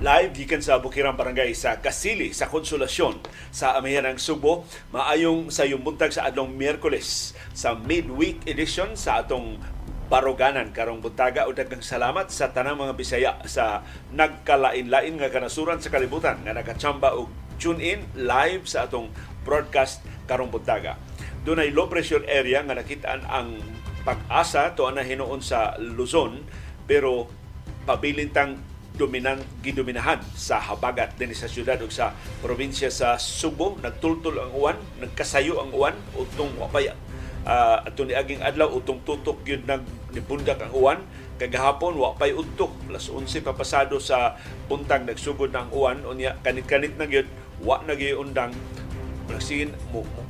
[0.00, 3.20] Live gikan sa Bukirang Barangay sa Kasili sa Konsolasyon
[3.52, 4.64] sa amihan ng Subo
[4.96, 9.60] maayong sa buntag sa adlong Miyerkules sa midweek edition sa atong
[10.08, 13.84] baroganan karong buntaga o daghang salamat sa tanang mga Bisaya sa
[14.16, 17.28] nagkalain-lain nga kanasuran sa kalibutan nga nakatsamba og
[17.60, 19.12] tune in live sa atong
[19.44, 20.96] broadcast karong buntaga.
[21.44, 23.60] Dunay low pressure area nga nakitaan ang
[24.08, 26.40] pag-asa to na hinuon sa Luzon
[26.88, 27.28] pero
[27.84, 28.69] pabilintang
[29.00, 32.12] dominan gidominahan sa habagat dinhi sa syudad ug sa
[32.44, 33.80] probinsya sa Subo.
[33.80, 36.92] Nagtultol ang uwan nagkasayo ang uwan utong wapay
[37.48, 39.80] uh, ato ni aging adlaw utong tutok gyud nag
[40.12, 41.00] nibundak ang uwan.
[41.40, 44.36] Kagahapon wa pay udtok plus 11 papasado sa
[44.68, 46.04] buntag nagsugod ng uwan.
[46.04, 47.24] Unya kanit-kanit na gyud
[47.64, 48.52] wa na undang
[49.30, 49.70] Brasin,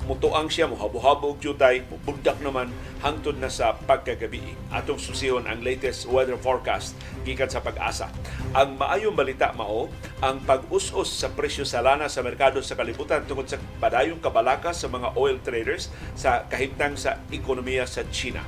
[0.04, 2.68] mutuang siya, muhabo-habo og jutay, mubundak naman
[3.00, 4.44] hangtod na sa pagkagabi.
[4.68, 6.92] Atong susihon ang latest weather forecast
[7.24, 8.12] gikan sa pag-asa.
[8.52, 9.88] Ang maayong balita mao,
[10.20, 14.92] ang pag-us-us sa presyo sa lana sa merkado sa kalibutan tungod sa padayong kabalaka sa
[14.92, 18.44] mga oil traders sa kahimtang sa ekonomiya sa China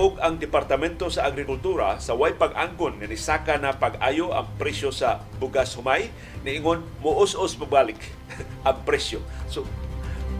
[0.00, 5.20] ug ang Departamento sa Agrikultura sa way pag-angkon nga nisaka na pag-ayo ang presyo sa
[5.36, 6.08] bugas humay
[6.48, 8.00] niingon muus-us pagbalik
[8.68, 9.20] ang presyo.
[9.52, 9.68] So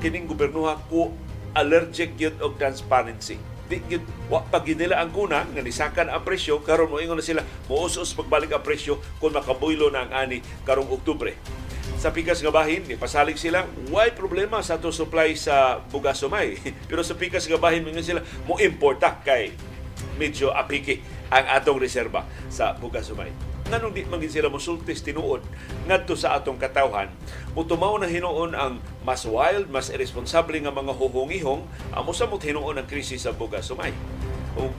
[0.03, 1.15] kining gobernuha ko
[1.55, 3.39] allergic yun og transparency.
[3.71, 7.25] Di yun, wa pag nila ang kuna nga nisakan ang presyo karon mo ingon na
[7.25, 11.39] sila muus-us pagbalik ang presyo kung makabuylo na ang ani karong Oktubre
[12.03, 16.59] sa pikas nga bahin, pasalig sila, why problema sa to supply sa bugas sumay.
[16.91, 19.55] Pero sa pikas nga bahin, mga sila, mo importa kay
[20.19, 20.99] medyo apiki
[21.31, 23.52] ang atong reserba sa bugas sumay.
[23.71, 25.43] Nganong di magin sila musultis tinuod
[25.87, 27.11] ngadto sa atong katawhan,
[27.55, 31.63] mutumaw na hinuon ang mas wild, mas irresponsable nga mga huhungihong,
[31.95, 33.95] amo sa hinuon ang krisis sa bugas sumay.
[34.59, 34.71] O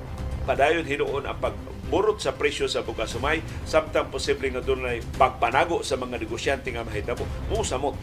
[0.43, 1.55] padayon hinuon ang pag
[1.88, 6.81] burot sa presyo sa bugas sumay samtang posible nga dunay pagpanago sa mga negosyante nga
[6.81, 7.22] mahitabo.
[7.53, 7.93] Mo samot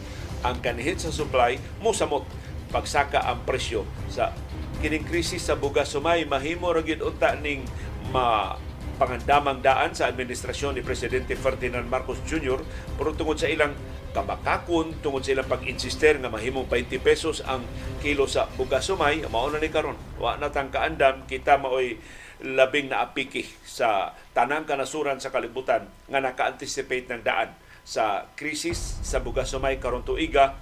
[0.41, 2.23] ang kanhit sa supply mo samot
[2.71, 4.31] pagsaka ang presyo sa
[4.79, 7.67] kining krisis sa bugas sumay mahimo ra unta ning
[8.09, 8.55] ma
[9.01, 12.61] pangandamang daan sa administrasyon ni Presidente Ferdinand Marcos Jr.
[13.01, 13.73] pero tungod sa ilang
[14.13, 17.65] kamakakon tungod sa ilang pag-insister nga mahimong 20 pesos ang
[18.05, 21.97] kilo sa bugas sumay mao na ni karon wa na tang kaandam kita maoy
[22.45, 29.49] labing naapiki sa tanang kanasuran sa kalibutan nga naka-anticipate ng daan sa krisis sa bugas
[29.49, 30.53] sumay karon tuiga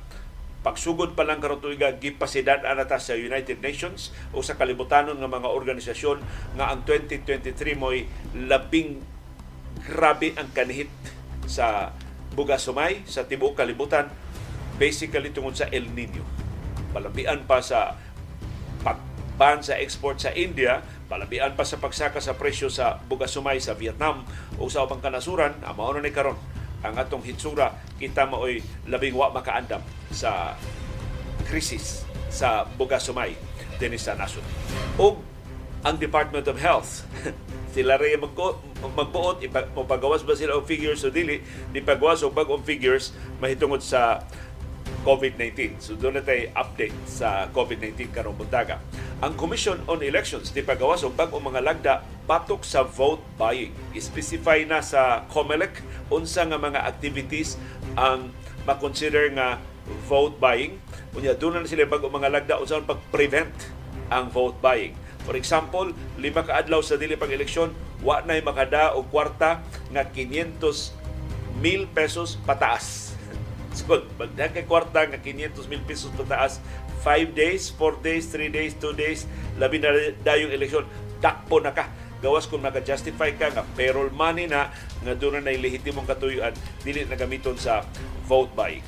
[0.59, 5.49] pagsugod pa lang karon tuiga gipasidad anata sa United Nations o sa kalibutanon nga mga
[5.49, 6.19] organisasyon
[6.59, 8.99] nga ang 2023 mo'y labing
[9.87, 10.91] grabe ang kanihit
[11.47, 11.95] sa
[12.35, 14.11] bugas sumay sa tibuok kalibutan
[14.75, 16.23] basically tungod sa El Nino.
[16.91, 17.95] Palabian pa sa
[18.83, 23.73] pagban sa export sa India Palabian pa sa pagsaka sa presyo sa bugas sumay sa
[23.73, 24.29] Vietnam
[24.61, 26.37] o sa ubang kanasuran, mao na ni karon
[26.83, 30.55] ang atong hitsura kita maoy labing wa makaandam sa
[31.47, 33.35] krisis sa bugas sumay
[33.81, 34.43] dinhi sa nasod.
[34.99, 35.19] O
[35.83, 37.07] ang Department of Health
[37.75, 43.13] sila rin magbuot ipagawas ba sila og figures o dili di pagawas og bag-ong figures
[43.37, 44.25] mahitungod sa
[45.09, 45.81] COVID-19.
[45.81, 48.77] So doon na tayo update sa COVID-19 karong buntaga.
[49.25, 51.93] Ang Commission on Elections di pagawas og bag-ong mga lagda
[52.29, 53.73] batok sa vote buying.
[53.97, 55.81] I-specify na sa COMELEC
[56.13, 57.57] unsa nga mga activities
[57.97, 58.29] ang
[58.69, 59.57] makonsider nga
[60.05, 60.77] vote buying.
[61.17, 63.73] Unya doon na sila bag-ong mga lagda unsa pag-prevent
[64.13, 64.93] ang vote buying.
[65.25, 65.89] For example,
[66.21, 67.73] lima ka adlaw sa dili pang eleksyon,
[68.05, 70.61] wa nay makada og kwarta nga 500
[71.59, 73.08] mil pesos pataas
[73.87, 76.59] So, magdag kay kwarta nga 500 mil pesos pataas,
[77.03, 79.19] 5 days, 4 days, 3 days, 2 days,
[79.55, 80.85] labi na dayong eleksyon,
[81.23, 81.87] takpo na ka.
[82.19, 84.67] Gawas kung maka-justify ka nga payroll money na
[85.07, 86.51] nga doon na lehitimong katuyuan
[86.83, 87.87] dili na gamiton sa
[88.27, 88.83] vote buying.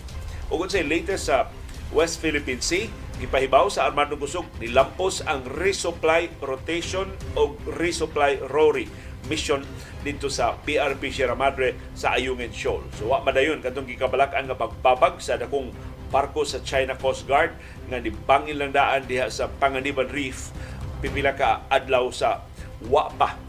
[0.52, 1.48] Ug sa latest sa
[1.96, 2.92] West Philippine Sea,
[3.24, 7.08] gipahibaw sa Armadong Kusog, nilampos ang resupply rotation
[7.40, 9.62] o resupply RORI mission
[10.02, 12.86] dito sa PRP Sierra Madre sa Ayungin Shoal.
[12.98, 15.70] So wa madayon kadtong gikabalak-an nga pagbabag sa dakong
[16.12, 17.56] barko sa China Coast Guard
[17.88, 20.52] nga nibangil lang daan diha sa Panganiban Reef
[21.00, 22.46] pipila ka adlaw sa
[22.86, 23.40] wa pa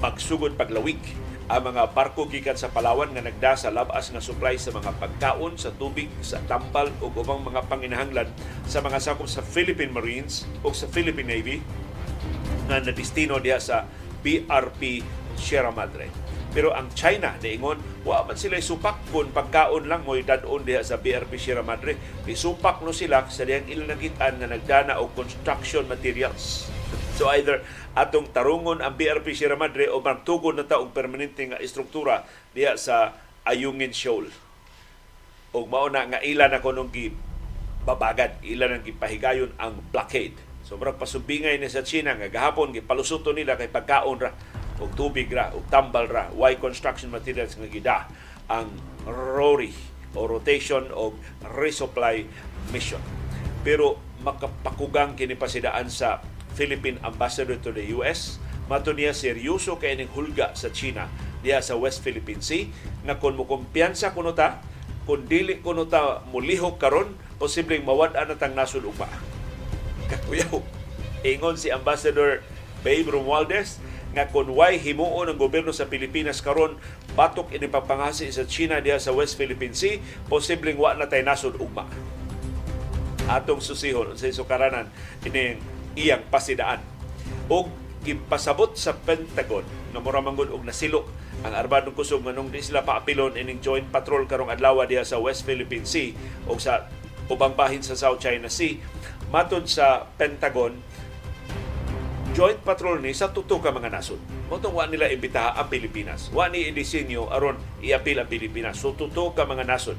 [0.00, 1.00] magsugod paglawig
[1.44, 5.60] ang mga barko gikan sa Palawan nga nagda sa labas nga supply sa mga pagkaon,
[5.60, 8.32] sa tubig, sa tampal ug ubang mga panginahanglan
[8.64, 11.60] sa mga sakop sa Philippine Marines o sa Philippine Navy
[12.64, 13.84] nga nadistino diha sa
[14.24, 15.04] BRP
[15.38, 16.10] Sierra Madre.
[16.54, 21.02] Pero ang China, niingon, wa man sila supak kung pagkaon lang mo'y dadon diha sa
[21.02, 21.98] BRP Sierra Madre.
[22.30, 26.70] Isupak no sila sa diyang ilang nakitaan na nagdana o construction materials.
[27.18, 27.62] So either
[27.94, 32.74] atong tarungon ang BRP Sierra Madre o magtugon na ta og permanente nga istruktura diha
[32.74, 33.14] sa
[33.46, 34.34] Ayungin Shoal.
[35.54, 37.14] O mauna nga ila na kunong gi
[37.86, 40.34] babagad, ila nang gipahigayon ang blockade.
[40.64, 44.32] Sobrang pasubingay ni sa China nga gahapon gipalusuto nila kay pagkaon ra
[44.82, 47.96] og tubig ra og tambal ra why construction materials nga gida
[48.50, 48.70] ang
[49.06, 49.70] RORI
[50.14, 51.14] o rotation o
[51.54, 52.26] resupply
[52.70, 53.02] mission.
[53.66, 56.22] Pero makapakugang kini pasidaan sa
[56.54, 61.10] Philippine Ambassador to the US mato niya seryoso kay ning hulga sa China
[61.44, 62.72] diha sa West Philippine Sea
[63.04, 64.64] nga kung mo kumpiyansa kuno ta
[65.04, 69.04] kung dili kuno ta mulihok karon posibleng mawad-an na tang nasod ugma.
[71.28, 72.40] Ingon si Ambassador
[72.80, 73.80] Babe Romualdez
[74.14, 76.78] nga kung why himuon ng gobyerno sa Pilipinas karon
[77.18, 79.98] batok ini pagpangasi sa China diha sa West Philippine Sea,
[80.30, 81.84] posibleng wa na tay nasod ugma.
[83.26, 84.86] Atong susihon sa sukaranan
[85.26, 85.58] ini
[85.98, 86.78] iyang pasidaan.
[87.50, 87.68] Og
[88.06, 91.08] gipasabot sa Pentagon na mura manggod og nasilo
[91.44, 95.44] ang Armadong Kusog nganong di sila paapilon ining joint patrol karong adlaw diha sa West
[95.44, 96.12] Philippine Sea
[96.46, 96.88] o sa
[97.28, 98.80] ubang bahin sa South China Sea.
[99.32, 100.76] Matod sa Pentagon,
[102.34, 104.18] joint patrol ni sa tuto ka mga nasod.
[104.50, 106.34] Motong wa nila imbitaha ang Pilipinas.
[106.34, 108.82] Wa ni idisenyo aron iapil ang Pilipinas.
[108.82, 109.94] So tuto ka mga nasod.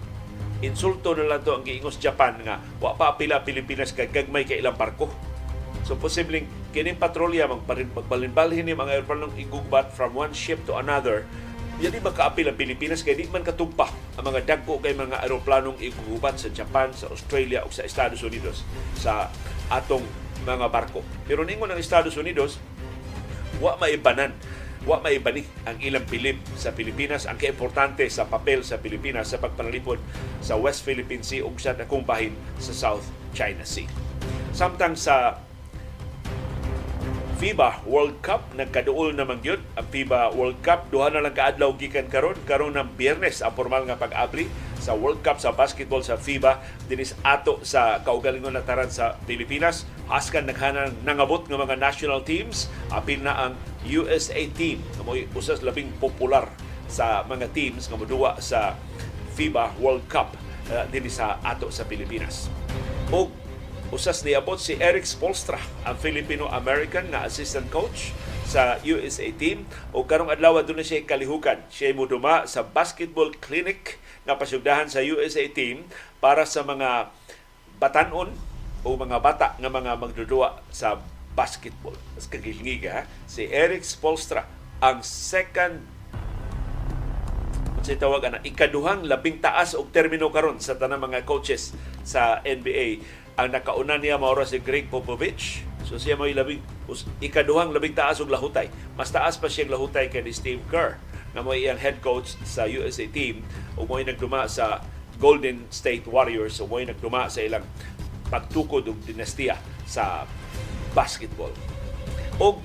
[0.59, 4.59] Insulto na lang to ang giingos Japan nga wa pa apila Pilipinas kay gagmay kay
[4.59, 5.07] ilang barko.
[5.87, 6.43] So posibleng
[6.75, 11.23] kining patrolya magbalinbalhin ni mga aeroplanong igugbat from one ship to another
[11.75, 15.75] yan di makaapil ang Pilipinas kay di man katugpa ang mga dagko kay mga aeroplanong
[15.83, 18.63] igugubat sa Japan, sa Australia o sa Estados Unidos
[18.95, 19.27] sa
[19.67, 21.01] atong mga barko.
[21.25, 22.61] Pero ningon ng Estados Unidos,
[23.59, 24.31] wa maibanan
[24.85, 29.97] wa maibani ang ilang pilip sa Pilipinas ang kaimportante sa papel sa Pilipinas sa pagpanalipod
[30.45, 33.89] sa West Philippine Sea ug sa dakong bahin sa South China Sea.
[34.53, 35.41] Samtang sa
[37.35, 42.07] FIBA World Cup nagkaduol naman gyud ang FIBA World Cup duha na lang kaadlaw gikan
[42.07, 42.39] karon.
[42.47, 44.47] Karon ng Biyernes ang formal nga pag-abri
[44.79, 46.63] sa World Cup sa basketball sa FIBA.
[46.87, 49.83] Dinis ato sa kaugalingon taran sa Pilipinas.
[50.07, 52.71] Haskan naghanang nangabot nga mga national teams.
[52.87, 53.53] Apil na ang
[53.83, 54.79] USA team.
[54.95, 56.47] Nga mo'y usas labing popular
[56.87, 58.79] sa mga teams nga moduwa sa
[59.35, 60.39] FIBA World Cup
[60.71, 62.47] uh, dinhi sa ato sa Pilipinas.
[63.11, 63.27] O
[63.93, 68.17] Usas niabot si Eric Spolstra, ang Filipino-American na assistant coach
[68.49, 71.61] sa USA team o karong adlaw dunay siya kalihukan.
[71.69, 75.85] Siya mo duma sa basketball clinic nga pasugdahan sa USA team
[76.17, 77.13] para sa mga
[77.77, 78.33] batanon
[78.81, 80.97] o mga bata nga mga magdudua sa
[81.37, 81.93] basketball.
[82.17, 84.49] Mas kagilngiga, si Eric Spolstra
[84.81, 85.93] ang second
[87.85, 91.69] sa tawag na ikaduhang labing taas og termino karon sa tanang mga coaches
[92.01, 93.05] sa NBA
[93.35, 95.63] ang nakauna niya maura si Greg Popovich.
[95.85, 96.63] So siya may labing,
[97.19, 98.71] ikaduhang labing taas og lahutay.
[98.95, 100.97] Mas taas pa siyang lahutay kay ni Steve Kerr
[101.35, 103.43] na mo iyang head coach sa USA team
[103.75, 104.79] o mo nagduma sa
[105.19, 107.67] Golden State Warriors o mo nagduma sa ilang
[108.31, 110.23] pagtukod og dinastiya sa
[110.95, 111.51] basketball.
[112.39, 112.63] O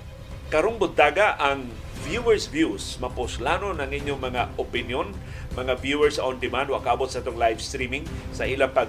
[0.55, 1.67] karong buntaga ang
[2.07, 5.13] viewers views maposlano ng inyong mga opinion
[5.53, 8.89] mga viewers on demand wa kaabot sa itong live streaming sa ilang pag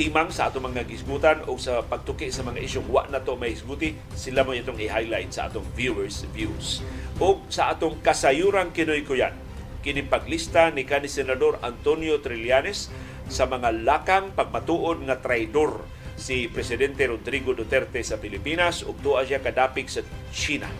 [0.00, 3.52] timang sa atong mga gisgutan o sa pagtuki sa mga isyong wa na to may
[3.52, 6.80] hisguti, sila mo itong i-highlight sa atong viewers views.
[7.20, 9.36] O sa atong kasayurang kinoy kuyan,
[9.84, 12.88] kini paglista ni kani Senador Antonio Trillanes
[13.28, 15.84] sa mga lakang pagmatuod nga traidor
[16.16, 20.00] si Presidente Rodrigo Duterte sa Pilipinas ug tuwa siya kadapik sa
[20.32, 20.72] China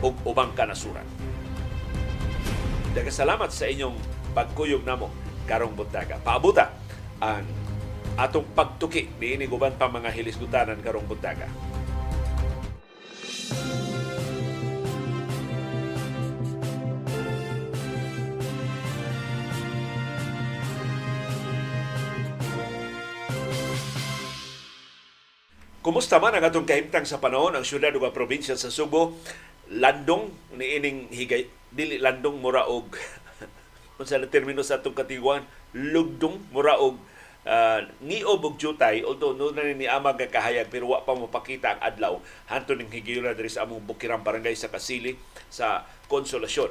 [0.00, 1.04] ug ubang kanasuran.
[2.96, 4.00] Dagasalamat sa inyong
[4.32, 5.12] pagkuyog namo
[5.44, 6.16] karong buntaga.
[6.24, 6.72] Paabuta
[7.20, 7.65] ang
[8.16, 11.52] atong pagtuki ni ini guban pa mga hilisgutanan karong buntaga.
[25.84, 27.54] Kumusta man ang atong kahimtang sa panahon?
[27.54, 29.22] Ang syudad ug probinsya sa Subo
[29.70, 32.90] landong ni ining higay dili landong mura og
[34.02, 35.46] unsa na termino sa atong katiguan?
[35.78, 36.98] Lugdong mura og
[37.46, 41.78] uh, ni og jutay although no na ni ama kahayag pero wa pa mo pakita
[41.78, 42.14] ang adlaw
[42.50, 45.14] hanto ning higayuna diri sa among Bukirang Barangay sa Kasili
[45.48, 46.70] sa Konsolasyon.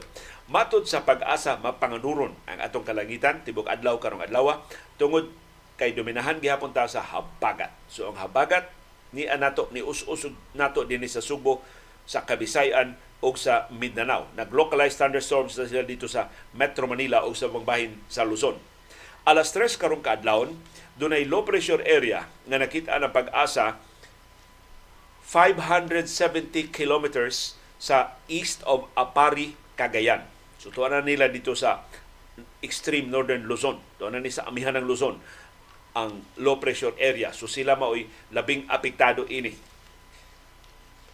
[0.52, 4.62] Matod sa pag-asa mapanganuron ang atong kalangitan tibok adlaw karong adlaw
[5.00, 5.32] tungod
[5.76, 7.72] kay dominahan gihapon ta sa habagat.
[7.92, 8.72] So ang habagat
[9.16, 11.64] ni anato ni us-us nato dinhi sa Subo
[12.06, 14.30] sa Kabisayan o sa Mindanao.
[14.38, 18.75] Nag-localized thunderstorms na sila dito sa Metro Manila o sa bahin sa Luzon
[19.26, 20.54] Alas 3 karong kaadlawon,
[21.02, 23.82] dunay low pressure area nga nakita ng pag-asa
[25.26, 30.22] 570 kilometers sa east of Apari, Cagayan.
[30.62, 31.82] So tuwa na nila dito sa
[32.62, 33.82] extreme northern Luzon.
[33.98, 35.18] Tuwa na ni sa amihan ng Luzon
[35.98, 37.34] ang low pressure area.
[37.34, 39.58] So sila mao'y labing apektado ini.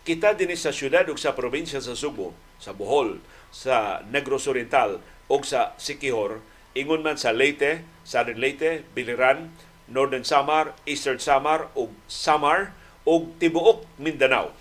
[0.04, 5.00] Kita din sa syudad ug sa probinsya sa Subo, sa Bohol, sa Negros Oriental
[5.32, 9.52] o sa Siquijor, ingon man sa Leyte, Southern Leyte, Biliran,
[9.92, 12.72] Northern Samar, Eastern Samar ug Samar
[13.04, 14.56] ug tibuok Mindanao.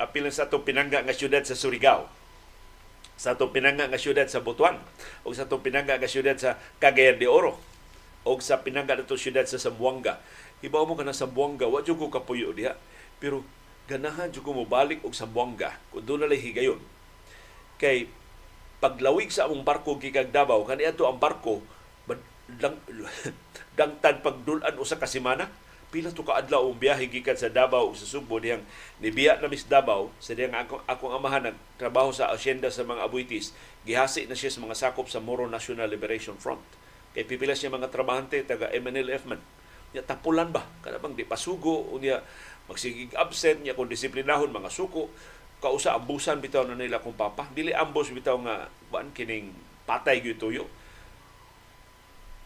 [0.00, 2.10] Apil sa atong pinangga nga syudad sa Surigao
[3.14, 4.78] sa atong pinangga nga syudad sa Butuan
[5.22, 7.54] o sa atong pinangga nga syudad sa Cagayan de Oro
[8.26, 10.18] o sa pinangga nato syudad sa Zamboanga.
[10.64, 12.72] Ibaw mo ka na Zamboanga, wa ko kapuyo diha.
[13.20, 13.44] Pero
[13.84, 16.80] ganahan jud ko mo balik og Zamboanga kung doon na higayon.
[17.76, 18.08] Kay
[18.84, 21.64] paglawig sa among barko gikag Davao kani adto ang barko
[22.48, 22.76] dang,
[23.78, 25.48] dangtad pagdulan usa ka semana.
[25.94, 28.66] Pila to ka adlaw ang biyahe gikan sa Davao sa Subo diyang
[28.98, 30.10] nibiya na mis Davao.
[30.18, 33.54] Sa diyang akong, akong amahan trabaho sa asyenda sa mga abuitis.
[33.86, 36.62] Gihasi na siya sa mga sakop sa Moro National Liberation Front.
[37.14, 39.38] Kay pipila siya mga trabahante taga MNLF man.
[39.94, 40.66] Niya tapulan ba?
[40.82, 41.86] Kada bang di pasugo?
[41.94, 42.18] Unya
[42.66, 45.14] magsigig absent niya kung disiplinahon mga suko
[45.64, 49.48] kausa ambusan bitaw na nila kung papa dili ambos bitaw nga kuan kining
[49.88, 50.68] patay gyud tuyo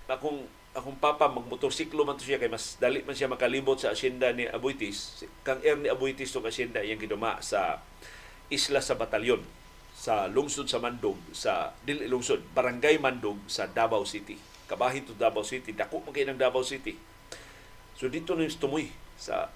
[0.06, 4.30] akong akong papa magmotorsiklo man to siya kay mas dali man siya makalibot sa asyenda
[4.30, 5.26] ni Abuitis.
[5.42, 7.82] Kang er ni Abuitis tong asyenda iyang giduma sa
[8.48, 9.42] isla sa batalyon
[9.98, 14.38] sa lungsod sa Mandog sa dili lungsod barangay Mandog sa Davao City.
[14.68, 16.94] Kabahin to Davao City, dako man kay ng Davao City.
[17.98, 19.50] So dito na tumuy sa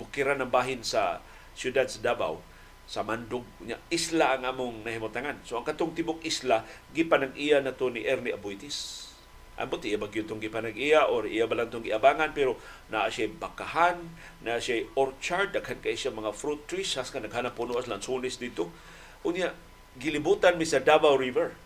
[0.00, 1.22] bukiran ng bahin sa
[1.56, 2.38] siyudad sa Davao
[2.86, 5.42] sa Mandog nya isla ang among nahimutangan.
[5.42, 6.62] So ang katong tibok isla
[6.94, 9.06] gipanag iya na to ni Ernie Abuitis
[9.56, 12.60] ambot iya bagyo itong gipanag-iya or iya ba lang itong giabangan pero
[12.92, 13.96] na siya bakahan,
[14.44, 18.36] na siya orchard, daghan kay siya mga fruit trees, has ka naghanap puno as lansones
[18.36, 18.68] dito.
[19.24, 19.56] Unya,
[19.96, 21.56] gilibutan mi sa Davao River.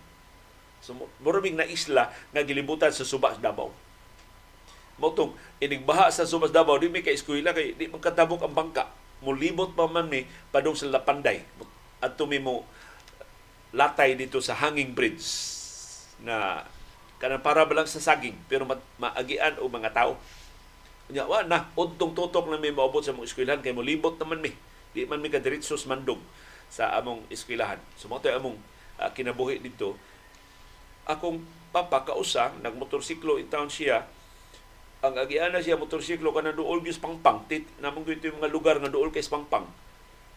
[0.80, 3.74] So, maraming na isla nga gilibutan sa Subas, Davao.
[4.96, 8.86] Motong, inigbaha sa Subas, Davao, di may ka-eskwela, kay di magkatabok ang bangka.
[9.20, 11.44] Mulibot pa man ni padong sa Lapanday.
[12.00, 12.64] At tumi mo
[13.70, 15.22] latay dito sa hanging bridge
[16.26, 16.66] na
[17.22, 20.16] kanang para ba lang sa saging pero ma- maagian o mga tao.
[21.10, 24.54] Nya wa na untong tutok na may maabot sa mong eskwelahan kay molibot naman mi.
[24.94, 26.18] Di man mi ka diretso mandog
[26.70, 27.78] sa among eskwelahan.
[27.98, 28.56] So mo among
[28.98, 29.98] uh, kinabuhi dito.
[31.04, 34.06] Akong papa kausa nagmotorsiklo in town siya
[35.00, 38.92] ang agian na siya motorsiklo kanang duol gyud pangpang tit namong gyud mga lugar nga
[38.92, 39.64] duol kay pangpang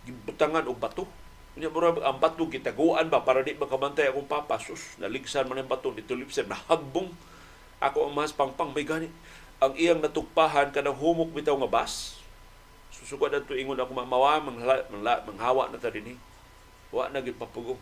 [0.08, 1.04] gibutangan og bato
[1.54, 4.58] Unya mura ang bato gitaguan ba para di makabantay akong papa.
[4.58, 7.14] Sus, naligsan man ang bato dito lipsen nahagbong
[7.78, 9.10] ako ang mas pangpang may gani.
[9.62, 12.18] Ang iyang natugpahan kanang humok bitaw nga bas.
[12.90, 16.18] Susugod adto ingon ako mamawa manghala, mangla, manghawa na ta dinhi.
[16.90, 17.80] Wa na gid papugong.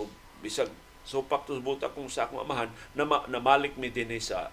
[0.00, 0.08] O
[0.40, 0.72] bisag
[1.04, 4.48] sopak to buta kung sa akong amahan na namalik mi dinhi sa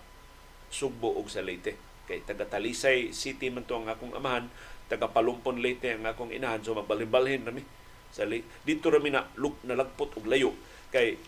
[0.69, 1.75] Sugbo ug sa Leyte.
[2.07, 4.47] Kay taga Talisay City man to ang akong amahan,
[4.87, 7.63] taga Palumpon Leyte ang akong inahan so magbalhin-balhin rami
[8.07, 8.23] sa
[8.63, 10.55] dito rami na lug nalagpot og layo
[10.89, 11.19] kay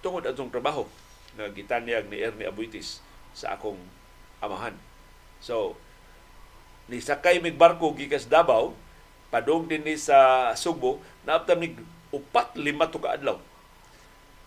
[0.00, 0.88] tungod atong trabaho
[1.36, 3.04] nga gitanyag ni Ernie Abuitis
[3.36, 3.76] sa akong
[4.40, 4.72] amahan.
[5.44, 5.76] So
[6.88, 8.72] ni sakay mig barko gikas Davao
[9.28, 11.76] padung din ni sa Subo naabtan mig
[12.08, 13.36] upat lima to ka adlaw.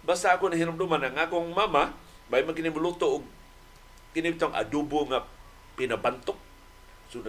[0.01, 1.93] Basta ako nahinumduman ang akong mama
[2.34, 3.24] may magkinibuluto og
[4.13, 5.25] kinibtang adobo nga
[5.78, 6.38] pinabantok.
[7.10, 7.22] So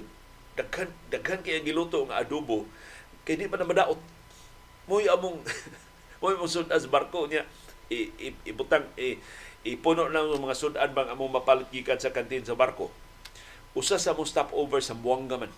[0.57, 2.67] daghan daghan kay giluto nga adobo
[3.25, 4.01] kay di pa na madaot.
[4.89, 5.45] Mo'y among
[6.21, 7.45] mo'y mong sudan barko niya.
[7.91, 9.19] I, i, ibutang i,
[9.67, 12.89] ipuno ng mga sudan bang among mapalit gikan sa kantin sa barko.
[13.77, 15.53] Usa sa mo stop over sa Buanga man.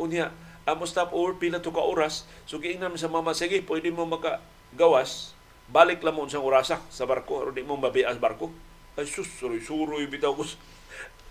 [0.00, 0.32] Unya
[0.64, 2.24] amo stop over pila to ka oras.
[2.48, 4.40] So giingnan sa mama sige pwede mo maka
[4.74, 5.36] gawas
[5.68, 8.52] balik lang mo sa orasa sa barko o di mo mabias barko
[8.94, 10.46] ay sus suroy-suroy bitaw ko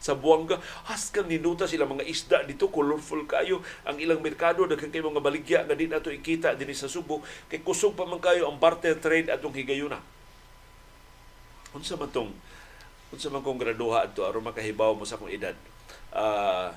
[0.03, 0.59] sa Buanga.
[0.91, 3.63] Haskan ninuta sila mga isda dito, colorful kayo.
[3.87, 7.23] Ang ilang merkado, daghan kay mga baligya nga di nato ikita din sa Subo.
[7.47, 10.03] Kay kusog pa man kayo ang barter trade atong higayuna.
[11.71, 12.35] Unsa man tong
[13.15, 15.55] unsa man kong graduha adto aron makahibaw mo sa akong edad.
[16.11, 16.75] Uh,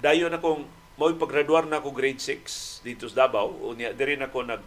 [0.00, 0.64] dayon akong
[0.98, 3.52] mao paggraduar na ako grade 6 dito sa Davao.
[3.70, 4.62] Unya diri na ako nag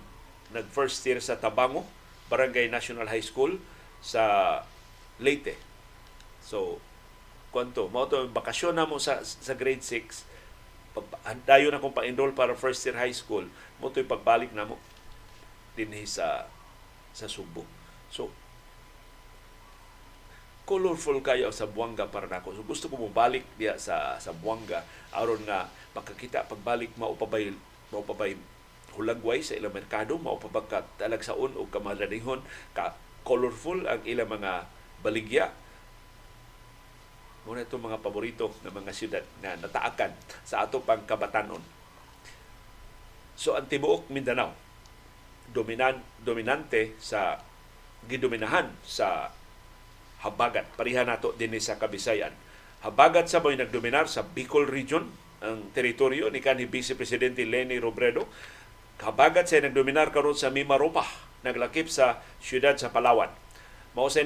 [0.54, 1.84] nag first year sa Tabango,
[2.30, 3.58] Barangay National High School
[4.02, 4.24] sa
[5.22, 5.56] Leyte.
[6.42, 6.82] So,
[7.52, 10.24] kwanto mao to bakasyon na mo sa sa grade 6
[11.48, 13.48] dayo na kong pa-enroll para first year high school
[13.80, 14.80] mo to pagbalik na mo
[15.76, 16.48] dinhi sa
[17.12, 17.64] sa Subo.
[18.12, 18.32] So
[20.68, 22.56] colorful kayo sa Buanga para nako.
[22.56, 24.88] So gusto ko mo balik diya sa sa Buanga.
[25.12, 27.52] Aron nga makakita pagbalik maupabay
[27.92, 28.40] maupabay
[28.96, 32.44] hulagway sa ilang merkado mao pa ba ka talagsaon o kamalanihon
[32.76, 34.66] ka colorful ang ilang mga
[35.02, 35.52] baligya
[37.42, 40.14] Muna itong mga paborito ng mga siyudad na nataakan
[40.46, 41.62] sa ato pang kabatanon.
[43.34, 44.54] So ang tibuok Mindanao,
[45.50, 47.42] dominan, dominante sa
[48.06, 49.34] gidominahan sa
[50.22, 50.70] habagat.
[50.78, 52.34] Parihan nato din sa Kabisayan.
[52.86, 55.10] Habagat sa may nagdominar sa Bicol Region,
[55.42, 58.30] ang teritoryo ni kanhi Vice Presidente Lenny Robredo.
[59.02, 61.10] Habagat sa nagdominar karon sa Mimaropa,
[61.42, 63.30] naglakip sa siyudad sa Palawan.
[63.94, 64.24] Mao sa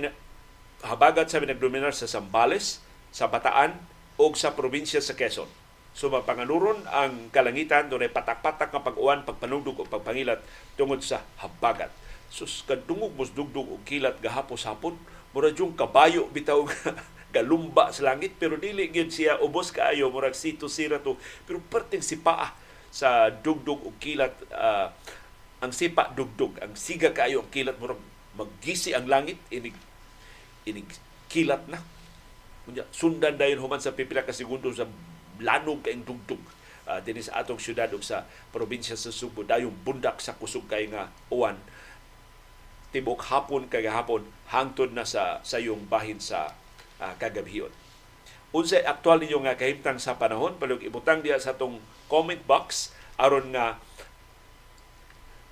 [0.86, 3.79] habagat sa nagdominar sa Sambales, sa Bataan
[4.19, 5.48] o sa probinsya sa Quezon.
[5.95, 10.43] So mapanganuron ang kalangitan doon ay patak-patak nga pag-uwan, pagpanugdog o pagpangilat
[10.75, 11.88] tungod sa habagat.
[12.27, 15.00] Sus kadungog mos dugdog og kilat gahapos hapon,
[15.31, 16.67] mura yung kabayo bitaw
[17.36, 22.00] galumba sa langit pero dili gyud siya ubos kaayo murag sito sira to pero perting
[22.00, 22.55] sipaa
[22.88, 24.88] sa dugdog og kilat uh,
[25.65, 27.98] ang sipa dugdog ang siga kaayo ang kilat murag
[28.38, 29.74] maggisi ang langit inig
[30.69, 30.86] inig
[31.25, 31.81] kilat na.
[32.65, 34.86] Kunya, sundan dayon human sa pipila ka segundo sa
[35.41, 36.41] lanog kayong dugdug
[36.86, 40.89] uh, dinhi sa atong syudad ug sa probinsya sa Subo dayong bundak sa kusog kay
[40.89, 41.57] nga uwan.
[42.89, 46.53] Tibok hapon kay hapon hangtod na sa sayong bahin sa
[47.01, 47.74] uh, kagabhion
[48.55, 51.75] unsay aktual ninyo nga kahimtang sa panahon palug ibutang diha sa atong
[52.07, 53.75] comment box aron nga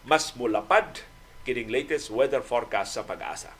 [0.04, 1.04] mas mulapad
[1.48, 3.52] kining latest weather forecast sa pag-asa.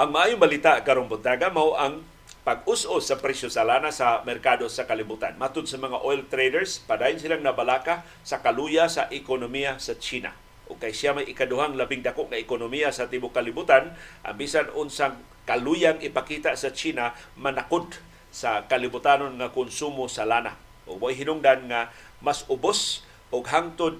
[0.00, 2.00] Ang maayong balita karong buntaga mao ang
[2.40, 5.36] pag-us-us sa presyo sa lana sa merkado sa kalibutan.
[5.36, 10.32] Matud sa mga oil traders, padayon silang nabalaka sa kaluya sa ekonomiya sa China.
[10.70, 13.90] O kay siya may ikaduhang labing dako nga ekonomiya sa tibok kalibutan,
[14.22, 15.18] ang bisan unsang
[15.50, 17.98] kaluyang ipakita sa China manakod
[18.30, 20.54] sa kalibutanon nga konsumo sa lana.
[20.86, 21.90] O may hinungdan nga
[22.22, 23.02] mas ubos
[23.34, 23.98] og hangtod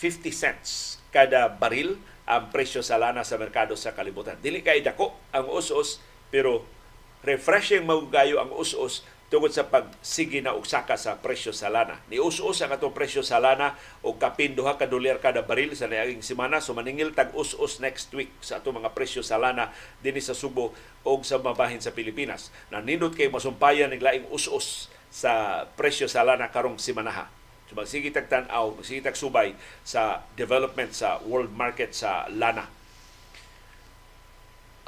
[0.00, 4.40] 50 cents kada baril ang presyo sa lana sa merkado sa kalibutan.
[4.40, 6.00] Dili kay dako ang us-us
[6.32, 6.64] pero
[7.24, 12.00] refreshing magugayo ang us-us tungod sa pagsigi na ugsaka sa presyo sa lana.
[12.08, 15.84] Ni us-us ang atong presyo sa lana o kapin duha ka dolyar kada baril sa
[15.84, 19.68] naaging semana so maningil tag us-us next week sa atong mga presyo sa lana
[20.00, 20.72] dinhi sa Subo
[21.04, 22.48] o sa mabahin sa Pilipinas.
[22.72, 27.28] Nanindot kay masumpayan ng laing us-us sa presyo sa lana karong semanaha.
[27.68, 29.52] So magsige tag tan-aw, magsige tag subay
[29.84, 32.64] sa development sa world market sa lana.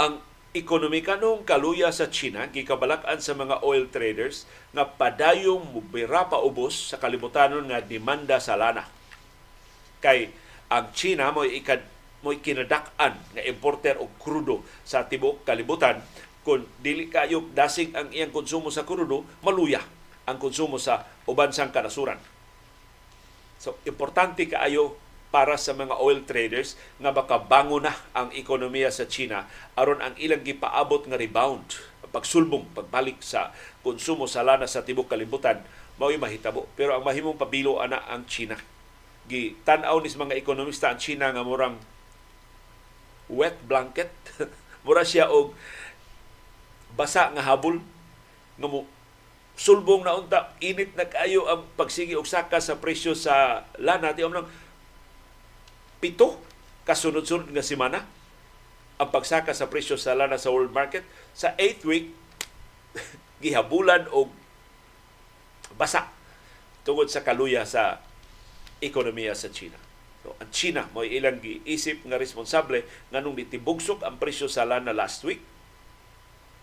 [0.01, 6.43] Ang ekonomika nung kaluya sa China gikabalak-an sa mga oil traders nga padayong mubira pa
[6.43, 8.87] ubos sa kalibutanon nga demanda sa lana.
[10.03, 10.35] Kay
[10.71, 11.87] ang China mo ikad
[12.21, 16.03] mo kinadak-an nga importer og krudo sa tibuok kalibutan
[16.43, 19.81] kung dili kayo dasig ang iyang konsumo sa krudo, maluya
[20.25, 22.17] ang konsumo sa uban sang kanasuran
[23.61, 24.97] So, importante kaayo
[25.31, 29.47] para sa mga oil traders nga makabango na ang ekonomiya sa China
[29.79, 31.79] aron ang ilang gipaabot nga rebound
[32.11, 33.55] pagsulbong pagbalik sa
[33.87, 35.63] konsumo sa lana sa tibok kalibutan
[36.01, 36.65] mao'y mahitabo.
[36.75, 38.57] Pero ang mahimong pabilo ana ang China.
[39.29, 41.77] Gi tan-aw nis mga ekonomista ang China nga murang
[43.29, 44.11] wet blanket.
[44.85, 45.53] Mura siya og
[46.97, 47.85] basa nga habol
[48.57, 48.69] nga
[49.61, 54.17] sulbong na unta init na kayo ang pagsigi og saka sa presyo sa lana.
[54.17, 54.49] Ti nang
[56.01, 56.41] pito
[56.89, 58.09] kasunod-sunod nga semana
[59.01, 61.05] ang pagsaka sa presyo sa lana sa world market
[61.37, 62.13] sa 8th week
[63.45, 64.33] gihabulan og
[65.77, 66.09] basa
[66.85, 68.01] tungod sa kaluya sa
[68.81, 69.77] ekonomiya sa China.
[70.21, 75.25] So, ang China mo ilang giisip nga responsable nganong ditibugsok ang presyo sa lana last
[75.25, 75.41] week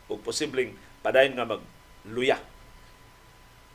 [0.08, 2.38] ug posibleng padayon nga magluya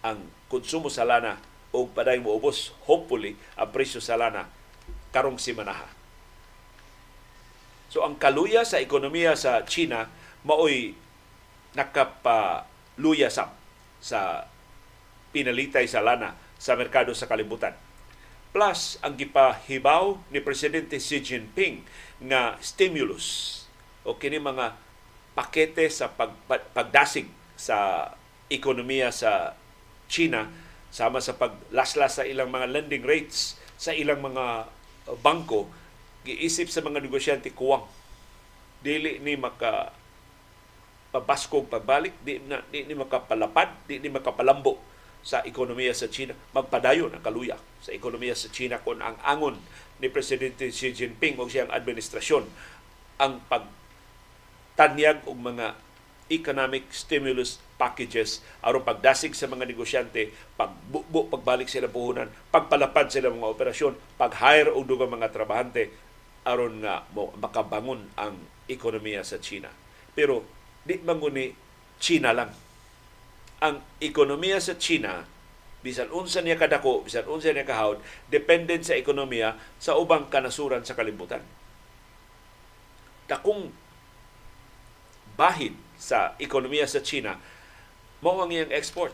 [0.07, 1.39] ang konsumo sa lana
[1.75, 4.47] o paday moubos hopefully ang presyo sa lana
[5.13, 5.87] karong simanaha.
[7.93, 10.09] So ang kaluya sa ekonomiya sa China
[10.43, 10.97] maoy
[11.77, 13.53] nakapaluya sa
[14.03, 14.49] sa
[15.33, 17.77] pinalitay sa lana sa merkado sa kalibutan.
[18.53, 21.89] Plus, ang gipahibaw ni Presidente Xi Jinping
[22.21, 23.65] nga stimulus
[24.05, 24.77] o kini mga
[25.33, 26.37] pakete sa pag,
[26.77, 27.25] pagdasig
[27.57, 28.13] sa
[28.53, 29.57] ekonomiya sa
[30.13, 30.53] China
[30.93, 34.69] sama sa paglaslas sa ilang mga lending rates sa ilang mga
[35.07, 35.67] bangko
[36.23, 37.83] giisip sa mga negosyante kuwang
[38.83, 39.95] dili ni maka
[41.13, 44.81] pabaskog pagbalik di, na, di ni makapalapad di ni makapalambo
[45.23, 46.35] sa ekonomiya sa China.
[46.51, 49.55] Magpadayon ang kaluya sa ekonomiya sa China kung ang angon
[50.03, 52.43] ni Presidente Xi Jinping o siyang administrasyon
[53.23, 55.79] ang pagtanyag og mga
[56.31, 63.53] economic stimulus packages aron pagdasig sa mga negosyante, pagbubo, pagbalik sila puhunan, pagpalapad sila mga
[63.53, 65.91] operasyon, pag-hire og dugang mga trabahante
[66.47, 67.07] aron nga
[67.39, 68.39] makabangon ang
[68.71, 69.71] ekonomiya sa China.
[70.15, 70.47] Pero
[70.83, 71.55] di manguni
[72.03, 72.51] China lang.
[73.63, 75.23] Ang ekonomiya sa China
[75.83, 77.99] bisan unsa niya kadako, bisan unsa niya kahawd,
[78.31, 81.43] depende sa ekonomiya sa ubang kanasuran sa kalibutan.
[83.27, 83.75] Dakong
[85.35, 87.39] bahid sa ekonomiya sa China
[88.23, 89.11] mao ang iyang export.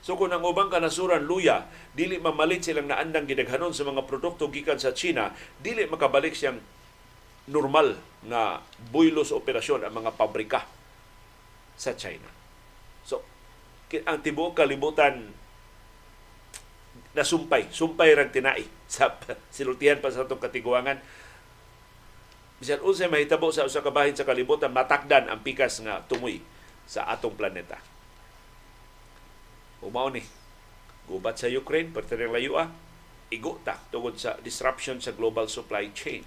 [0.00, 4.80] So kung ang ubang kanasuran luya, dili mamalit silang naandang gidaghanon sa mga produkto gikan
[4.80, 6.56] sa China, dili makabalik siyang
[7.52, 10.64] normal nga buylos operasyon ang mga pabrika
[11.76, 12.28] sa China.
[13.04, 13.20] So,
[14.08, 15.36] ang tibuok kalibutan
[17.12, 19.12] nasumpay, sumpay rang tinai sa
[19.52, 20.96] silutihan pa sa itong katiguangan
[22.58, 24.74] bisan unsay mahitabo sa usa ka bahin sa kalibutan.
[24.74, 26.42] Matakdan ang pikas nga tumoy
[26.90, 27.78] sa atong planeta.
[29.78, 30.26] Umao ni
[31.06, 32.68] gubat sa Ukraine parte ring layo ah.
[33.30, 36.26] Igo ta tungod sa disruption sa global supply chain.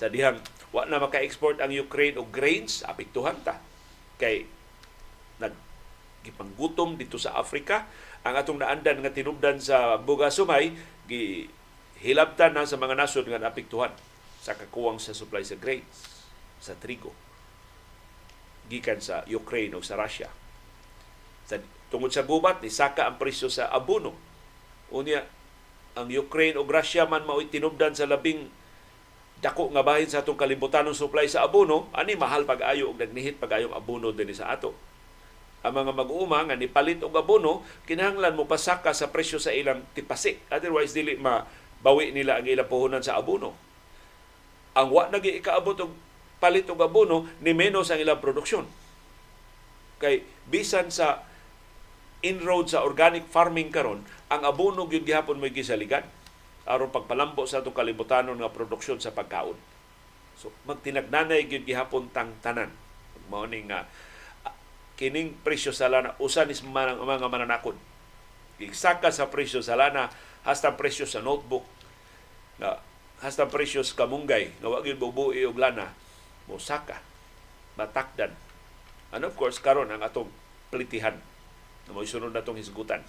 [0.00, 0.40] Sa dihang
[0.72, 3.60] wa na maka-export ang Ukraine og grains apektuhan ta.
[4.16, 4.48] Kay
[5.42, 5.52] nag
[6.24, 7.88] gipanggutom dito sa Africa
[8.20, 10.72] ang atong naandan nga tinubdan sa Buga Sumay
[11.08, 11.48] gi
[12.00, 13.92] hilabtan na sa mga nasod nga naapektuhan
[14.50, 16.26] sa kakuwang sa supply sa grains,
[16.58, 17.14] sa trigo,
[18.66, 20.26] gikan sa Ukraine o sa Russia.
[21.46, 24.18] Sa, tungod sa gubat, ni saka ang presyo sa abono.
[24.90, 25.22] Unya,
[25.94, 28.50] ang Ukraine o Russia man mao'y tinubdan sa labing
[29.38, 33.72] dako nga bahin sa atong kalibutanong supply sa abono, ani mahal pag-ayo og nagnihit pag-ayong
[33.72, 34.74] abono dinhi sa ato.
[35.62, 40.42] Ang mga mag-uuma nga nipalit og abono, kinahanglan mo pasaka sa presyo sa ilang tipasik.
[40.52, 43.69] Otherwise dili mabawi nila ang ilang puhunan sa abono
[44.74, 45.92] ang wa nagi ikaabot og
[46.40, 48.64] palit og abono ni menos ang ilang produksyon.
[50.00, 51.26] Kay bisan sa
[52.24, 56.04] inroad sa organic farming karon, ang abono gyud gihapon may gisaligan
[56.68, 59.58] aron pagpalambo sa atong kalibutanon nga produksyon sa pagkaon.
[60.38, 62.72] So magtinagnanay gyud gihapon tang tanan.
[63.28, 63.86] Mao ni nga
[65.00, 67.76] kining presyo sa lana usa ni mga, mga mananakon.
[68.60, 70.12] Gigsaka sa presyo sa lana
[70.44, 71.64] hasta presyo sa notebook
[72.60, 72.76] na
[73.20, 74.52] hasta presyos kamunggay.
[74.60, 75.92] Nga wa gyud bubuhi og lana.
[76.48, 77.00] Mosaka.
[77.76, 78.32] Matakdan.
[79.14, 80.28] And of course karon ang atong
[80.72, 81.16] plitihan.
[81.86, 83.00] Na mo sunod natong hisgutan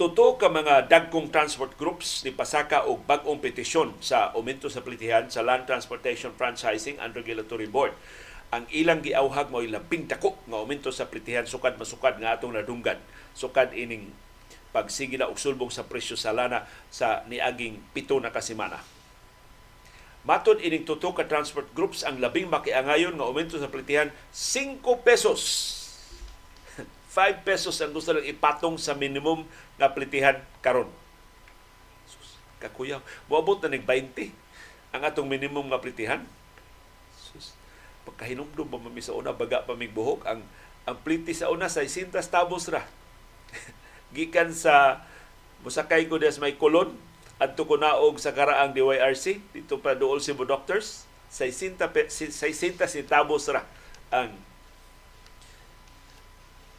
[0.00, 5.28] Tuto ka mga dagkong transport groups ni pasaka og bag-ong petisyon sa aumento sa plitihan
[5.28, 7.92] sa Land Transportation Franchising and Regulatory Board.
[8.48, 12.96] Ang ilang giawhag mo labing dako nga aumento sa plitihan sukad masukad nga atong nadunggan.
[13.36, 14.08] Sukad ining
[14.72, 18.80] pagsige na og sulbong sa presyo sa lana sa niaging pito na kasimana.
[20.24, 25.40] Matod ining tuto ka transport groups ang labing makiangayon nga aumento sa plitihan 5 pesos
[27.10, 29.42] 5 pesos ang gusto lang ipatong sa minimum
[29.74, 30.86] na plitihan karon.
[32.60, 33.00] Kakuyaw.
[33.26, 34.30] Moabot na nig 20
[34.94, 36.22] ang atong minimum nga plitihan.
[37.16, 37.56] Sus,
[38.06, 40.28] pagkahinumdum pa mami sa una, baga pa buhok.
[40.28, 40.44] Ang,
[40.86, 42.84] ang pliti sa una, sa isintas tabos ra.
[44.14, 45.02] Gikan sa
[45.66, 46.94] musakay ko des may kolon,
[47.40, 52.84] adto ko naog sa karaang DYRC, dito pa dool si Doctors, sa isinta, sa isinta
[52.90, 53.64] si tabos ra
[54.10, 54.34] ang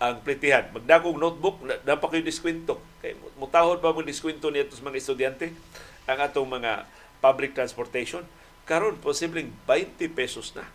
[0.02, 0.66] ang plitihan.
[0.74, 2.82] Magdagong notebook, dapat kayo diskwento.
[3.06, 5.54] Kay mutahod pa mo diskwento niya sa mga estudyante
[6.10, 6.90] ang atong mga
[7.22, 8.26] public transportation.
[8.66, 10.66] Karon posibleng 20 pesos na.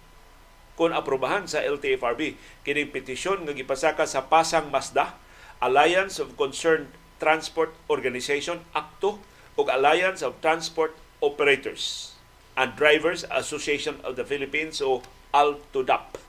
[0.78, 5.18] Kung aprobahan sa LTFRB, kining petisyon nga gipasaka sa Pasang Masda,
[5.58, 6.86] Alliance of Concerned
[7.18, 9.18] Transport Organization, ACTO,
[9.56, 12.14] ug Alliance of Transport Operators
[12.54, 15.00] and Drivers Association of the Philippines o
[15.32, 16.25] ALTODAP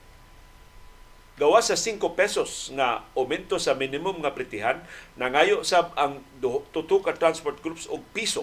[1.38, 4.82] gawa sa 5 pesos nga aumento sa minimum nga plitihan
[5.14, 6.18] nangayo sab ang
[6.74, 8.42] tuto ka transport groups og piso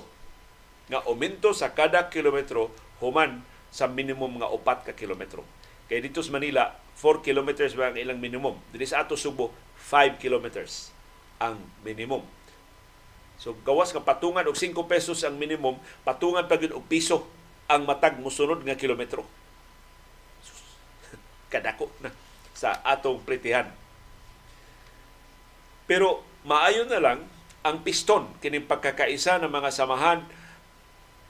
[0.88, 2.72] nga aumento sa kada kilometro
[3.04, 5.44] human sa minimum nga upat ka kilometro.
[5.92, 8.56] Kay dito sa Manila 4 kilometers ba ang ilang minimum.
[8.72, 9.52] Dili sa ato Subo
[9.92, 10.96] 5 kilometers
[11.44, 12.24] ang minimum.
[13.36, 15.76] So gawas ka patungan og 5 pesos ang minimum,
[16.08, 17.28] patungan pa og piso
[17.68, 19.28] ang matag musunod nga kilometro.
[21.52, 22.25] Kadako na
[22.56, 23.70] sa atong plitihan.
[25.86, 27.20] Pero maayo na lang
[27.62, 30.26] ang piston kining pagkakaisa ng mga samahan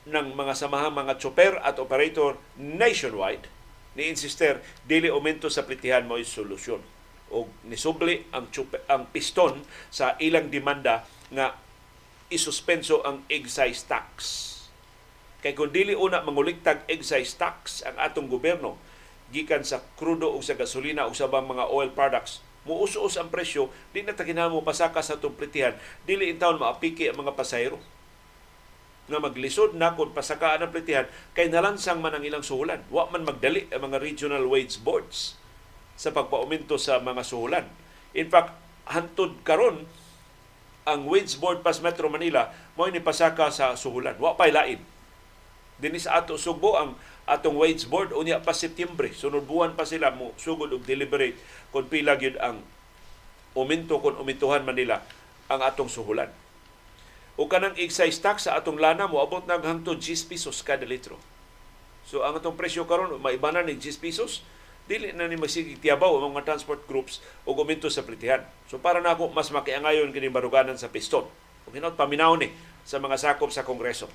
[0.06, 3.50] ng mga samahang mga tsoper at operator nationwide
[3.98, 6.84] ni insister dili aumento sa plitihan mo solusyon
[7.34, 11.58] o nisubli ang tsuper, ang piston sa ilang demanda nga
[12.30, 14.14] isuspenso ang excise tax.
[15.42, 18.78] Kay kung dili una manguliktag excise tax ang atong gobyerno
[19.36, 23.69] gikan sa krudo o sa gasolina o sa bang mga oil products muus-us ang presyo,
[23.93, 27.78] di na taginan mo pasaka sa itong plitihan, dili in taon maapiki ang mga pasahero
[29.06, 31.06] nga maglisod na kung pasakaan ang plitihan
[31.38, 32.82] kay nalansang man ang ilang suhulan.
[32.89, 35.38] Wa man magdali ang mga regional wage boards
[35.93, 37.69] sa pagpaumento sa mga suhulan.
[38.17, 38.58] In fact,
[38.89, 39.86] hantod karon
[40.89, 44.17] ang wage board pas Metro Manila mo ni pasaka sa suhulan.
[44.17, 44.82] Wa pay lain.
[45.78, 49.14] Dinhi sa ato Sugbo ang atong wage board unya pa Setyembre.
[49.14, 51.38] Sunod buwan pa sila mo sugod og deliberate
[51.74, 52.62] kung pila gyud ang
[53.58, 55.02] uminto kung umintuhan man nila
[55.50, 56.30] ang atong suhulan
[57.36, 61.20] o kanang excise tax sa atong lana mo abot nag hangtod 10 pesos kada litro.
[62.08, 64.48] So ang atong presyo karon maibanan ning 10 pesos
[64.86, 68.46] dili na ni masigig tiyabaw ang mga transport groups o guminto sa plitihan.
[68.72, 71.28] So para na ako mas makiangayon kini baruganan sa piston.
[71.68, 72.54] Kung hinaut paminaw ni
[72.88, 74.08] sa mga sakop sa Kongreso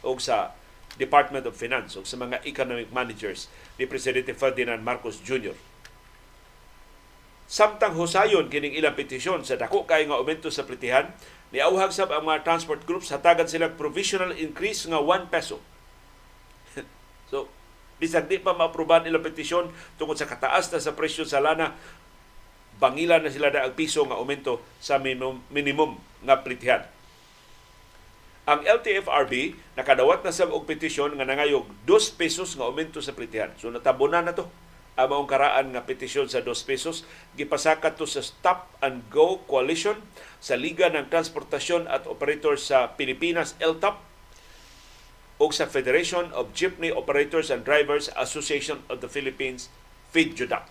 [0.00, 0.56] o sa
[0.96, 5.56] Department of Finance o sa mga economic managers ni Presidente Ferdinand Marcos Jr.
[7.46, 11.14] Samtang husayon kining ilang petisyon sa dako kay nga aumento sa plitihan,
[11.54, 15.62] Niauhag sab ang mga transport groups hatagan sila provisional increase nga 1 peso.
[17.30, 17.46] so,
[18.02, 21.78] bisag di pa maaproban ilang petisyon tungkol sa kataas na sa presyo sa lana,
[22.82, 26.82] bangilan na sila daag piso nga aumento sa minimum, minimum nga plitihan.
[28.46, 33.50] Ang LTFRB nakadawat na sa og petisyon nga nangayog 2 pesos nga aumento sa plitihan.
[33.58, 34.46] So natabunan na to
[34.94, 37.02] ang maong karaan nga petisyon sa 2 pesos
[37.34, 39.98] gipasakat to sa Stop and Go Coalition
[40.38, 43.98] sa Liga ng Transportasyon at Operator sa Pilipinas LTAP
[45.42, 49.68] o sa Federation of Jeepney Operators and Drivers Association of the Philippines
[50.14, 50.64] FIDJUDAP.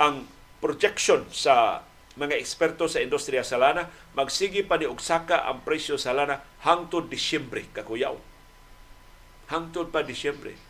[0.00, 0.26] Ang
[0.58, 1.84] projection sa
[2.16, 7.12] mga eksperto sa industriya sa lana magsigi pa ni ugsaka ang presyo sa lana hangtod
[7.12, 8.16] Disyembre kakuyaw.
[9.52, 10.66] Hangtod pa Disyembre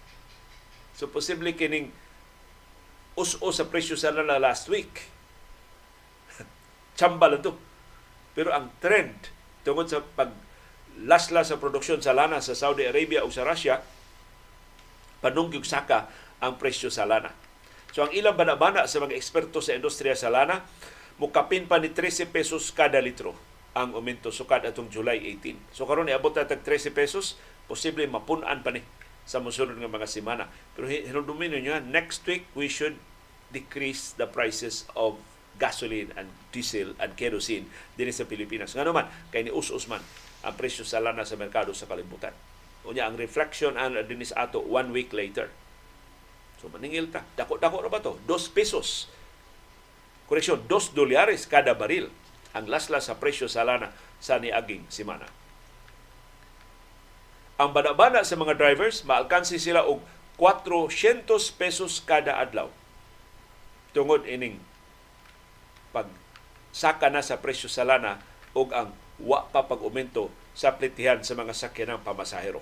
[0.96, 1.92] So posible kining
[3.20, 5.12] us-o sa presyo sa lana last week.
[6.98, 7.52] Chamba lang to.
[8.32, 9.28] Pero ang trend
[9.60, 10.32] tungod sa pag
[11.04, 13.84] lasla sa produksyon sa lana sa Saudi Arabia o sa Russia,
[15.20, 16.08] panungyog saka
[16.40, 17.28] ang presyo sa lana.
[17.92, 20.64] So ang ilang banabana sa mga eksperto sa industriya sa lana,
[21.16, 23.32] mukapin pa ni 13 pesos kada litro
[23.76, 25.76] ang aumento sukad atong July 18.
[25.76, 27.36] So karon niabot na tag 13 pesos,
[27.68, 28.80] posible mapunan pa ni
[29.28, 30.48] sa musunod nga mga semana.
[30.72, 32.96] Pero hinumdumin niyo, next week we should
[33.52, 35.20] decrease the prices of
[35.56, 38.72] gasoline and diesel and kerosene din sa Pilipinas.
[38.72, 40.00] Nga naman, kay ni us man
[40.46, 42.32] ang presyo sa lana sa merkado sa kalibutan.
[42.86, 45.50] Unya ang reflection ang dinis ato one week later.
[46.62, 47.26] So maningil ta.
[47.34, 48.16] Dako-dako na ba to?
[48.24, 49.10] Dos pesos.
[50.26, 52.10] Koreksyon, dos dolyares kada baril
[52.56, 55.28] ang lasla sa presyo sa lana sa niaging semana
[57.56, 60.04] ang banabana sa mga drivers, maalkansi sila og
[60.36, 61.24] 400
[61.56, 62.68] pesos kada adlaw.
[63.96, 64.60] Tungod ining
[65.96, 66.04] pag
[66.76, 68.20] saka na sa presyo sa lana
[68.52, 72.60] og ang wa pa pag-umento sa plitihan sa mga sakyanang pamasahero.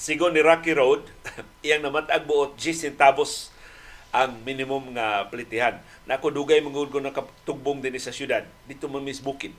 [0.00, 1.04] Sigon ni Rocky Road,
[1.64, 3.52] iyang namatag buot 10 centavos
[4.10, 5.76] ang minimum nga plitihan.
[6.08, 8.48] Na ako dugay mangud ko nakatugbong din sa syudad.
[8.64, 9.52] Dito man mis bukid.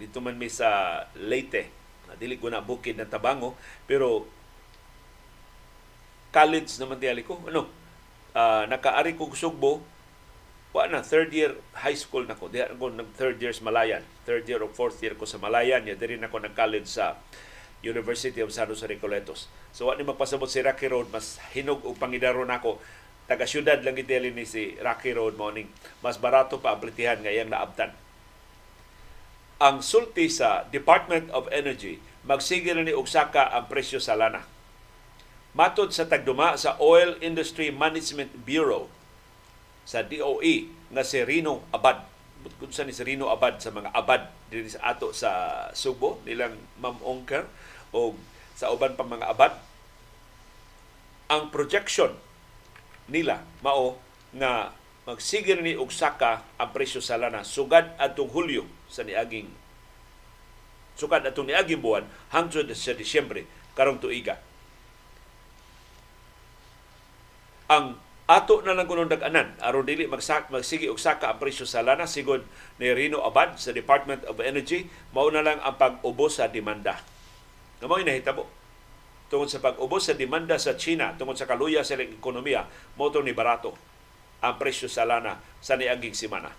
[0.00, 1.68] Dito man mis sa Leyte.
[2.16, 4.24] Dili ko na bukid na Tabango, pero
[6.32, 7.40] college naman tiyali ko.
[7.44, 7.68] Ano?
[8.32, 9.84] Uh, nakaari ko Sugbo,
[10.72, 12.48] wa na third year high school nako.
[12.48, 14.00] Di ako nag third years Malayan.
[14.24, 15.84] Third year o fourth year ko sa Malayan.
[15.84, 17.20] Ya diri nako nag college sa
[17.82, 19.50] University of San Jose Recoletos.
[19.74, 22.78] So wa ni magpasabot si Rocky Road mas hinog og pangidaro nako
[23.26, 25.66] taga syudad lang giteli ni si Rocky Road morning
[26.00, 27.90] mas barato pa ang plitihan nga iyang naabtan.
[29.62, 34.46] Ang sulti sa Department of Energy magsigil ni og saka ang presyo sa lana.
[35.52, 38.88] Matod sa tagduma sa Oil Industry Management Bureau
[39.82, 42.08] sa DOE nga si Rino Abad
[42.58, 45.30] kung sa ni si Rino Abad sa mga abad diri sa ato sa
[45.78, 47.46] Subo nilang Ma'am Ongker
[47.92, 48.16] o
[48.56, 49.52] sa uban pang mga abad
[51.28, 52.12] ang projection
[53.08, 54.00] nila mao
[54.32, 54.72] nga
[55.04, 59.48] magsigir ni og saka ang presyo sa lana sugad atong Hulyo sa niaging
[60.96, 64.40] sugad atong niaging buwan hangtod sa Disyembre karong tuiga
[67.72, 67.96] ang
[68.28, 72.06] ato na lang kunong dag-anan aron dili magsak magsigi og saka ang presyo sa lana
[72.06, 72.46] sigod
[72.78, 77.00] ni Rino Abad sa Department of Energy mao na lang ang pag-ubos sa demanda.
[77.82, 78.46] Nga mao nahitabo
[79.26, 83.34] tungod sa pag-ubos sa demanda sa China tungod sa kaluya sa ilang ekonomiya mo ni
[83.34, 83.74] barato
[84.38, 86.54] ang presyo sa lana sa niaging semana.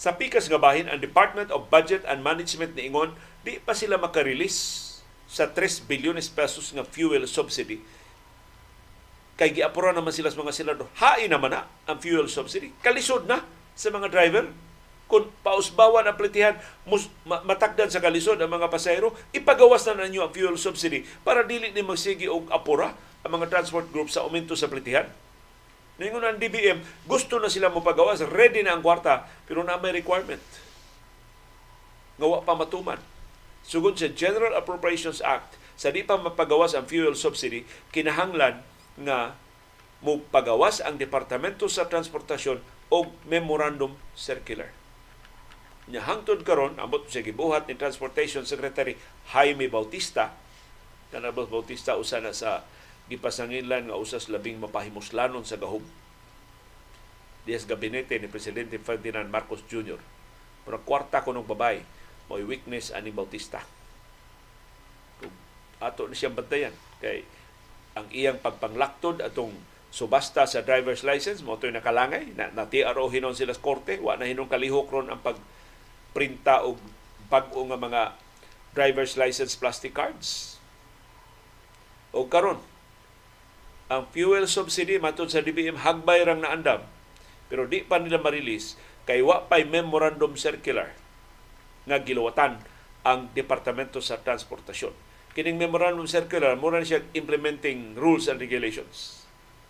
[0.00, 3.12] Sa pikas nga bahin ang Department of Budget and Management niingon
[3.44, 4.88] di pa sila makarelease
[5.28, 7.84] sa 3 bilyones pesos nga fuel subsidy
[9.36, 10.88] kay giapura naman sila sa mga senador.
[10.96, 12.72] Hain naman na ang fuel subsidy.
[12.80, 13.44] Kalisod na
[13.76, 14.48] sa mga driver.
[15.06, 20.34] Kung pausbawan ang plitihan, mus, matakdan sa kalisod ang mga pasahero, ipagawas na ninyo ang
[20.34, 22.90] fuel subsidy para dili ni magsigi og apura
[23.22, 25.06] ang mga transport group sa aumento sa plitihan.
[25.96, 29.94] Ningon ang DBM, gusto na sila mo pagawas, ready na ang kwarta, pero na may
[29.96, 30.42] requirement.
[32.20, 33.00] Ngawa pa matuman.
[33.64, 37.64] Sugod sa General Appropriations Act, sa di pa mapagawas ang fuel subsidy,
[37.94, 38.60] kinahanglan
[39.00, 39.36] nga
[40.04, 42.60] mo pagawas ang Departamento sa Transportasyon
[42.92, 44.85] og Memorandum Circular.
[45.86, 48.98] Nya hangtod karon ambot sa gibuhat ni Transportation Secretary
[49.30, 50.34] Jaime Bautista
[51.14, 52.66] kanabot Bautista usa na sa
[53.06, 55.86] gipasangilan nga usas labing mapahimuslanon sa gahom
[57.46, 60.02] Dias gabinete ni Presidente Ferdinand Marcos Jr.
[60.66, 61.78] Pero kwarta ko ng babay,
[62.26, 63.62] may weakness ani Bautista.
[65.78, 67.22] Ato ni siyang bantayan kay
[67.94, 69.54] ang iyang pagpanglaktod atong
[69.94, 74.18] subasta sa driver's license mo to'y nakalangay na, na TRO hinon sila sa korte wa
[74.18, 75.22] na hinong kalihok ron ang
[76.16, 76.80] pagprinta og
[77.28, 78.02] bag-o nga mga
[78.72, 80.56] driver's license plastic cards.
[82.16, 82.64] O karon
[83.92, 86.88] ang fuel subsidy matod sa DBM hagbay rang naandam
[87.52, 90.96] pero di pa nila ma-release kay wa pay memorandum circular
[91.84, 92.64] nga giluwatan
[93.04, 94.96] ang Departamento sa Transportasyon.
[95.36, 99.25] Kining memorandum circular mura siya implementing rules and regulations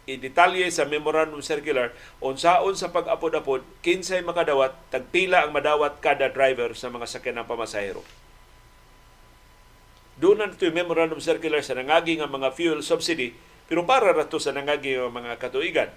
[0.06, 1.90] i-detalye sa memorandum circular
[2.22, 8.06] unsaon sa pag-apod-apod kinsay makadawat tagpila ang madawat kada driver sa mga sakyanan pamasahero.
[10.16, 13.34] Doon na ito memorandum circular sa nangagi nga mga fuel subsidy
[13.66, 15.90] pero para rato sa nangagi nga mga katuigan.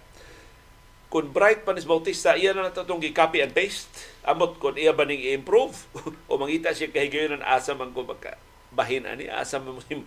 [1.10, 3.89] Kung bright pa ni Bautista, iya na nato itong copy and paste.
[4.22, 5.74] Amot kung iya ba ning i-improve?
[6.30, 8.38] O mangita siya kahigayon ng asa man ko magka
[8.69, 9.26] bahin ani?
[9.30, 9.82] Asa man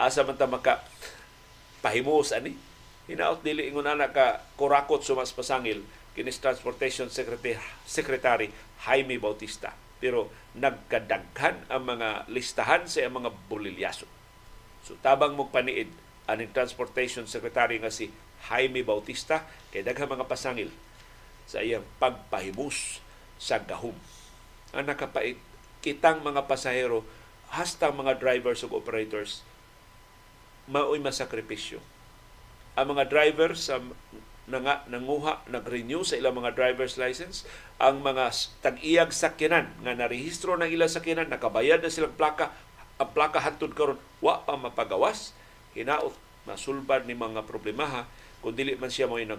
[0.00, 0.80] asa man ta maka
[1.84, 2.56] pahimos ani
[3.08, 5.80] hinaot dili ingon ana ka kurakot sumas pasangil
[6.12, 8.48] kinis transportation secretary secretary
[8.84, 9.72] Jaime Bautista.
[10.00, 14.08] Pero nagkadaghan ang mga listahan sa mga bolilyaso
[14.84, 15.92] so tabang mo paniid
[16.26, 18.08] aning transportation secretary nga si
[18.48, 20.72] Jaime Bautista kay daghang mga pasangil
[21.44, 23.02] sa iyang pagpahimos
[23.36, 23.96] sa gahom.
[24.70, 25.36] Ang nakapait
[25.82, 27.02] kitang mga pasahero
[27.50, 29.42] hasta mga drivers ug operators
[30.70, 31.82] mao'y masakripisyo.
[32.78, 33.82] Ang mga drivers sa
[34.50, 37.46] nga nanguha, nag-renew sa ilang mga driver's license,
[37.78, 38.34] ang mga
[38.66, 42.50] tag-iyag sakyanan nga narehistro ng ilang sakyanan, nakabayad na silang plaka,
[42.98, 45.38] ang plaka hantod karon wa pa mapagawas,
[45.78, 46.12] hinaot
[46.50, 48.10] masulbad ni mga problemaha
[48.42, 49.38] kung dili man siya mo nag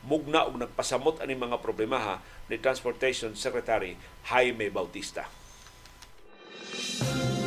[0.00, 4.00] mugna og nagpasamot ani mga problemaha ni Transportation Secretary
[4.32, 5.28] Jaime Bautista.
[6.70, 7.39] Gikas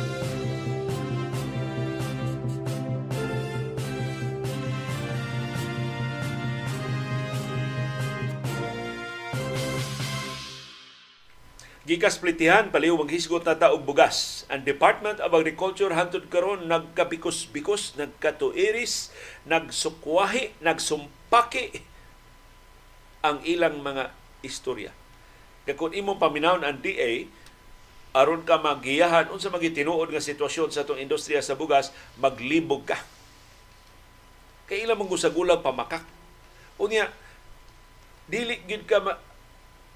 [11.84, 14.48] plitihan paliw maghisgot na taog bugas.
[14.48, 19.12] Ang Department of Agriculture hantod karon nagkabikos-bikos, nagkatuiris,
[19.44, 21.84] nagsukwahi, nagsumpaki
[23.20, 24.08] ang ilang mga
[24.40, 24.96] istorya.
[25.68, 27.28] Kaya kung imong paminawon ang DA,
[28.16, 32.96] aron ka magiyahan unsa magitinuod nga sitwasyon sa atong industriya sa bugas, maglibog ka.
[34.64, 36.04] Kay ilang mong gusagulang pamakak.
[36.80, 37.12] Unya,
[38.24, 39.20] dili gid ka ma-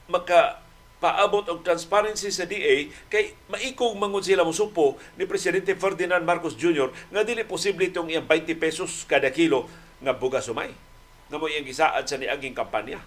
[0.08, 0.67] maka
[0.98, 6.90] paabot og transparency sa DA kay maikog mangun sila musupo ni presidente Ferdinand Marcos Jr.
[7.14, 9.70] nga dili posible itong iyang 20 pesos kada kilo
[10.02, 10.74] nga bugas sumay
[11.28, 12.98] nga mo iyang gisaad sa niaging kampanya.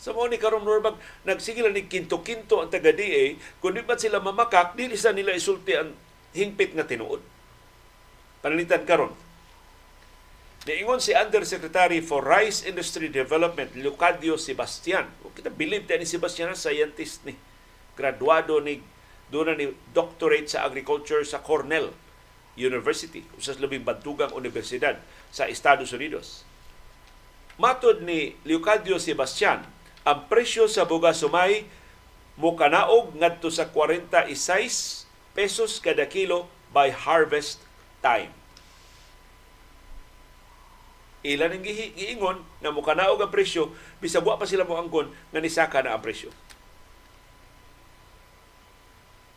[0.00, 0.96] Sa mo ni karon Norbag
[1.28, 5.76] nagsige ni kinto-kinto ang taga DA kun di ba sila mamakak dili sa nila isulti
[5.76, 5.92] ang
[6.32, 7.20] hingpit nga tinuod.
[8.40, 9.12] Panalitan karon
[10.60, 15.08] Niingon si Undersecretary for Rice Industry Development, Lucadio Sebastian.
[15.24, 17.32] O kita believe ni Sebastian, scientist ni.
[17.96, 18.84] Graduado ni
[19.32, 21.96] doon ni doctorate sa agriculture sa Cornell
[22.60, 25.00] University, usas labing bantugang universidad
[25.32, 26.44] sa Estados Unidos.
[27.56, 29.64] Matod ni Leocadio Sebastian,
[30.04, 31.64] ang presyo sa bugas sumay
[32.36, 37.64] mukanaog ngadto sa 46 pesos kada kilo by harvest
[38.04, 38.39] time
[41.20, 45.84] Ilan ang giingon nga mukanaog ang presyo bisag wa pa sila mo angkon nga nisaka
[45.84, 46.32] na ang presyo.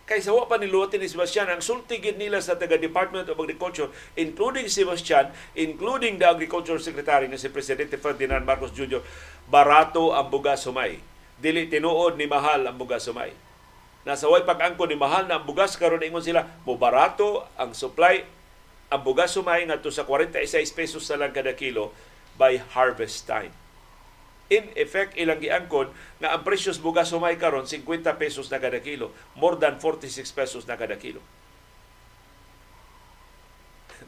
[0.03, 3.87] Kaysa wa pa niluwatin ni Sebastian, ang sultigid nila sa taga Department of Agriculture,
[4.19, 8.99] including Sebastian, including the Agriculture Secretary na si Presidente Ferdinand Marcos Jr.,
[9.47, 10.99] barato ang bugas sumay.
[11.39, 13.31] Dili tinuod ni mahal ang bugas sumay.
[14.03, 18.27] Nasa way pag-angko ni mahal na ang bugas karon ingon sila, mo barato ang supply
[18.93, 20.45] ang bugas sumay ngadto sa 46
[20.77, 21.89] pesos sa lang kada kilo
[22.37, 23.49] by harvest time
[24.53, 25.89] in effect ilang giangkon
[26.21, 27.81] nga ang presyo sa bugas humay karon 50
[28.19, 31.21] pesos na kada kilo, more than 46 pesos na kada kilo.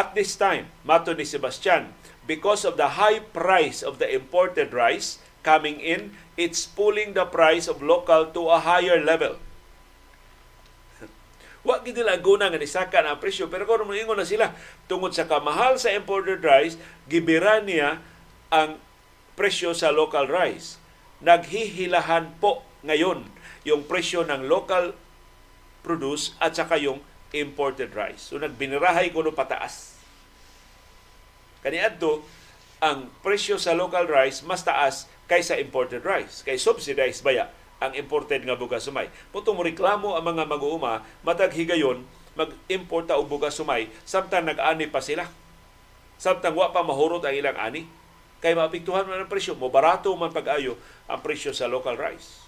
[0.00, 1.92] At this time, mato ni Sebastian,
[2.24, 7.70] because of the high price of the imported rice coming in, it's pulling the price
[7.70, 9.38] of local to a higher level.
[11.66, 14.50] Wa gid nila guna nga nisaka na ang presyo pero kung moingon na sila
[14.90, 16.74] tungod sa kamahal sa imported rice,
[17.06, 18.02] gibira niya
[18.50, 18.82] ang
[19.38, 20.82] presyo sa local rice.
[21.22, 23.22] Naghihilahan po ngayon
[23.62, 24.98] yung presyo ng local
[25.86, 26.98] produce at saka yung
[27.30, 28.34] imported rice.
[28.34, 29.94] So nagbinirahay kuno pataas.
[31.62, 32.26] Kaniadto
[32.82, 36.42] ang presyo sa local rice mas taas kaysa imported rice.
[36.46, 37.50] Kay subsidized baya
[37.82, 39.12] ang imported nga bugas sumay.
[39.30, 45.28] Putong reklamo ang mga mag-uuma, matag higayon, mag-import og bugas sumay, samtang nag-ani pa sila.
[46.16, 47.84] Samtang wa pa mahurot ang ilang ani.
[48.40, 50.76] Kay maapektuhan man ang presyo, mo barato man pag-ayo
[51.08, 52.44] ang presyo sa local rice.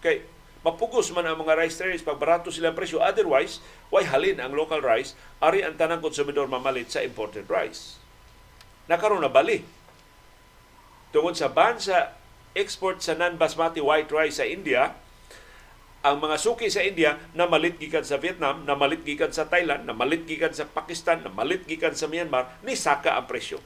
[0.00, 0.24] Kay
[0.60, 3.00] mapugos man ang mga rice traders pag barato sila ang presyo.
[3.00, 8.00] Otherwise, why halin ang local rice, ari ang tanang konsumidor mamalit sa imported rice.
[8.88, 9.64] Nakaroon na bali.
[11.10, 12.19] Tungod sa ban sa
[12.54, 14.94] export sa non-basmati white rice sa India,
[16.00, 19.84] ang mga suki sa India na malit gikan sa Vietnam, na malit gikan sa Thailand,
[19.84, 23.60] na malit gikan sa Pakistan, na malit gikan sa Myanmar, ni saka ang presyo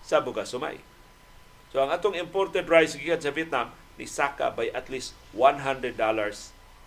[0.00, 0.80] sa bugas sumay.
[1.70, 5.96] So ang atong imported rice gikan sa Vietnam, ni saka by at least $100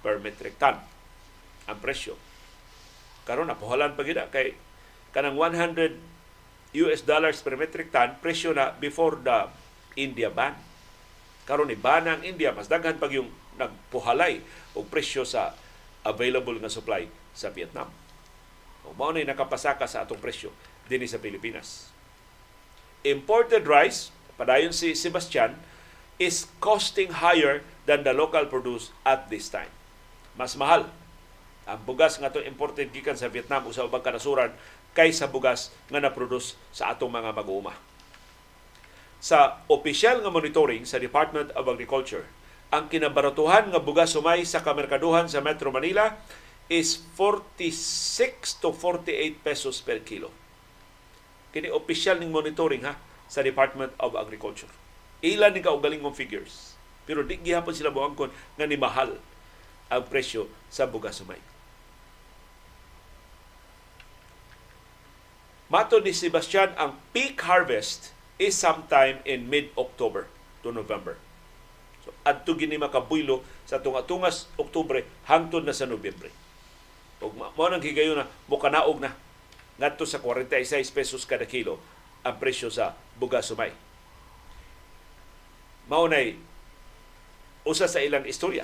[0.02, 0.82] per metric ton
[1.70, 2.18] ang presyo.
[3.30, 4.58] Karon na puhalan pa gida kay
[5.14, 5.98] kanang 100
[6.90, 9.50] US dollars per metric ton presyo na before the
[9.98, 10.69] India ban
[11.50, 14.46] karon ni bana ang India mas daghan pag yung nagpuhalay
[14.78, 15.58] og presyo sa
[16.06, 17.90] available nga supply sa Vietnam.
[18.86, 20.54] O mao ni nakapasaka sa atong presyo
[20.86, 21.90] dinhi sa Pilipinas.
[23.02, 25.58] Imported rice, padayon si Sebastian,
[26.22, 29.72] is costing higher than the local produce at this time.
[30.38, 30.86] Mas mahal
[31.66, 34.54] ang bugas nga to imported gikan sa Vietnam o sa ubang kanasuran
[34.94, 37.89] kaysa bugas nga na-produce sa atong mga mag-uuma
[39.20, 42.24] sa opisyal nga monitoring sa Department of Agriculture,
[42.72, 46.16] ang kinabaratuhan nga bugas sumay sa kamerkaduhan sa Metro Manila
[46.72, 50.32] is 46 to 48 pesos per kilo.
[51.52, 52.96] Kini opisyal ning monitoring ha
[53.28, 54.70] sa Department of Agriculture.
[55.20, 56.78] Ilan ni kaugaling mong figures.
[57.04, 59.18] Pero di gihapon sila moangkon nga ni mahal
[59.90, 61.42] ang presyo sa bugas sumay.
[65.70, 70.32] Mato ni Sebastian ang peak harvest is sometime in mid-October
[70.64, 71.20] to November.
[72.08, 76.32] So, adto gini makabuylo sa tunga-tungas Oktubre hangtod na sa Nobyembre.
[77.20, 79.12] Ug mo nang higayon na mukanaog na
[79.76, 81.78] ngadto sa 46 pesos kada kilo
[82.24, 83.76] ang presyo sa bugas sumay.
[85.92, 86.40] Mao nay
[87.68, 88.64] usa sa ilang istorya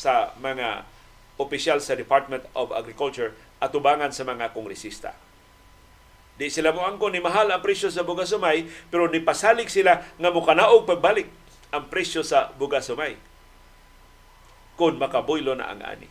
[0.00, 0.88] sa mga
[1.36, 5.12] opisyal sa Department of Agriculture at ubangan sa mga kongresista
[6.40, 10.00] Di sila mo angko ni mahal ang presyo sa bugas sumay, pero ni pasalig sila
[10.16, 11.28] nga mukanaog pagbalik
[11.68, 13.20] ang presyo sa bugas sumay.
[14.80, 16.08] Kung makabuylo na ang ani.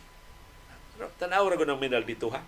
[1.18, 2.46] Tanaw ra ng minal dito ha.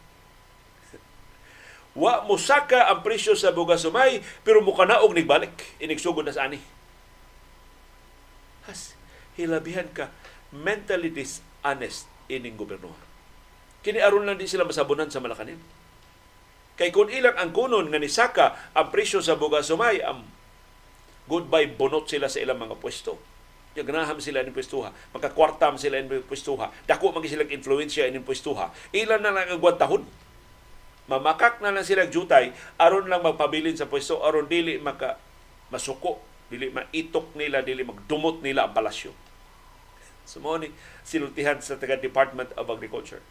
[1.99, 6.63] Wa musaka ang presyo sa bugas sumay, pero mukanaog balik Inigsugod na sa ani.
[8.71, 8.95] Has,
[9.35, 10.15] hilabihan ka
[10.55, 12.95] mentally dishonest ining gobyerno.
[13.83, 15.82] Kini aron lang di sila masabunan sa Malacanin
[16.77, 20.25] Kay kung ilang ang kunon nga nisaka ang presyo sa bugas sumay, ang
[21.29, 23.21] goodbye bunot sila sa ilang mga pwesto.
[23.73, 24.93] Yagnaham sila ng pwestuha.
[25.17, 26.69] Magkakwartam sila ng pwestuha.
[26.85, 28.69] Dako man sila influensya ng pwestuha.
[28.93, 30.05] Ilan na lang ang tahon.
[31.09, 35.19] Mamakak na lang sila jutay aron lang magpabilin sa pwesto aron dili maka
[35.73, 39.11] masuko, dili maitok nila, dili magdumot nila ang palasyo.
[40.23, 40.71] Sumo ni
[41.03, 43.25] silutihan sa taga Department of Agriculture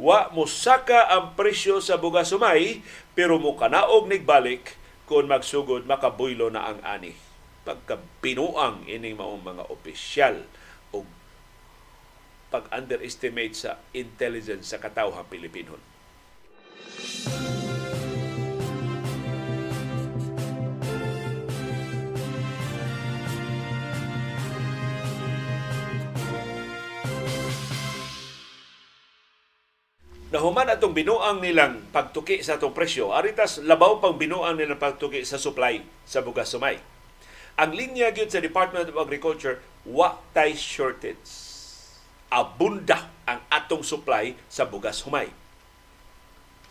[0.00, 2.80] wa musaka ang presyo sa bugas sumay
[3.12, 7.12] pero mo kanaog nigbalik kung magsugod makabuylo na ang ani
[7.68, 10.40] pagkabinuang ining maong mga opisyal
[10.96, 11.04] o
[12.48, 15.78] pag-underestimate sa intelligence sa katawhang Pilipinon.
[30.30, 35.42] Nahuman atong binuang nilang pagtuki sa atong presyo, aritas labaw pang binuang nilang pagtuki sa
[35.42, 36.78] supply sa bugas sumay.
[37.58, 41.50] Ang linya gyud sa Department of Agriculture, wa tay shortage.
[42.30, 45.26] Abunda ang atong supply sa bugas humay.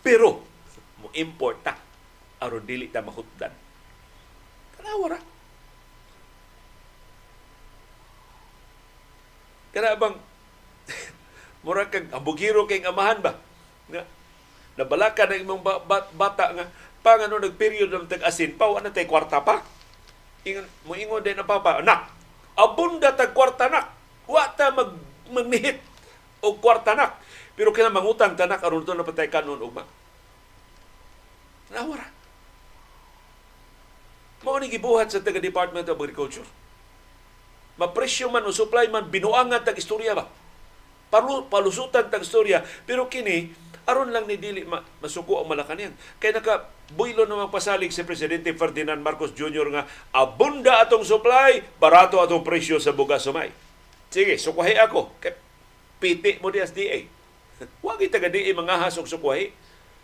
[0.00, 0.40] Pero
[1.04, 1.76] mo import ta
[2.40, 3.52] aron dili ta mahutdan.
[4.72, 5.20] Tanawa ra.
[9.76, 10.16] Kana bang
[11.68, 13.49] mura kag abugiro kay amahan ba?
[13.90, 14.06] Nga.
[14.78, 15.62] Nabalaka na imong
[16.14, 16.66] bata nga.
[17.00, 19.64] Pangano nagperiod ng tag-asin pa wala tay kwarta pa.
[20.46, 21.82] Ingon mo ingon din na papa.
[21.84, 22.08] Anak
[22.56, 23.92] abunda tag kwarta nak
[24.28, 24.94] wa ta mag
[25.32, 25.80] magnihit
[26.44, 27.20] og kwarta nak
[27.56, 29.84] pero kina mangutang tanak aron to napatay kanon ugma.
[31.72, 32.08] Nawara
[34.40, 36.48] mao ni gibuhat sa taga Department of Agriculture.
[37.76, 40.28] Mapresyo man o supply man binuangan tag istorya ba?
[41.48, 42.64] Palusutan tag istorya.
[42.84, 43.52] Pero kini
[43.90, 45.98] aron lang ni dili ma, masuko ang Malacañang.
[46.22, 49.66] Kay naka buylo na pasalig si Presidente Ferdinand Marcos Jr.
[49.74, 49.82] nga
[50.14, 53.50] abunda atong supply, barato atong presyo sa bugas sumay.
[54.10, 55.10] Sige, sukuhay ako.
[55.18, 55.34] Kay
[56.00, 57.04] piti mo di SDA.
[57.82, 59.50] Huwag itaga di mga hasok sukuhay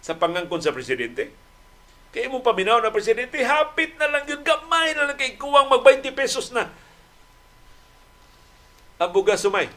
[0.02, 1.32] sa pangangkon sa Presidente.
[2.14, 5.82] Kaya mo paminaw na Presidente, hapit na lang yun, gamay na lang kay kuwang mag
[5.84, 6.70] 20 pesos na.
[8.96, 9.68] Ang bugas sumay.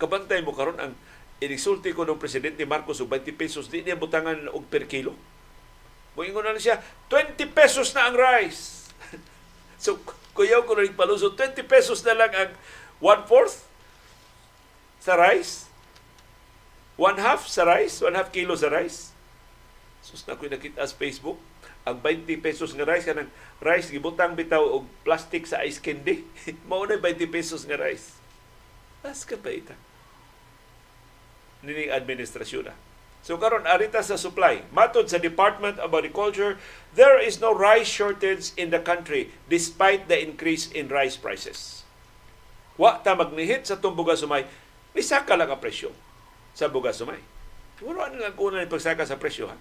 [0.00, 0.96] Kabantay mo karon ang
[1.42, 5.18] inisulti ko ng Presidente Marcos og 20 pesos, di niya butangan og per kilo.
[6.14, 6.78] Moingon na siya,
[7.10, 8.92] 20 pesos na ang rice.
[9.82, 9.98] so,
[10.36, 12.52] kuyaw ko na paluso, 20 pesos na lang ang
[13.02, 13.66] one-fourth
[15.02, 15.66] sa rice.
[17.00, 19.10] One half sa rice, one half kilo sa rice.
[20.04, 21.40] Sus na ko nakita sa Facebook,
[21.82, 26.22] ang 20 pesos nga rice kanang rice gibutang bitaw og plastic sa ice candy.
[26.68, 28.14] Mao na 20 pesos nga rice.
[29.02, 29.74] As ka pa ita
[31.62, 32.74] nining administrasyon na.
[33.22, 36.58] So karon arita sa supply, matod sa Department of Agriculture,
[36.98, 41.86] there is no rice shortage in the country despite the increase in rice prices.
[42.74, 44.42] Wa ta magnihit sa tumbuga sumay,
[44.90, 45.94] nisaka lang ang presyo
[46.50, 47.22] sa buga sumay.
[47.78, 49.56] Wala ano lang kuna ni pagsaka sa presyo ha.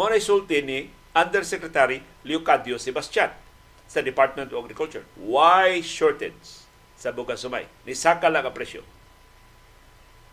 [0.00, 3.36] Mo na sulti ni Undersecretary Leocadio Sebastian
[3.84, 5.04] sa Department of Agriculture.
[5.20, 6.64] Why shortage
[6.96, 7.68] sa buga sumay?
[7.84, 8.80] Nisaka lang ang presyo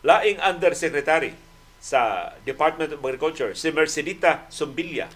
[0.06, 1.34] laing undersecretary
[1.78, 5.10] sa Department of Agriculture, si Mercedita Sumbilya,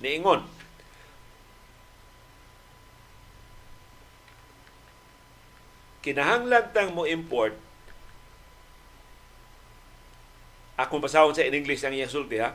[0.00, 0.44] niingon,
[6.04, 7.56] kinahanglan tang mo import.
[10.76, 12.52] Akong basahon sa in English ang iyang sulti ha?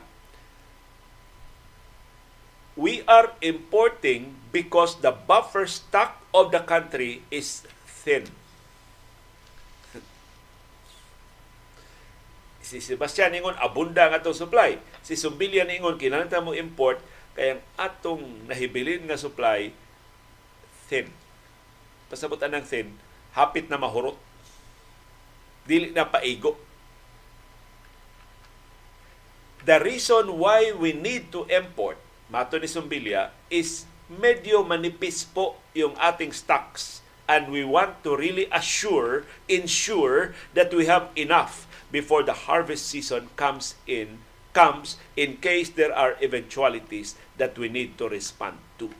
[2.78, 8.30] We are importing because the buffer stock of the country is thin
[12.72, 14.80] Si Sebastian ingon abunda nga atong supply.
[15.04, 17.04] Si Sumbilya ingon kinahanglan mo import
[17.36, 19.76] kay ang atong nahibilin nga supply
[20.88, 21.12] thin.
[22.08, 22.96] Pasabot anang thin,
[23.36, 24.16] hapit na mahurot.
[25.68, 26.56] Dili na paigo.
[29.68, 32.00] The reason why we need to import,
[32.32, 38.48] mato ni Sumbilya, is medyo manipis po yung ating stocks and we want to really
[38.48, 44.24] assure, ensure that we have enough before the harvest season comes in
[44.56, 48.92] comes in case there are eventualities that we need to respond to.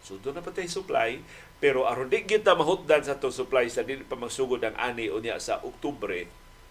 [0.00, 1.20] So doon na pa supply,
[1.58, 5.20] pero aron di kita mahutdan sa to supply sa dili pa magsugod ang ani o
[5.20, 6.28] niya sa Oktubre,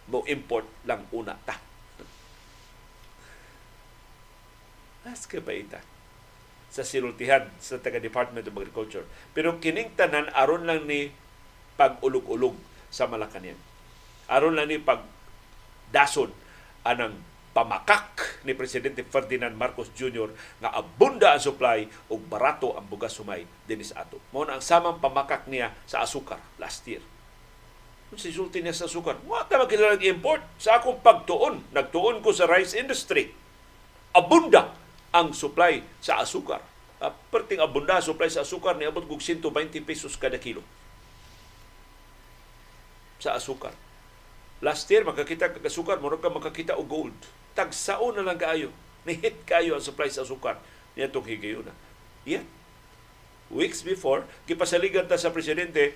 [0.09, 1.57] mo import lang una ta.
[5.05, 5.81] As ka ba ita?
[6.75, 9.07] sa sinultihan sa taga Department of Agriculture.
[9.31, 11.07] Pero kining tanan aron lang ni
[11.79, 12.59] pag-ulog-ulog
[12.91, 13.55] sa Malacañang
[14.29, 15.05] aron lang ni pag
[15.93, 16.33] dason
[16.85, 17.17] anang
[17.55, 20.27] pamakak ni Presidente Ferdinand Marcos Jr.
[20.59, 24.19] nga abunda ang supply ug barato ang bugas sumay dinis ato.
[24.35, 26.99] Mao ang samang pamakak niya sa asukar last year.
[28.11, 31.63] Kung sisulti niya sa asukar, wa ta magkilala import sa akong pagtuon.
[31.71, 33.31] Nagtuon ko sa rice industry.
[34.11, 34.75] Abunda
[35.15, 36.59] ang supply sa asukar.
[36.99, 39.47] Uh, perting abunda supply sa asukar ni abot og 120
[39.83, 40.63] pesos kada kilo
[43.19, 43.75] sa asukar
[44.65, 47.19] Last year, makakita ka kasukar, mura ka makakita og gold.
[47.53, 48.73] Tagsaon na lang kaayo.
[49.05, 50.57] Nihit kayo ang supply sa sukar
[50.97, 51.69] niya itong higayuna.
[52.25, 52.41] Yeah.
[53.53, 55.93] Weeks before, kipasaligan ta sa presidente,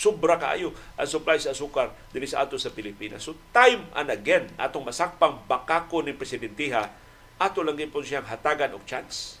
[0.00, 3.20] Sobra kaayo ang supply sa asukar dinhi sa ato sa Pilipinas.
[3.20, 6.88] So time and again atong masakpang bakako ni presidentiha
[7.36, 9.36] ato lang gyud siyang hatagan og chance.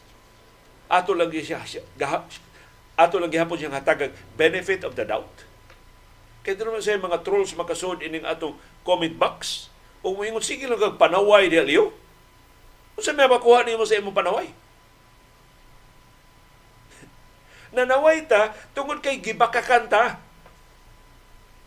[0.90, 1.64] Ato lang gyud siya
[2.98, 5.49] ato lang gihapon siyang hatagan benefit of the doubt.
[6.40, 9.68] Kaya naman sa mga trolls makasod ining atong comment box.
[10.00, 11.92] O moingon sige lang kag panaway di aliyo.
[12.96, 14.48] Unsa may makuha nimo sa imong panaway?
[17.76, 20.16] Nanaway ta tungod kay gibakakan ta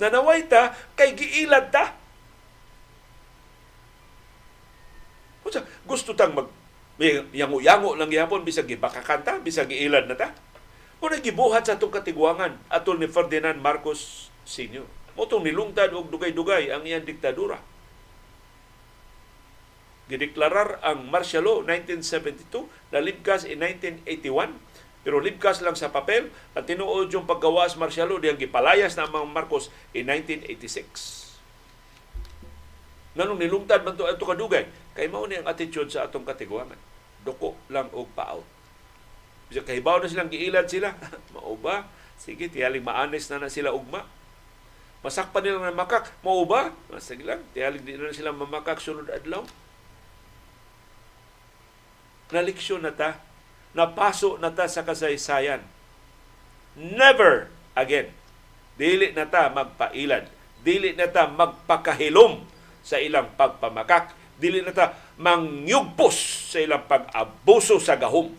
[0.02, 1.94] Nanaway ta kay giilad ta.
[5.46, 6.50] Kunsa gusto tang mag
[7.34, 10.34] yango-yango lang gihapon bisag gibakakan ta, bisag giilad na ta.
[10.98, 14.86] Kung gibuhat sa itong katigwangan atol ni Ferdinand Marcos Sr.
[15.14, 17.62] Motong nilungtad og dugay-dugay ang iyang diktadura.
[20.10, 24.74] Gideklarar ang martial law 1972, nalibkas in 1981
[25.04, 29.68] pero libkas lang sa papel at tinuod yung paggawas marsyalo diyang gipalayas na mga Marcos
[29.92, 31.36] in 1986.
[33.20, 34.66] Nanong nilungtad man to ato kadugay
[34.96, 36.80] kay mao ni ang attitude sa atong katiguangan.
[37.28, 38.40] Doko lang og paaw.
[39.52, 40.96] Bisa kahibaw na silang giilad sila.
[41.36, 41.92] mao ba?
[42.16, 44.08] Sige, tiyaling maanes na na sila ugma.
[45.04, 46.16] Masakpan nila ng makak.
[46.24, 46.72] Mao ba?
[46.88, 49.44] Lang, tiyaling di na sila mamakak sunod adlaw.
[52.32, 53.20] Naliksyon na ta
[53.76, 55.60] napaso na ta sa kasaysayan.
[56.80, 58.16] Never again.
[58.80, 60.26] Dili na ta magpailad.
[60.64, 62.40] Dili na ta magpakahilom
[62.80, 64.16] sa ilang pagpamakak.
[64.40, 68.32] Dili na ta mangyugpos sa ilang pag-abuso sa gahom.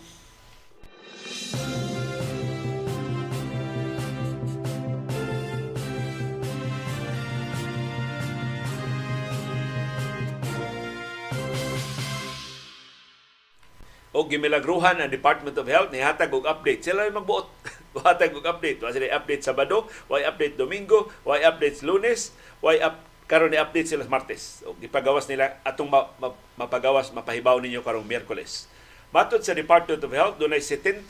[14.15, 16.87] O gimilagruhan ang Department of Health ni hatag og update.
[16.87, 17.51] Sila yung magbuot.
[18.07, 18.79] hatag og update.
[18.79, 22.31] Wa sila update Sabado, why update Domingo, why update Lunes,
[22.63, 24.63] why up karon ni update sila Martes.
[24.63, 28.71] O gipagawas nila atong ma, ma, mapagawas mapahibaw ninyo karong Miyerkules.
[29.11, 31.03] Matod sa Department of Health, dunay 70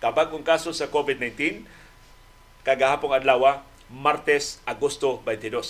[0.00, 1.64] kabagong kaso sa COVID-19
[2.64, 5.64] kagahapong adlaw Martes, Agosto 22.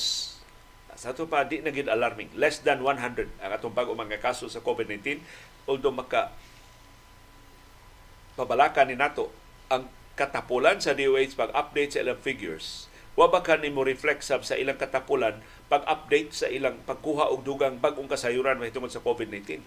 [1.01, 2.36] Sa ito pa, di na alarming.
[2.36, 5.16] Less than 100 ang atong bag mga kaso sa COVID-19.
[5.64, 6.28] Although maka
[8.35, 9.31] pabalakan ni nato
[9.70, 9.87] ang
[10.18, 12.91] katapulan sa DOH pag-update sa ilang figures.
[13.18, 17.78] Wa ba ka nimo reflect sab sa ilang katapulan pag-update sa ilang pagkuha og dugang
[17.78, 19.62] bag-ong kasayuran mahitungod sa COVID-19.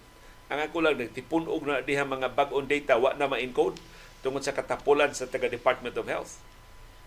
[0.52, 3.80] Ang ako lang nagtipon og na diha mga bag-ong data wa na ma-encode
[4.20, 6.40] tungod sa katapulan sa taga Department of Health.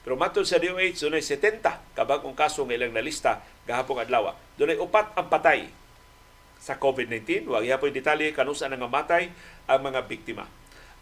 [0.08, 1.62] Pero matod sa DOH, dunay 70
[1.94, 4.34] kabag-ong kaso nga ilang nalista gahapong adlaw.
[4.56, 5.68] Dunay upat ang patay
[6.64, 7.50] sa COVID-19.
[7.50, 9.30] Wa gyapon detalye kanusa nga matay
[9.68, 10.48] ang mga biktima.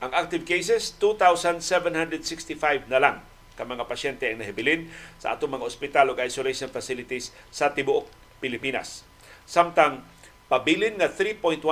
[0.06, 3.26] Ang active cases, 2,765 na lang
[3.58, 4.86] ka mga pasyente ang nahibilin
[5.18, 8.06] sa atong mga ospital o isolation facilities sa tibuok
[8.38, 9.01] Pilipinas.
[9.49, 10.06] Samtang
[10.45, 11.64] pabilin nga 3.1%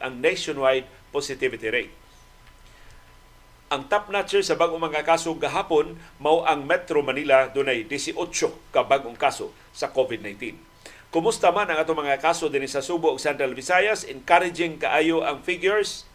[0.00, 1.92] ang nationwide positivity rate.
[3.68, 8.16] Ang top notcher sa bagong mga kaso gahapon mao ang Metro Manila dunay 18
[8.72, 10.56] ka bagong kaso sa COVID-19.
[11.10, 14.06] Kumusta man ang atong mga kaso din sa Subo ug Central Visayas?
[14.06, 16.06] Encouraging kaayo ang figures.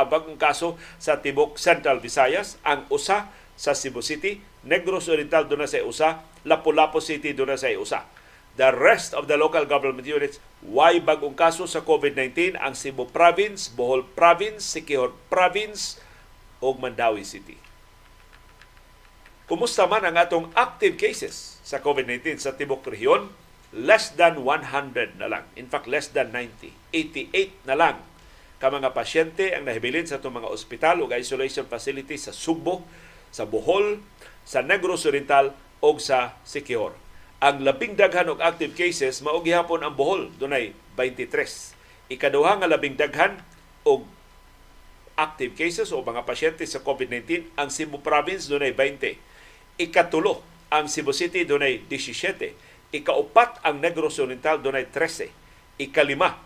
[0.00, 3.28] Tulura abang kaso sa tibok Central Visayas, ang usa
[3.60, 8.08] sa Cebu City, Negros Oriental doon sa usa, Lapu-Lapu City doon sa usa.
[8.56, 13.68] The rest of the local government units, why bagong kaso sa COVID-19 ang Cebu Province,
[13.68, 16.00] Bohol Province, Siquijor Province,
[16.60, 17.56] ug Mandawi City.
[19.48, 23.32] Kumusta man ang atong active cases sa COVID-19 sa tibok rehiyon?
[23.70, 25.44] Less than 100 na lang.
[25.54, 26.74] In fact, less than 90.
[26.90, 27.96] 88 na lang
[28.60, 32.84] ka mga pasyente ang nahibilin sa itong mga ospital o isolation facilities sa Subo,
[33.32, 34.04] sa Bohol,
[34.44, 36.92] sa Negros Oriental o sa Siquijor.
[37.40, 42.12] Ang labing daghan og active cases mao gihapon ang Bohol dunay 23.
[42.12, 43.40] Ikaduha nga labing daghan
[43.88, 44.04] og
[45.16, 49.16] active cases o mga pasyente sa COVID-19 ang Cebu Province dunay 20.
[49.80, 52.92] Ikatulo ang Cebu City dunay 17.
[52.92, 55.32] Ikaupat ang Negros Oriental dunay 13.
[55.80, 56.36] Ikalima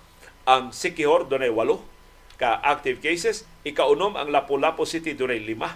[0.47, 1.94] ang Siquijor dunay 8
[2.37, 5.75] ka active cases, ikaunom ang Lapu-Lapu City dunay lima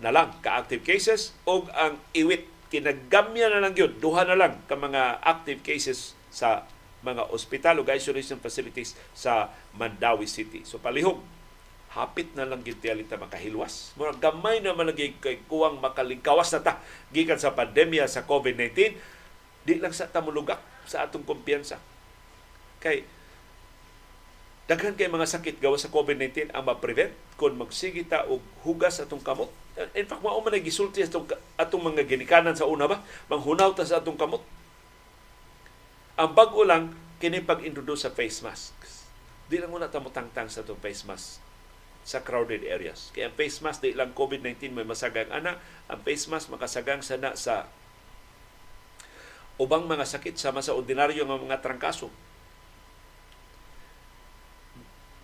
[0.00, 4.56] na lang ka active cases ug ang Iwit kinagamya na lang yun, duha na lang
[4.70, 6.64] ka mga active cases sa
[7.02, 10.62] mga ospital o isolation facilities sa Mandawi City.
[10.62, 11.18] So palihog,
[11.96, 13.90] hapit na lang giti alita makahilwas.
[13.98, 16.78] Mura gamay na malagi kay kuwang makalingkawas na ta
[17.10, 18.94] gikan sa pandemya sa COVID-19.
[19.66, 21.82] Di lang sa tamulugak sa atong kumpiyansa.
[22.78, 23.02] Kay
[24.70, 29.18] daghan kay mga sakit gawa sa COVID-19 ang ma-prevent kung magsige ta og hugas atong
[29.18, 29.50] kamot.
[29.98, 31.26] In fact, mao man gisulti atong
[31.58, 34.46] atong mga ginikanan sa una ba, manghunaw ta sa atong kamot.
[36.14, 39.10] Ang bag-o lang kini pag-introduce sa face masks.
[39.50, 41.42] Di lang muna ta tangtang sa atong face mask
[42.06, 43.10] sa crowded areas.
[43.10, 45.58] Kaya ang face mask di lang COVID-19 may masagang ana,
[45.90, 47.66] ang face mask makasagang sana sa
[49.58, 52.29] ubang mga sakit sama sa ordinaryo nga mga trangkaso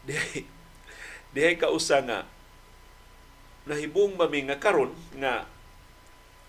[0.06, 0.46] dihay.
[1.34, 2.24] Dihay kausa nga
[3.66, 5.44] nahibong mami nga karon nga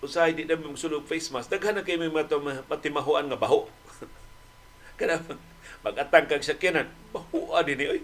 [0.06, 2.14] usahay di na sulog face mask daghan kay may
[2.70, 3.66] matimahuan nga baho.
[5.02, 5.18] Kana
[5.82, 8.02] magatang kag sakyanan bahuan dinhi oy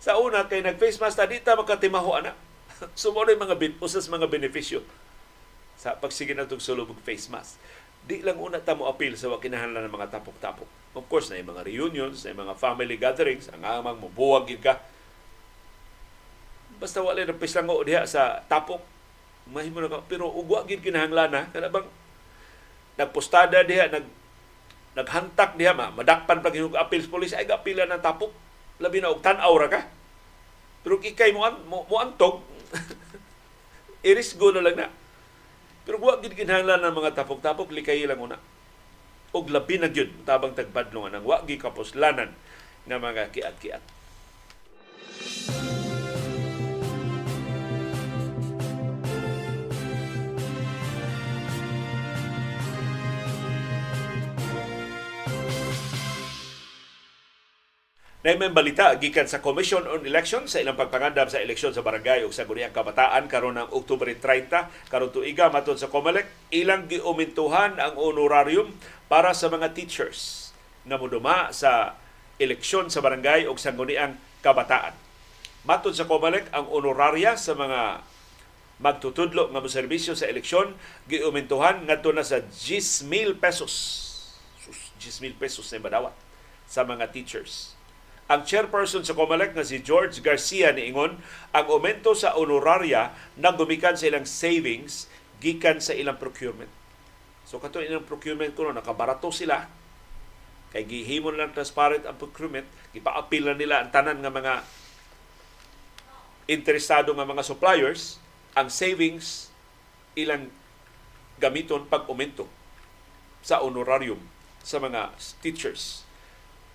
[0.00, 2.32] sa una kay nag face mask ta di ta makatimahuan na.
[2.96, 4.80] Sumo mga bin usas mga benepisyo.
[5.76, 7.60] Sa pagsige na tong sulog face mask
[8.04, 10.68] di lang una ta mo appeal sa wakinahanglan ng mga tapok-tapok.
[10.96, 14.82] Of course, na mga reunions, na mga family gatherings, ang amang mubuwag ka.
[16.80, 18.82] Basta wala na pislango diha sa tapok,
[19.52, 20.02] mahimo na ka.
[20.08, 21.86] Pero ugwa gid kinahanglan na, kana bang
[22.98, 24.06] nagpostada diha, nag
[24.90, 28.34] naghantak diha, ma, madakpan pag yung appeals police, ay gapila ng tapok.
[28.82, 29.86] Labi na og tan-aw ka.
[30.82, 32.42] Pero ikay mo, mo, mo antog,
[34.08, 34.99] iris go na lang na
[35.90, 38.38] pero wa gid kinahanglan ng mga tapok-tapok likay lang una.
[39.34, 42.30] Og labi na gyud tabang tagbadlong ang wa gi kapuslanan
[42.86, 43.82] nga mga kiat-kiat.
[58.20, 62.20] Na may balita gikan sa Commission on Elections sa ilang pagpangandam sa eleksyon sa barangay
[62.20, 67.80] ug sa Guniang Kabataan karon ng Oktubre 30 karon tuiga matud sa COMELEC ilang giumintuhan
[67.80, 68.76] ang honorarium
[69.08, 70.52] para sa mga teachers
[70.84, 71.96] na muduma sa
[72.36, 74.92] eleksyon sa barangay ug sa Guniang Kabataan.
[75.64, 78.04] Matud sa COMELEC ang honoraria sa mga
[78.84, 80.76] magtutudlo nga serbisyo sa eleksyon
[81.08, 83.72] giumintuhan ngadto na sa 10,000 pesos.
[85.00, 86.12] 10,000 pesos na badawat
[86.68, 87.79] sa mga teachers
[88.30, 91.18] ang chairperson sa COMELEC nga si George Garcia niingon
[91.50, 95.10] ang aumento sa honoraria nang gumikan sa ilang savings
[95.42, 96.70] gikan sa ilang procurement.
[97.42, 99.66] So kato ilang procurement kuno nakabarato sila
[100.70, 102.62] kay gihimon lang transparent ang procurement,
[102.94, 104.54] gipa-appeal na nila ang tanan nga mga
[106.46, 108.22] interesado nga mga suppliers
[108.54, 109.50] ang savings
[110.14, 110.54] ilang
[111.42, 112.46] gamiton pag aumento
[113.42, 114.22] sa honorarium
[114.62, 115.10] sa mga
[115.42, 116.06] teachers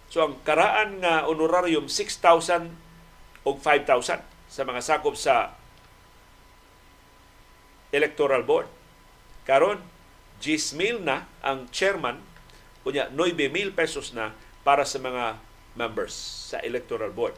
[0.10, 2.72] So ang karaan nga honorarium 6,000
[3.46, 5.54] o 5,000 sa mga sakop sa
[7.92, 8.70] electoral board.
[9.46, 9.82] Karon
[10.42, 12.20] 10,000 na ang chairman
[12.86, 15.42] kunya 9,000 pesos na para sa mga
[15.74, 16.14] members
[16.54, 17.34] sa electoral board.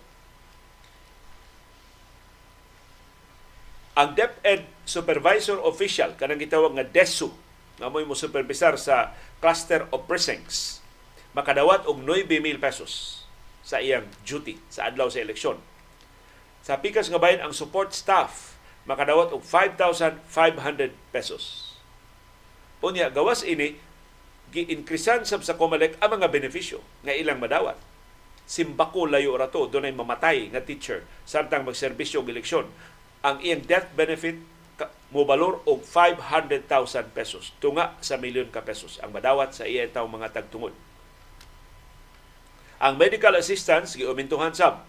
[3.97, 7.33] Ang DepEd Supervisor Official, kanang gitawag nga DESU,
[7.81, 10.85] nga mo supervisor sa Cluster of Precincts,
[11.37, 13.21] makadawat og 9,000 pesos
[13.61, 15.61] sa iyang duty sa adlaw sa eleksyon.
[16.65, 18.57] Sa pikas nga bayan ang support staff
[18.89, 21.77] makadawat og 5,500 pesos.
[22.81, 23.77] Unya gawas ini
[24.49, 27.77] gi-increasean sab sa COMELEC ang mga benepisyo nga ilang madawat.
[28.49, 32.65] Simbako layo ra to dunay mamatay nga teacher samtang magserbisyo og eleksyon.
[33.21, 34.41] Ang iyang death benefit
[35.13, 40.03] mo balor og 500,000 pesos tunga sa milyon ka pesos ang madawat sa iya taw
[40.03, 40.75] mga tagtungod
[42.77, 44.85] ang medical assistance giumintuhan sab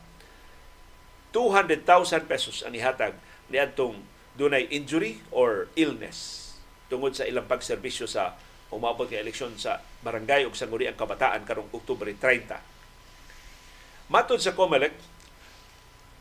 [1.33, 1.85] 200,000
[2.29, 3.17] pesos ang ihatag
[3.49, 4.01] niadtong
[4.37, 6.53] dunay injury or illness
[6.89, 8.37] tungod sa ilang pagserbisyo sa
[8.69, 12.53] umabot nga eleksyon sa barangay ug sa ang kabataan karong Oktubre 30.
[14.09, 14.93] Matod sa COMELEC,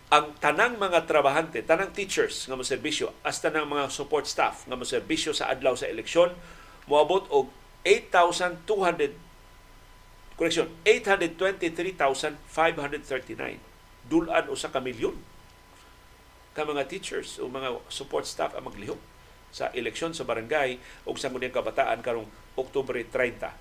[0.07, 5.35] ang tanang mga trabahante, tanang teachers nga moserbisyo, as tanang mga support staff nga moserbisyo
[5.35, 6.31] sa adlaw sa eleksyon,
[6.87, 7.51] moabot og
[7.83, 9.26] 8,200
[10.37, 13.57] correction, 823,539.
[14.07, 15.17] Dulan usa ka milyon
[16.53, 18.97] ka mga teachers o mga support staff ang maglihok
[19.53, 22.25] sa eleksyon sa barangay o sa ngunang kabataan karong
[22.57, 23.51] Oktubre 30.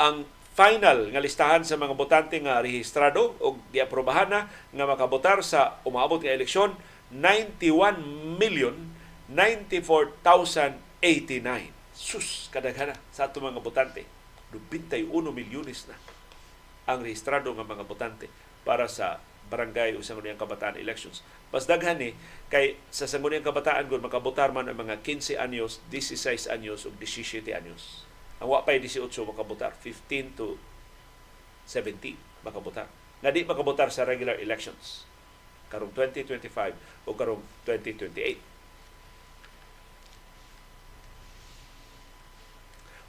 [0.00, 5.80] Ang final nga listahan sa mga botante nga rehistrado o giaprobahan na nga makabotar sa
[5.88, 6.76] umaabot nga eleksyon
[7.12, 8.76] 91 million
[9.32, 11.72] 94,089.
[11.96, 14.19] Sus, kadaghan sa ato mga botante
[14.52, 15.96] 21 milyones na
[16.90, 18.26] ang rehistrado ng mga botante
[18.66, 21.26] para sa barangay o sangguniang kabataan elections.
[21.50, 22.14] Mas daghan ni
[22.46, 27.50] kay sa sangguniang kabataan gud makabotar man ang mga 15 anyos, 16 anyos ug 17
[27.50, 28.06] anyos.
[28.38, 30.58] Ang wa pay 18 makabotar, 15 to
[31.66, 32.88] 17 makabotar.
[33.20, 35.04] nga di makabotar sa regular elections
[35.68, 38.40] karong 2025 o karong 2028.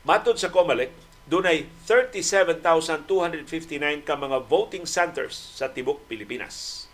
[0.05, 0.91] Matod sa COMELEC,
[1.30, 6.88] dunay 37,259 ka mga voting centers sa tibok Pilipinas.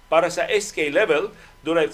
[0.09, 1.29] Para sa SK level,
[1.61, 1.85] dunay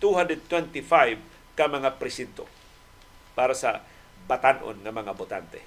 [0.00, 2.48] 421,225 ka mga presinto
[3.36, 3.84] para sa
[4.24, 5.60] batanon ng mga botante.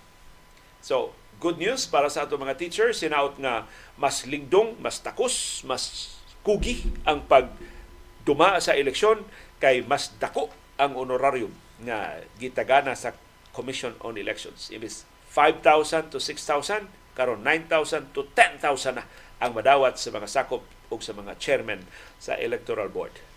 [0.84, 6.16] So, good news para sa ato mga teachers, sinaot nga mas lingdong, mas takos, mas
[6.44, 7.48] kugi ang pag
[8.28, 9.24] duma sa eleksyon
[9.60, 11.52] kay mas dako ang honorarium
[11.84, 13.16] nga gitagana sa
[13.54, 14.74] Commission on Elections.
[14.74, 18.62] Imbis 5,000 to 6,000, karon 9,000 to 10,000
[18.98, 19.06] na
[19.42, 20.64] ang madawat sa mga sakop
[20.94, 21.82] o sa mga chairman
[22.22, 23.33] sa Electoral Board.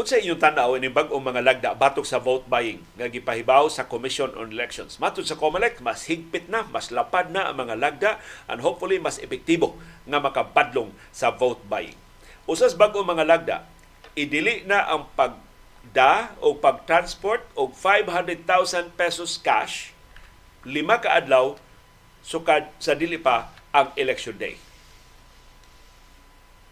[0.00, 4.32] Unsa inyong tanaw ini bag-ong mga lagda batok sa vote buying nga gipahibaw sa Commission
[4.32, 4.96] on Elections.
[4.96, 8.10] Matod sa COMELEC, mas higpit na, mas lapad na ang mga lagda
[8.48, 9.76] and hopefully mas epektibo
[10.08, 12.00] nga makabadlong sa vote buying.
[12.48, 13.56] Usas bag-ong mga lagda,
[14.16, 15.04] idili na ang
[15.80, 19.96] pagda o pagtransport og 500,000 pesos cash
[20.62, 21.56] lima ka adlaw
[22.22, 24.60] sukad sa dili pa ang election day.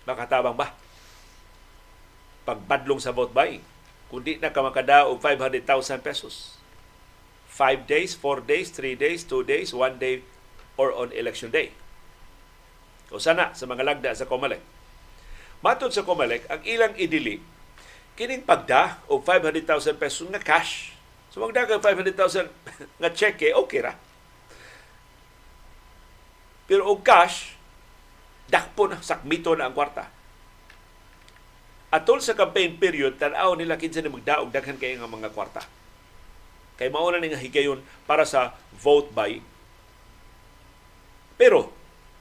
[0.04, 0.76] Makatabang ba?
[2.48, 3.60] pagbadlong sa vote buying.
[4.08, 6.56] Kundi na ka makada og 500,000 pesos.
[7.52, 10.24] 5 days, 4 days, 3 days, 2 days, 1 day,
[10.80, 11.76] or on election day.
[13.12, 14.64] O sana sa mga lagda sa Comelec.
[15.60, 17.36] Matod sa Comelec, ang ilang idili,
[18.18, 20.90] kining pagda o 500,000 pesos nga cash.
[21.30, 22.50] So magda ka 500,000
[22.98, 23.94] nga cheque, okay ra.
[26.66, 27.54] Pero og cash,
[28.50, 30.18] dakpo na, sakmito na ang kwarta
[31.88, 35.64] atol sa campaign period tan-aw nila kinsa ni magdaog daghan kay nga mga kwarta
[36.76, 39.40] kay mao na nga higayon para sa vote by
[41.40, 41.72] pero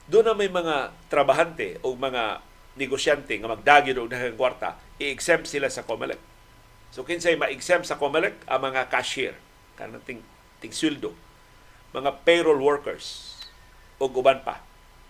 [0.08, 2.40] doon na may mga trabahante o mga
[2.78, 6.20] negosyante nga magdagi og daghang kwarta i-exempt sila sa COMELEC.
[6.94, 9.34] So kinsay ma-exempt sa COMELEC ang mga cashier
[9.74, 10.22] kanang ting,
[10.62, 11.12] ting sweldo
[11.92, 13.36] mga payroll workers
[13.98, 14.62] o uban pa.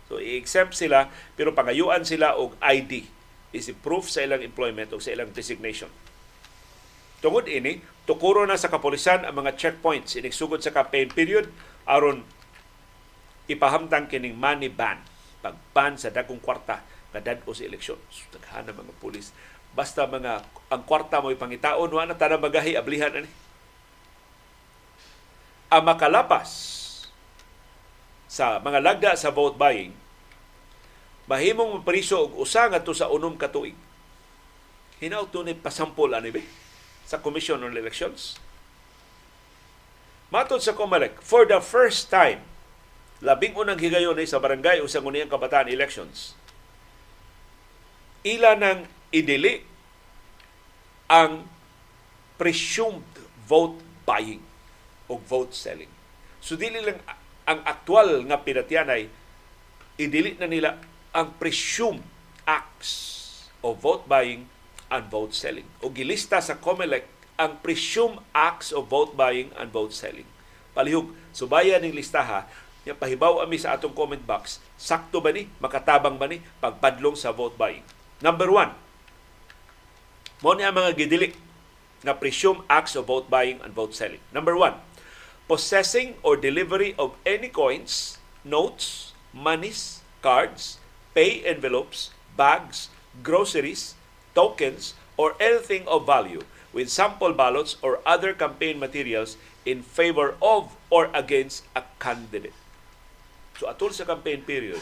[0.09, 3.07] So i-exempt sila pero pangayuan sila og ID
[3.53, 5.89] is proof sa ilang employment o sa ilang designation.
[7.19, 10.14] Tungod ini, tukuro na sa kapolisan ang mga checkpoints.
[10.14, 11.51] Inigsugod sa campaign period
[11.83, 12.23] aron
[13.51, 15.01] ipahamtang kining money ban,
[15.43, 16.85] pagban sa dagkong kwarta
[17.19, 17.99] nga dadto sa eleksyon.
[18.14, 19.35] So, mga pulis.
[19.75, 23.31] Basta mga ang kwarta mo ipangitaon, wa na tanang magahi, ablihan ani.
[25.69, 26.51] Ang makalapas
[28.31, 29.93] sa mga lagda sa vote buying,
[31.27, 33.77] mahimong mapriso og usa ngadto sa unom ka tuig.
[35.03, 36.43] Hinaw tunay pasampol ani be
[37.05, 38.39] sa Commission on Elections.
[40.29, 42.45] Matod sa COMELEC, for the first time,
[43.25, 46.38] labing unang higayon sa barangay o sa nguniyang kabataan elections,
[48.29, 49.64] ila nang idili
[51.09, 51.49] ang
[52.37, 53.09] presumed
[53.49, 54.45] vote buying
[55.09, 55.89] o vote selling.
[56.45, 57.01] So dili lang
[57.49, 59.09] ang aktual nga pinatyanay
[59.97, 60.76] idili na nila
[61.16, 62.05] ang presumed
[62.45, 62.93] acts
[63.64, 64.47] of vote buying
[64.93, 65.66] and vote selling.
[65.81, 67.09] O gilista sa COMELEC
[67.41, 70.29] ang presumed acts of vote buying and vote selling.
[70.76, 72.47] Palihog, subaya ning listaha,
[72.87, 77.35] ya pahibaw ami sa atong comment box, sakto ba ni, makatabang ba ni pagpadlong sa
[77.35, 77.83] vote buying.
[78.19, 78.75] Number one,
[80.43, 81.39] mo ni ang mga gidili
[82.03, 84.23] na presumed acts of vote buying and vote selling.
[84.35, 84.75] Number one,
[85.47, 90.83] possessing or delivery of any coins, notes, monies, cards,
[91.14, 92.91] pay envelopes, bags,
[93.23, 93.95] groceries,
[94.35, 96.43] tokens, or anything of value
[96.75, 102.55] with sample ballots or other campaign materials in favor of or against a candidate.
[103.59, 104.79] So atol sa campaign period,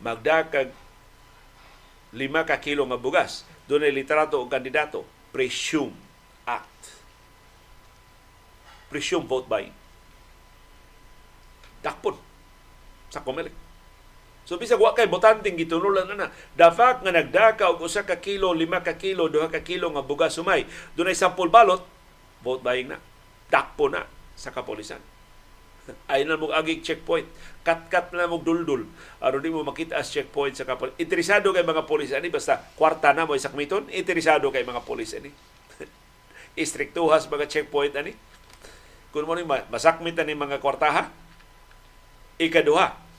[0.00, 0.72] magdakag
[2.14, 5.94] lima ka kilo nga bugas, doon ay litrato o kandidato, presume
[6.46, 6.98] act.
[8.90, 9.74] Presume vote buying.
[11.80, 12.18] Dakpon
[13.10, 13.54] sa Comelec.
[14.46, 16.28] So bisag wa kay botanting gitunulan na na.
[16.58, 20.02] The fact nga nagdaka og usa ka kilo, lima ka kilo, duha ka kilo nga
[20.02, 20.66] bugas sumay,
[20.98, 21.86] dunay sampol balot,
[22.42, 22.98] vote buying na.
[23.46, 24.98] Dakpo na sa kapolisan.
[26.10, 27.26] Ay na mo agig checkpoint.
[27.62, 28.88] Kat-kat na mo duldul.
[29.20, 30.90] Aron di mo makita as checkpoint sa kapal.
[30.96, 35.30] Interesado kay mga polis ani basta kwarta na mo isakmiton, interesado kay mga polis ani.
[36.62, 38.16] Istriktuhas mga checkpoint ani.
[39.10, 41.10] Kung mo ni masakmit ni mga kwartaha,
[42.38, 43.10] ikaduha.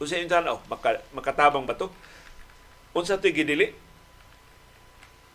[0.00, 1.92] Unsa yung tanaw, maka, makatabang ba to?
[2.96, 3.76] Unsa to gidili?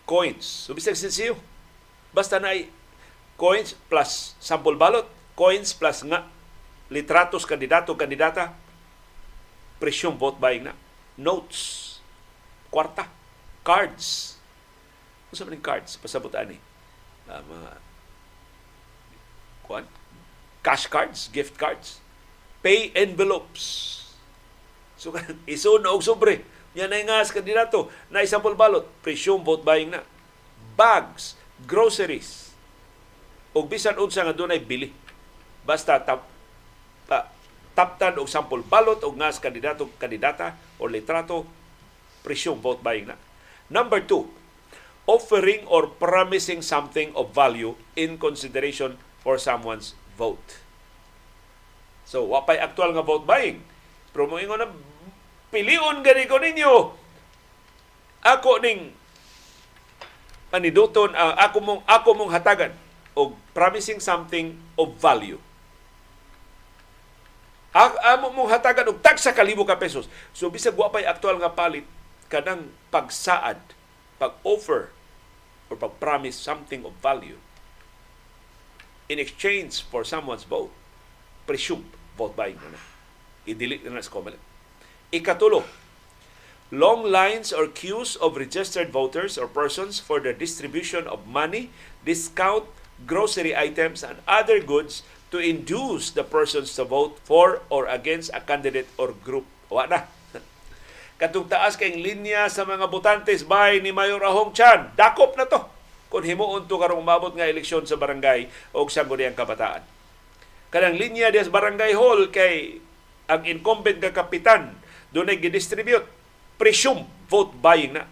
[0.09, 0.65] Coins.
[0.65, 1.37] So, bisag sinsiyo.
[2.09, 2.49] Basta na
[3.37, 5.05] coins plus sample ballot,
[5.37, 6.25] coins plus nga
[6.89, 8.53] litratos kandidato kandidata,
[9.81, 10.73] presyong vote buying na.
[11.15, 11.97] Notes,
[12.69, 13.07] kwarta,
[13.63, 14.37] cards.
[15.31, 15.97] Ano sa cards?
[15.97, 16.59] Pasabot ani.
[17.25, 17.71] Uh, mga
[19.65, 19.85] kuan,
[20.61, 21.97] cash cards, gift cards,
[22.61, 23.93] pay envelopes.
[24.95, 25.09] So,
[25.49, 26.45] iso na og sobre.
[26.75, 30.03] Yan ay nga sa kandidato na isang balot, presume vote buying na.
[30.75, 32.51] Bags, groceries,
[33.55, 34.91] o bisan unsa nga dunay bili.
[35.63, 36.27] Basta tap,
[37.75, 41.43] ta, taptan og sample balot og nga kandidato kandidata o litrato
[42.23, 43.19] presume vote buying na.
[43.69, 44.31] Number two,
[45.05, 50.63] offering or promising something of value in consideration for someone's vote.
[52.05, 53.61] So, wapay aktual nga vote buying.
[54.13, 54.69] Pero mo na,
[55.53, 56.73] pilion gani ko ninyo.
[58.25, 58.93] Ako ning
[60.49, 62.73] paniduton, uh, ako mong ako mong hatagan
[63.13, 65.37] og promising something of value.
[67.75, 70.07] Amo mong hatagan og tag sa kalibo ka pesos.
[70.31, 71.83] So bisag wa pay aktual nga palit
[72.31, 73.59] kanang pagsaad,
[74.15, 74.95] pag-offer
[75.67, 77.35] or pag-promise something of value
[79.09, 80.71] in exchange for someone's vote,
[81.45, 81.85] presume
[82.17, 82.81] vote buying na na.
[83.45, 84.41] I-delete na na sa COMELEC.
[85.13, 85.61] Ikatulo,
[86.73, 91.69] long lines or queues of registered voters or persons for the distribution of money,
[92.01, 92.65] discount,
[93.05, 98.41] grocery items, and other goods to induce the persons to vote for or against a
[98.41, 99.45] candidate or group.
[99.71, 100.05] Wa na.
[101.21, 104.93] Katong taas kayong linya sa mga botantes bay ni Mayor Ahong Chan.
[104.93, 105.61] Dakop na to
[106.13, 109.83] kung himuon to karong umabot nga eleksyon sa barangay o sa Guriang Kabataan.
[110.69, 112.79] Kanang linya des barangay hall kay
[113.25, 114.77] ang incumbent nga kapitan
[115.09, 116.05] doon ay gidistribute
[116.55, 118.05] presume vote buying na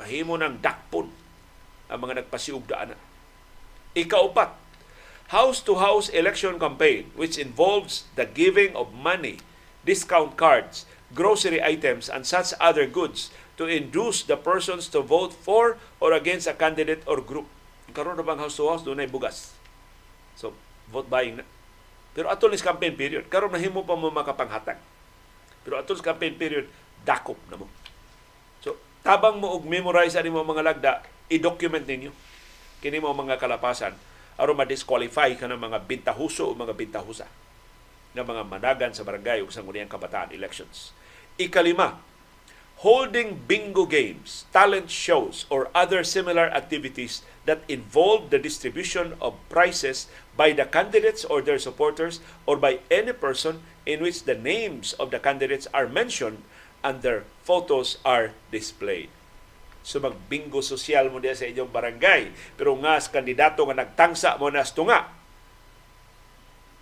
[0.00, 1.06] mahimo ng dakpon
[1.86, 2.98] ang mga nagpasiugdaan na.
[3.94, 4.50] Ikaupat,
[5.34, 9.42] house-to-house election campaign which involves the giving of money,
[9.82, 15.74] discount cards, grocery items, and such other goods to induce the persons to vote for
[15.98, 17.50] or against a candidate or group.
[17.90, 19.50] Karoon na bang house to house, doon ay bugas.
[20.38, 20.54] So,
[20.86, 21.44] vote buying na.
[22.14, 24.78] Pero atol ni campaign period, karon na himo pa mo makapanghatag.
[25.66, 26.70] Pero atol sa campaign period,
[27.02, 27.66] dakop na mo.
[28.62, 30.92] So, tabang mo og memorize ani mo mga lagda,
[31.26, 32.14] i-document ninyo
[32.78, 33.96] kini mo mga kalapasan
[34.38, 37.26] aron ma-disqualify ka ng mga bintahuso o mga bintahusa
[38.14, 40.94] ng mga managan sa barangay o sa nguniyang kabataan elections.
[41.34, 41.98] Ikalima,
[42.86, 50.06] holding bingo games, talent shows, or other similar activities that involve the distribution of prizes
[50.38, 55.10] by the candidates or their supporters or by any person in which the names of
[55.10, 56.42] the candidates are mentioned
[56.82, 59.08] and their photos are displayed.
[59.84, 62.32] So magbingo sosyal mo diya sa inyong barangay.
[62.56, 65.12] Pero nga sa kandidato nga nagtangsa mo na tunga.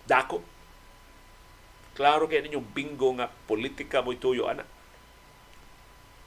[0.07, 0.39] Dako.
[1.93, 4.65] Klaro kay ninyong bingo nga politika mo ituyo anak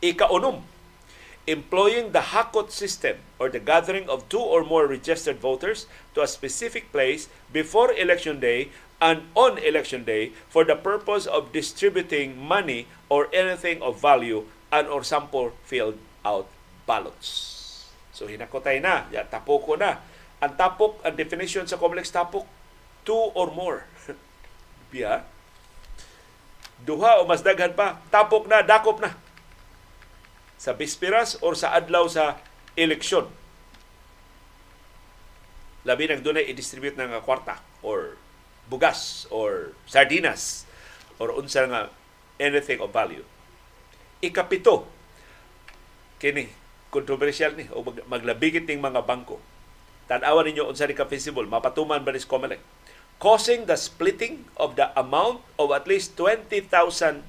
[0.05, 0.63] Ikaunom,
[1.49, 6.29] employing the Hakot system or the gathering of two or more registered voters to a
[6.29, 8.69] specific place before election day
[9.01, 14.87] and on election day for the purpose of distributing money or anything of value and
[14.87, 16.47] or sample filled out
[16.87, 17.29] ballots.
[18.17, 20.01] So hinakotay na, ya, tapoko na.
[20.41, 22.49] Ang tapok, ang definition sa complex tapok,
[23.05, 23.85] two or more.
[24.95, 25.27] Biya.
[26.81, 29.13] Duha o mas daghan pa, tapok na, dakop na
[30.57, 32.41] sa bisperas or sa adlaw sa
[32.73, 33.29] eleksyon.
[35.85, 38.19] Labi nang dunay i-distribute ng kwarta or
[38.67, 40.67] bugas or sardinas
[41.21, 41.93] or unsa nga
[42.41, 43.23] anything of value.
[44.25, 44.89] Ikapito,
[46.19, 49.39] kini kontrobersyal ni o maglabigit ning mga bangko.
[50.07, 52.63] Tanawan ninyo unsa ni ka feasible mapatuman ba ni COMELEC
[53.19, 57.25] causing the splitting of the amount of at least 20,000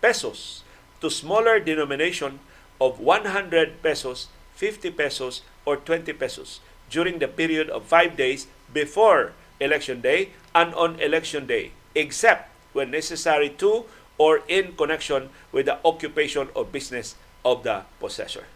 [0.00, 0.64] pesos
[1.00, 2.40] to smaller denomination
[2.80, 9.32] of 100 pesos, 50 pesos, or 20 pesos during the period of five days before
[9.60, 13.84] election day and on election day, except when necessary to
[14.16, 18.46] or in connection with the occupation or business of the possessor.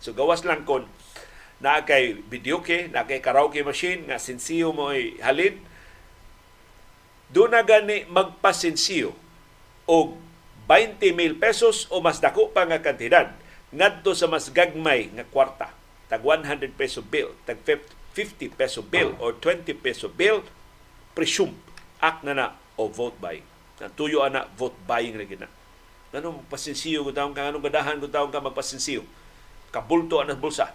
[0.00, 0.88] So gawas lang kon
[1.60, 4.88] na kay videoke, na kay karaoke machine nga sinsiyo mo
[5.20, 5.60] halin.
[7.30, 9.12] Do na gani magpasensiyo
[9.86, 10.16] og
[10.66, 13.36] 20 mil pesos o mas dako pa nga kantidad
[13.70, 15.68] ngadto sa mas gagmay nga kwarta.
[16.10, 20.42] Tag 100 peso bill tag 50 peso bill or 20 peso bill
[21.14, 21.54] presume
[22.02, 23.46] act na na o vote buying
[23.88, 25.24] tuyo ana vote buying na.
[25.24, 25.48] Gina
[26.10, 29.06] Ganun, magpasensiyo ko taong ka, anong gadahan ko taong ka magpasensiyo.
[29.70, 30.74] Kabulto ang bulsa.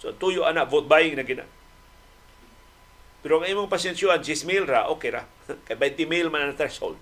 [0.00, 1.46] So, tuyo ana, vote buying na gina.
[3.22, 5.22] Pero ang imong pasensyoan, 10 mil ra, okay ra.
[5.68, 6.98] Kay 20 mil man ang threshold.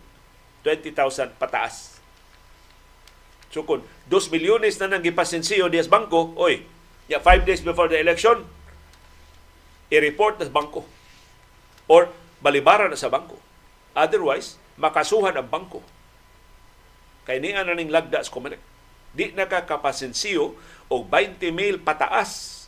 [0.62, 1.97] 20,000 pataas.
[3.49, 6.61] So kung 2 milyones na nang gipasensiyo diya sa bangko, oy,
[7.09, 8.45] ya 5 days before the election,
[9.89, 10.85] i-report na sa bangko.
[11.89, 12.12] Or
[12.45, 13.41] balibara na sa bangko.
[13.97, 15.81] Otherwise, makasuhan ang bangko
[17.31, 18.59] Kay niya na ning lagda sa Comelec.
[19.11, 20.55] Di nakakapasensiyo
[20.87, 22.65] o 20 mil pataas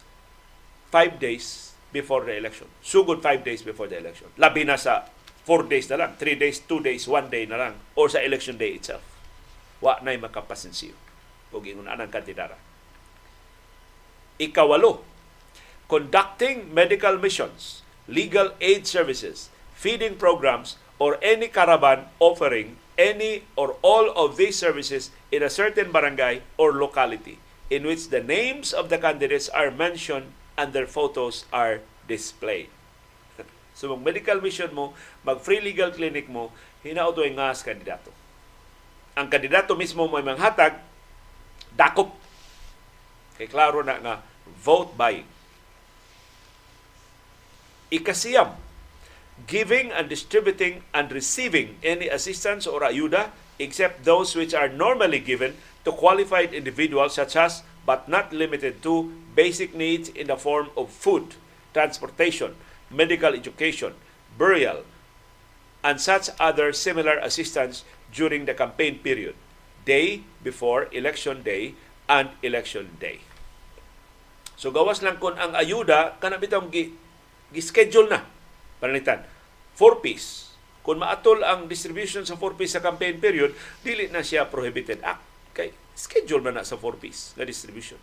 [0.90, 2.66] 5 days before the election.
[2.82, 4.28] Sugod 5 days before the election.
[4.36, 5.07] Labi na sa
[5.47, 8.59] 4 days na lang, 3 days, 2 days, 1 day na lang, or sa election
[8.59, 9.03] day itself.
[9.82, 10.95] Wa na'y makapasensiyo.
[11.51, 12.55] O gingon anang kandidara.
[14.38, 15.03] Ikawalo,
[15.90, 24.11] conducting medical missions, legal aid services, feeding programs, or any caravan offering any or all
[24.12, 27.38] of these services in a certain barangay or locality
[27.72, 30.28] in which the names of the candidates are mentioned
[30.61, 32.68] and their photos are displayed.
[33.78, 34.93] so mag medical mission mo,
[35.24, 36.53] mag free legal clinic mo,
[36.84, 38.12] hinauto nga sa kandidato.
[39.16, 40.76] Ang kandidato mismo may manghatag,
[41.72, 42.12] dakop.
[43.40, 44.14] Kay klaro na nga,
[44.61, 45.28] vote buying.
[47.93, 48.57] Ikasiyam,
[49.47, 55.57] giving and distributing and receiving any assistance or ayuda except those which are normally given
[55.84, 60.90] to qualified individuals such as but not limited to basic needs in the form of
[60.90, 61.34] food,
[61.74, 62.55] transportation,
[62.90, 63.95] medical education,
[64.38, 64.84] burial,
[65.82, 69.34] and such other similar assistance during the campaign period,
[69.84, 71.74] day before election day
[72.09, 73.18] and election day.
[74.55, 76.95] So gawas lang kun ang ayuda kana bitong gi,
[77.51, 78.22] gi-schedule na
[78.78, 79.26] panalitan.
[79.76, 80.52] 4-piece.
[80.82, 83.54] Kung maatol ang distribution sa 4-piece sa campaign period,
[83.86, 85.22] dili na siya prohibited act.
[85.54, 88.00] Kay schedule man na sa 4-piece na distribution.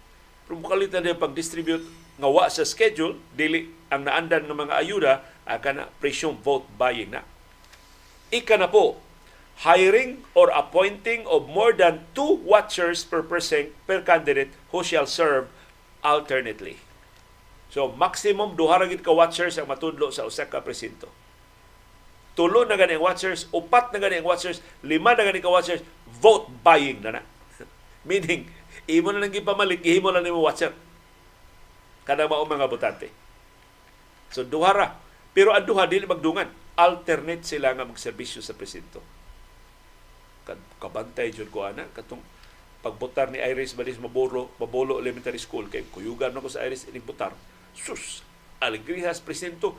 [0.48, 1.84] Pero mukalit na pag-distribute
[2.20, 5.14] nga wa sa schedule, dili ang naandan ng mga ayuda,
[5.46, 7.22] aka na presume vote buying na.
[8.30, 9.02] Ika na po,
[9.68, 15.52] hiring or appointing of more than two watchers per person per candidate who shall serve
[16.00, 16.80] alternately.
[17.70, 21.12] So maximum duha ra ka watchers ang matudlo sa usa presinto.
[22.40, 27.20] Tulo na gani watchers, upat na gani watchers, lima na gani watchers, vote buying na
[27.20, 27.22] na.
[28.08, 28.48] Meaning,
[28.88, 30.72] imo na nang gipamalit, ihimo na nimo watcher.
[32.08, 33.12] Kada mao mga botante.
[34.32, 34.88] So duha ra.
[35.36, 36.48] Pero ang duha dili magdungan.
[36.80, 39.04] Alternate sila nga magserbisyo sa presinto.
[40.80, 42.24] Kabantay jud ko ana katong
[42.80, 47.36] pagbotar ni Iris Balis Mabolo, Mabolo Elementary School kay kuyugan ko sa Iris ining botar
[47.76, 48.24] sus,
[48.64, 49.76] aligrihas presinto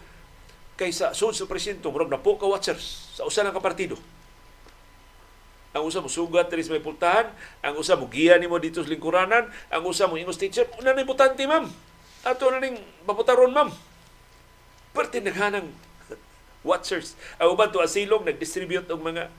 [0.81, 4.01] kaysa sud sa presinto murag na po ka watchers sa usa ng kapartido.
[5.77, 9.47] Ang usa mo sugat diri may pultahan, ang usa mo giya nimo dito sa lingkuranan,
[9.69, 11.69] ang usa mo ingos teacher, una na importante ma'am.
[12.25, 13.71] Ato na ning paputaron ma'am.
[14.91, 15.71] Parte naghanang
[16.67, 17.15] watchers.
[17.37, 19.31] Ang uban to asilong nag-distribute og mga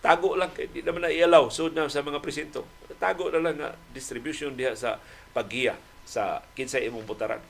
[0.00, 2.62] tago lang kay di naman na i-allow so na sa mga presinto.
[2.96, 5.02] Tago na lang nga distribution diha sa
[5.36, 5.76] paggiya
[6.08, 7.42] sa kinsay imong butaran.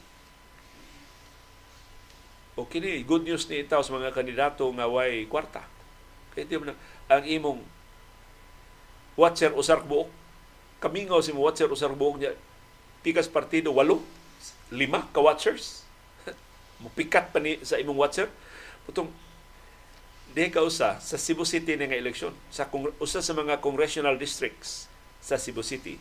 [2.56, 5.60] O kini good news ni itaw sa mga kandidato nga way kwarta.
[6.32, 6.72] Kay di man
[7.06, 7.60] ang imong
[9.16, 10.08] watcher usar buok
[10.80, 12.36] kamingaw si mo watcher usar buok niya
[13.00, 14.04] pikas partido walo
[14.68, 15.86] lima ka watchers
[16.84, 18.28] mupikat pa ni sa imong watcher
[18.84, 19.08] putong
[20.36, 22.68] di ka usa sa Cebu City nga eleksyon sa
[23.00, 24.84] usa sa mga congressional districts
[25.24, 25.96] sa Cebu City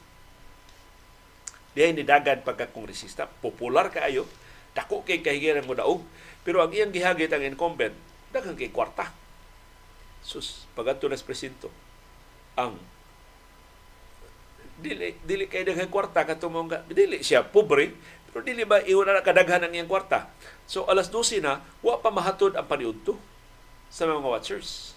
[1.76, 3.28] Dihay ni dagan pagka-kongresista.
[3.44, 4.24] Popular kaayo.
[4.72, 6.00] Dako kay kahigiran mo daog.
[6.46, 7.98] Pero ang iyang gihagit ang incumbent,
[8.30, 9.10] daghang kay kwarta.
[10.22, 11.74] Sus, pagadto nas presinto.
[12.54, 12.78] Ang
[14.76, 17.96] dili dili kay daghang kwarta katong dili siya pobre
[18.28, 20.28] pero dili ba iwan na kadaghan ang iyang kwarta.
[20.68, 23.16] So alas 12 na wa pa mahatod ang paniudto
[23.88, 24.92] sa mga watchers.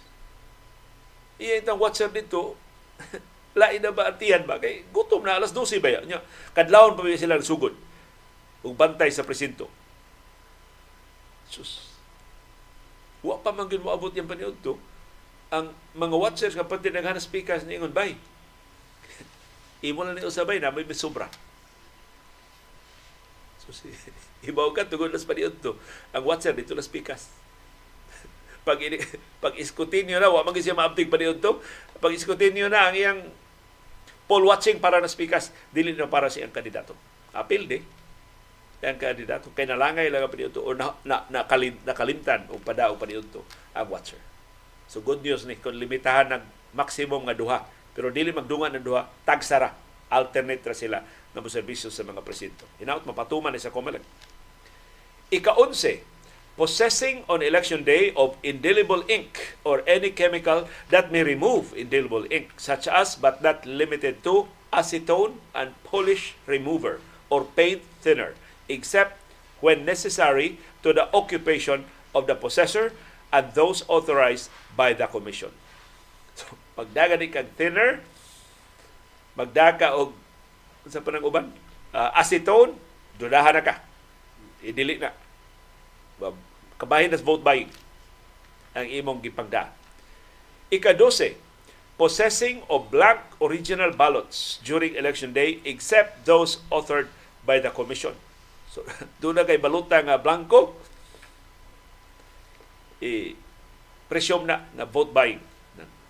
[1.39, 2.59] Iya itang watcher dito
[3.55, 4.59] lain na ba atiyan ba?
[4.59, 6.19] Kay gutom na, alas 12 ba yan?
[6.51, 7.71] Kadlawon pa sila sugod.
[8.59, 9.71] Ug bantay sa presinto.
[11.49, 11.89] Sus.
[13.25, 14.77] Wa pa man gyud moabot yung paniud to.
[15.49, 18.15] Ang mga watchers nga pati naghanap speakers ni ingon bay.
[19.89, 21.27] Imo na ni usabay na may sobra.
[23.65, 23.91] So si
[24.49, 25.75] ibaw ka tugod nas paniud to.
[26.15, 27.27] Ang watcher dito na speakers.
[28.67, 28.79] pag
[29.41, 31.63] pag iskutinyo na wa man siya maabtig pa niudto
[31.97, 33.19] pag iskutinyo na ang iyang
[34.29, 36.93] poll watching para na speakers dili na para siyang kandidato
[37.33, 37.81] apil di
[38.79, 42.95] ang kandidato kay nalangay lang ang paniudto o na, na, nakalim, nakalimtan o pada o
[42.95, 43.43] paniudto
[43.75, 44.19] ang watcher.
[44.87, 46.43] So good news ni kung limitahan ng
[46.73, 47.59] maximum nga duha
[47.91, 49.75] pero dili magdungan ng duha tagsara
[50.07, 50.99] alternate ra sila
[51.35, 52.65] nga serbisyo sa mga presinto.
[52.81, 54.01] Hinaut mapatuman ni sa COMELEC.
[55.29, 56.09] Ika-11
[56.59, 62.51] possessing on election day of indelible ink or any chemical that may remove indelible ink,
[62.59, 64.43] such as but not limited to
[64.75, 66.99] acetone and polish remover
[67.31, 68.35] or paint thinner,
[68.69, 69.17] except
[69.59, 71.83] when necessary to the occupation
[72.15, 72.93] of the possessor
[73.33, 75.51] and those authorized by the commission.
[76.39, 76.47] So,
[76.79, 77.99] magdaga ni kag thinner,
[79.35, 80.15] magdaka og
[80.87, 81.51] sa panang uban,
[81.91, 82.73] uh, acetone,
[83.19, 83.83] dudahan na ka.
[84.63, 85.11] Idili na
[86.79, 87.67] kabahin nas vote buying
[88.75, 89.71] ang imong gipagda.
[90.71, 91.35] Ika-12,
[91.99, 97.11] possessing of blank original ballots during election day except those authored
[97.43, 98.15] by the commission.
[98.69, 98.85] So,
[99.21, 100.77] doon na kay baluta nga blanco,
[102.99, 103.33] i
[104.11, 105.41] presume na na vote buying.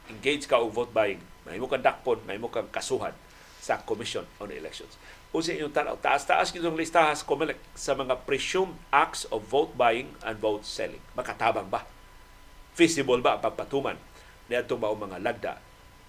[0.09, 1.21] Engage ka og vote buying.
[1.45, 3.13] May mo kang dakpon, may mo kang kasuhan
[3.61, 4.97] sa Commission on Elections
[5.29, 5.95] o sa inyong tanaw.
[6.01, 11.01] Taas-taas kitong listahas COMELEC sa mga presumed acts of vote buying and vote selling.
[11.13, 11.85] Makatabang ba?
[12.73, 13.97] Feasible ba ang pagpatuman
[14.49, 15.53] ni itong mga lagda?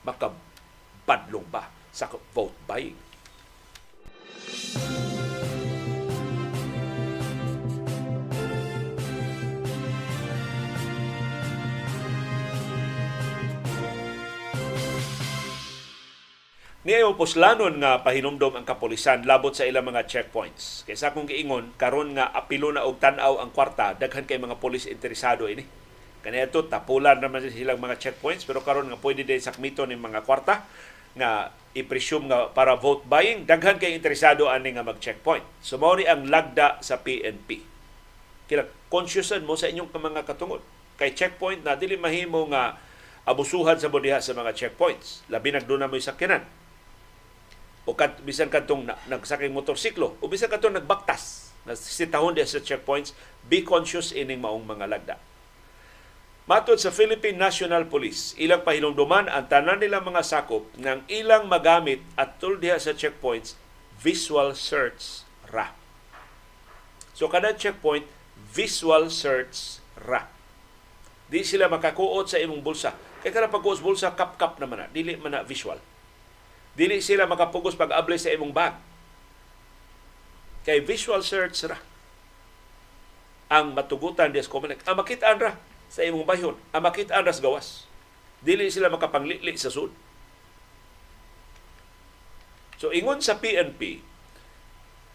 [0.09, 2.97] Makabadlong ba sa vote buying?
[16.81, 20.89] Niya puslanon nga pahinumdom ang kapulisan labot sa ilang mga checkpoints.
[20.89, 24.89] Kaysa kung giingon, karon nga apilo na og tan-aw ang kwarta, daghan kay mga pulis
[24.89, 25.61] interesado ini.
[26.25, 30.25] Kaniya to, tapulan naman silang mga checkpoints, pero karon nga pwede din sakmito ng mga
[30.25, 30.65] kwarta
[31.21, 35.45] nga i-presume nga para vote buying, daghan kay interesado ani nga mag-checkpoint.
[35.61, 37.61] So ni ang lagda sa PNP.
[38.49, 40.65] Kila consciousan mo sa inyong mga katungod.
[40.97, 42.81] Kay checkpoint na dili mahimo nga
[43.29, 45.29] abusuhan sa bodiha sa mga checkpoints.
[45.29, 46.60] Labi nagduna mo sakyanan
[47.91, 52.63] o kat, bisan kadtong na, nagsaking motorsiklo o bisan kadtong nagbaktas na sitahon diya sa
[52.63, 53.11] checkpoints
[53.51, 55.17] be conscious ining maong mga lagda
[56.51, 62.03] Matod sa Philippine National Police, ilang pahinumduman ang tanan nila mga sakop ng ilang magamit
[62.19, 63.55] at diha sa checkpoints,
[64.03, 65.71] visual search ra.
[67.15, 68.03] So kada checkpoint,
[68.35, 70.27] visual search ra.
[71.31, 72.99] Di sila makakuot sa imong bulsa.
[73.23, 74.87] Kaya kada pagkuot bulsa, kap-kap naman na.
[74.91, 75.79] Dili man na visual.
[76.81, 78.73] Dili sila makapugos pag-abli sa imong bag.
[80.65, 81.77] Kay visual search ra
[83.53, 84.81] ang matugutan des Comelec.
[84.89, 85.61] Ang makitaan ra
[85.93, 86.57] sa imong bayhon.
[86.73, 87.85] Ang makitaan ra sa gawas.
[88.41, 89.93] Dili sila makapanglitli sa sud.
[92.81, 94.01] So ingon sa PNP,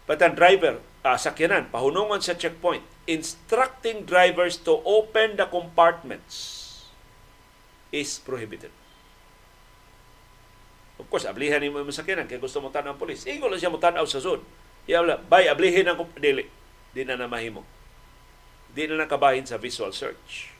[0.06, 6.62] patan driver, uh, sakyanan, pahunungan sa checkpoint, instructing drivers to open the compartments
[7.90, 8.70] is prohibited.
[10.96, 13.28] Of course, ablihan ni mo sakyanan kay gusto mo tanaw ang polis.
[13.28, 14.40] Ingo lang siya mo tanaw sa sud.
[14.88, 16.48] Iya bay ablihin ang dili.
[16.96, 17.60] Di na na mahimo.
[18.72, 20.56] Di na nakabahin sa visual search.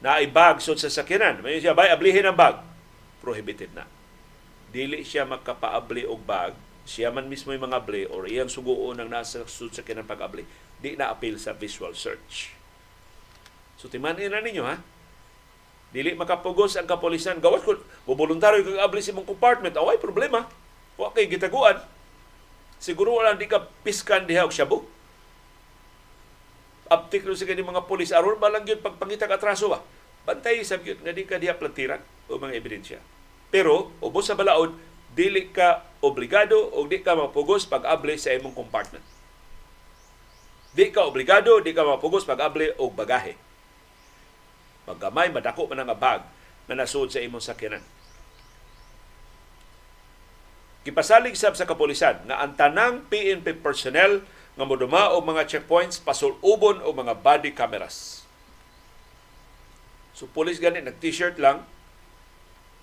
[0.00, 1.44] Na bag sud sa sakyanan.
[1.44, 2.64] May siya bay ablihin ang bag.
[3.20, 3.84] Prohibited na.
[4.72, 6.56] Dili siya makapaabli og bag.
[6.88, 10.48] Siya man mismo yung mga abli or iyang suguon ang nasa sud sa sakyanan pag-abli.
[10.80, 12.56] Di na appeal sa visual search.
[13.76, 14.80] So timanin na ninyo ha
[15.96, 17.40] Dili makapugos ang kapolisan.
[17.40, 19.80] Gawas ko, voluntaryo kag abli sa mong compartment.
[19.80, 20.44] Away, problema.
[21.00, 21.80] Wa kay gitaguan.
[22.76, 24.84] Siguro wala di ka piskan diha og shabu.
[26.92, 29.80] Aptik sa kani mga polis aron ba lang yun pagpangita atraso ba?
[30.28, 33.00] Bantay sa yun nga di ka diha platiran o mga ebidensya.
[33.48, 34.76] Pero ubos sa balaod,
[35.16, 39.02] dili ka obligado o di ka mapugos pag abli sa imong compartment.
[40.76, 43.45] Di ka obligado, di ka mapugos pag abli og bagahe
[44.86, 46.22] Maggamay, madako man nga bag
[46.70, 47.82] na nasud sa imong sakyanan.
[50.86, 54.22] Kipasalig sab sa kapulisan nga ang tanang PNP personnel
[54.54, 58.22] nga moduma og mga checkpoints pasulubon o mga body cameras.
[60.14, 61.66] So pulis gani nag t-shirt lang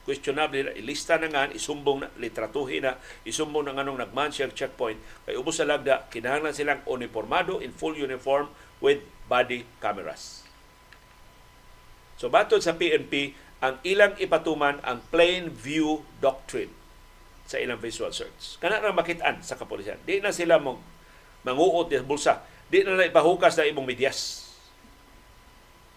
[0.04, 5.00] questionable na ilista na nga isumbong na litratuhin na isumbong na nganong nagman siya checkpoint
[5.24, 8.52] kay ubos sa lagda kinahanglan silang uniformado in full uniform
[8.84, 9.00] with
[9.32, 10.43] body cameras.
[12.24, 16.72] So batod sa PNP, ang ilang ipatuman ang plain view doctrine
[17.44, 18.56] sa ilang visual search.
[18.64, 20.00] Kana ra makitaan sa kapulisan.
[20.08, 20.80] Di na sila mong
[21.44, 22.34] manguot sa bulsa.
[22.72, 24.40] Di na na ipahukas na imong medyas.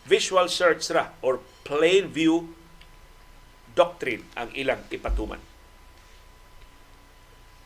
[0.07, 2.55] visual search ra or plain view
[3.79, 5.43] doctrine ang ilang ipatuman.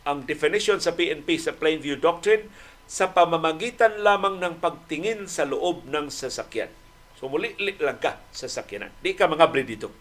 [0.05, 2.49] Ang definition sa PNP sa plain view doctrine
[2.89, 6.73] sa pamamagitan lamang ng pagtingin sa loob ng sasakyan.
[7.21, 8.89] So muli lang ka sa sakyanan.
[9.05, 9.93] Di ka mga dito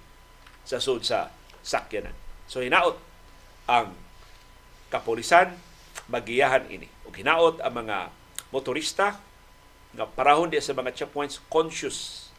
[0.64, 1.28] sa sud sa
[1.60, 2.16] sakyanan.
[2.48, 2.96] So hinaot
[3.68, 3.92] ang
[4.88, 5.60] kapolisan
[6.08, 6.88] magiyahan ini.
[7.04, 8.16] O hinaot ang mga
[8.56, 9.20] motorista
[9.92, 12.32] nga parahon di sa mga checkpoints conscious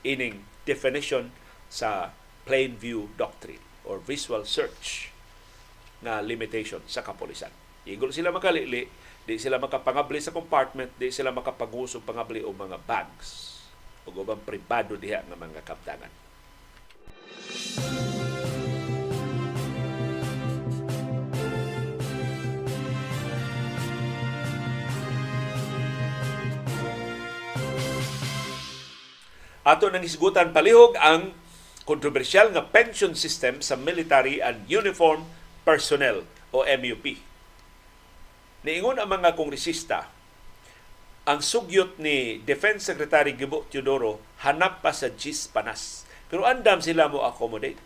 [0.00, 1.28] ining definition
[1.68, 2.16] sa
[2.48, 5.12] plain view doctrine or visual search
[6.00, 7.52] na limitation sa kapolisan.
[7.84, 8.88] Igol sila makalili,
[9.28, 13.51] di sila makapangabli sa compartment, di sila makapanguso pangabli o mga bags
[14.06, 16.12] o ubang pribado diha ng mga kaptangan.
[29.62, 31.38] Ato nang isgutan palihog ang
[31.86, 35.22] kontrobersyal nga pension system sa Military and Uniform
[35.62, 37.22] Personnel o MUP.
[38.66, 40.10] Niingon ang mga kongresista
[41.22, 46.02] ang sugyot ni Defense Secretary Gibo Teodoro hanap pa sa GIS panas.
[46.26, 47.78] Pero andam sila mo accommodate.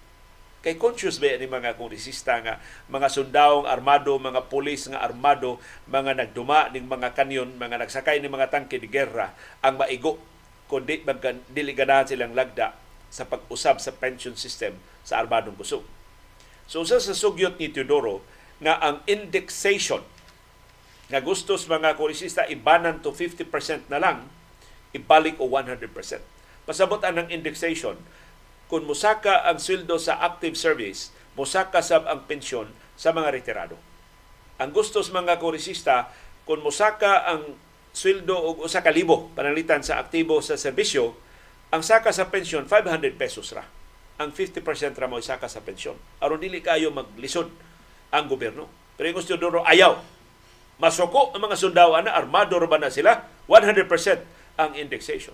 [0.65, 2.59] Kay conscious ba ni mga kongresista nga
[2.89, 8.33] mga sundawong armado, mga pulis nga armado, mga nagduma ning mga kanyon, mga nagsakay ni
[8.33, 10.17] mga tangke de guerra ang maigo
[10.67, 11.05] kundi
[11.53, 12.75] dili ganahan silang lagda
[13.13, 15.85] sa pag-usab sa pension system sa armadong kusog.
[16.67, 18.25] So sa sugyot ni Teodoro
[18.65, 20.03] nga ang indexation
[21.07, 24.27] nga gustos mga korisista ibanan to 50% na lang
[24.91, 25.87] ibalik o 100%.
[26.67, 27.95] Pasabot ang indexation
[28.67, 32.67] kung musaka ang sweldo sa active service, musaka sab ang pensyon
[32.99, 33.79] sa mga retirado.
[34.59, 36.11] Ang gustos mga korisista
[36.43, 37.55] kung musaka ang
[37.95, 41.15] sweldo og usa ka libo panalitan sa aktibo sa serbisyo,
[41.71, 43.63] ang saka sa pensyon 500 pesos ra.
[44.17, 45.95] Ang 50% ra mo saka sa pensyon.
[46.25, 47.53] aron dili kayo maglisod
[48.11, 48.67] ang gobyerno.
[48.97, 50.16] Pero yung gusto ayaw.
[50.77, 53.25] Masuko ang mga sundao na armado ba na sila?
[53.49, 53.89] 100%
[54.61, 55.33] ang indexation.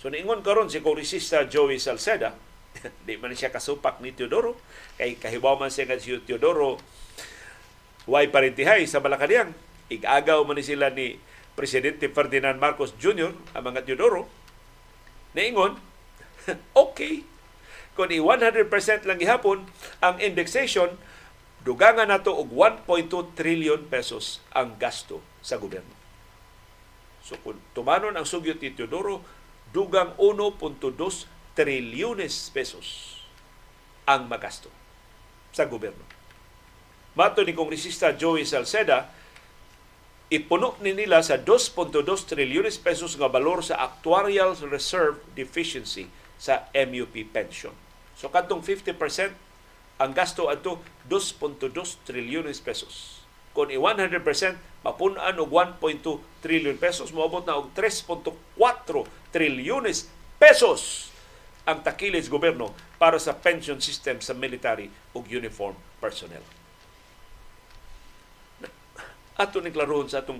[0.00, 2.36] So niingon karon si kongresista Joey Salceda,
[3.08, 4.56] di man siya kasupak ni Teodoro,
[5.00, 6.80] kay kahibaw man siya si Teodoro,
[8.04, 9.56] way parintihay sa Malacanang?
[9.88, 11.16] Igagaw man ni sila ni
[11.56, 14.28] Presidente Ferdinand Marcos Jr., ang mga Teodoro,
[15.32, 15.80] naingon,
[16.76, 17.24] okay,
[17.94, 18.68] kung i 100%
[19.06, 19.64] lang gihapon
[20.02, 20.90] ang indexation,
[21.64, 25.96] dugangan nato og 1.2 trillion pesos ang gasto sa gobyerno.
[27.24, 29.24] So kung tumanon ang sugyot ni Teodoro,
[29.72, 30.92] dugang 1.2
[31.56, 33.18] trilyones pesos
[34.04, 34.68] ang magasto
[35.56, 36.04] sa gobyerno.
[37.16, 39.08] Mato ni Kongresista Joey Salceda,
[40.28, 47.14] ipuno ni nila sa 2.2 trilyones pesos nga balor sa actuarial reserve deficiency sa MUP
[47.32, 47.72] pension.
[48.18, 49.53] So kadtong 50%
[50.00, 51.70] ang gasto adto 2.2
[52.06, 53.22] trilyones pesos.
[53.54, 54.18] Kung i 100%
[54.82, 58.34] mapunan og 1.2 trilyon pesos, moabot na og 3.4
[59.30, 61.14] trilyones pesos
[61.64, 66.44] ang takilis gobyerno para sa pension system sa military ug uniform personnel
[69.34, 70.38] ato ni klarohon sa atong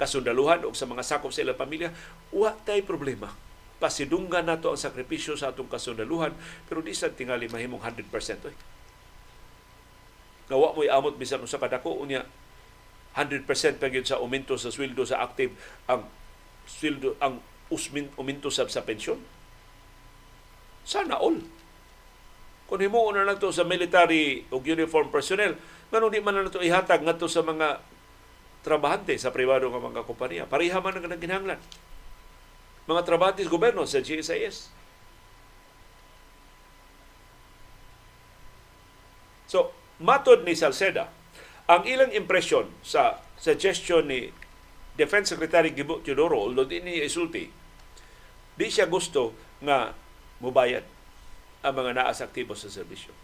[0.00, 1.92] kasundaluhan o sa mga sakop sa ilang pamilya,
[2.32, 3.28] wa tay problema.
[3.76, 6.32] Pasidunggan nato ang sakripisyo sa atong kasundaluhan,
[6.66, 8.48] pero di sa tingali mahimong 100%.
[8.48, 8.56] Oy.
[10.52, 12.20] Nga mo'y amot bisan usa kadako unya
[13.16, 13.48] 100%
[13.80, 15.56] pa sa uminto sa sweldo sa active
[15.88, 16.04] ang
[16.68, 17.40] sweldo ang
[17.72, 19.16] usmin uminto sa sa pensyon.
[20.84, 21.40] Sana all.
[22.68, 25.56] Kung himuon na lang to sa military o uniform personnel,
[25.88, 27.80] ngano di man na to ihatag ngadto sa mga
[28.60, 30.44] trabahante sa pribado nga mga kompanya.
[30.44, 31.60] Pareha man ang ginhanglan.
[32.88, 34.72] Mga trabahante sa gobyerno sa GSIS.
[39.48, 41.08] So, matod ni Salceda,
[41.70, 44.28] ang ilang impresyon sa suggestion ni
[44.92, 47.48] Defense Secretary Gibo Teodoro, although di niya isulti,
[48.52, 49.94] di siya gusto nga
[50.42, 50.84] mubayad
[51.62, 53.14] ang mga naas aktibo sa serbisyo.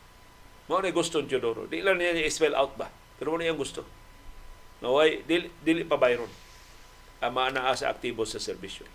[0.71, 1.67] Mao ni gusto ni Teodoro.
[1.67, 2.89] Di lang niya i-spell out ba?
[3.19, 3.83] Pero mo niya gusto
[4.79, 6.31] Naway, dili, dili pa bayron
[7.19, 8.87] ang mga naa sa aktibo sa serbisyo.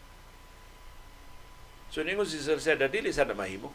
[1.92, 3.68] So ningon si Salceda, dili sana mahimo.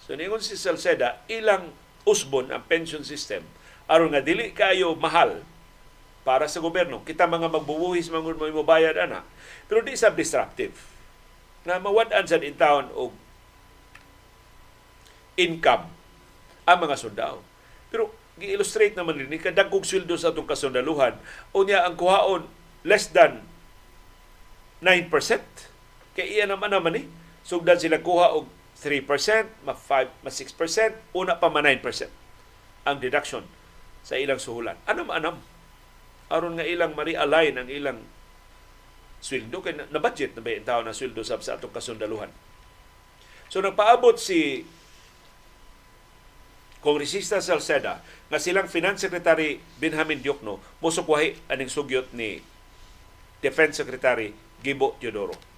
[0.00, 1.76] So ningon si Salceda, ilang
[2.08, 3.46] usbon ang pension system
[3.90, 5.42] aron nga dili kayo mahal
[6.22, 7.02] para sa gobyerno.
[7.02, 9.26] Kita mga magbubuhis mga mo bayad ana.
[9.66, 10.74] Pero di sa disruptive.
[11.66, 13.12] Na mawad-an sa intawon og
[15.38, 15.90] income
[16.66, 17.42] ang mga sundao.
[17.90, 21.20] Pero gi-illustrate naman ni kadagkog sweldo sa atong kasundaluhan
[21.52, 22.46] unya ang kuhaon
[22.86, 23.42] less than
[24.82, 25.10] 9%.
[26.18, 27.06] Kay iya naman naman eh.
[27.42, 28.46] Sugdan sila kuha og
[28.82, 32.10] 3%, ma 5, ma 6%, una pa ma 9%
[32.82, 33.46] ang deduction
[34.02, 34.74] sa ilang suhulan.
[34.90, 35.38] Anam anam.
[36.26, 38.02] Aron nga ilang ma-realign ang ilang
[39.22, 42.32] sweldo kay na budget na ba yung tao na sweldo sa sa atong kasundaluhan.
[43.46, 44.66] So nagpaabot si
[46.82, 52.42] Kongresista Salceda nga silang Finance Secretary Benjamin Diokno musukwahi aning sugyot ni
[53.38, 55.51] Defense Secretary Gibo Teodoro.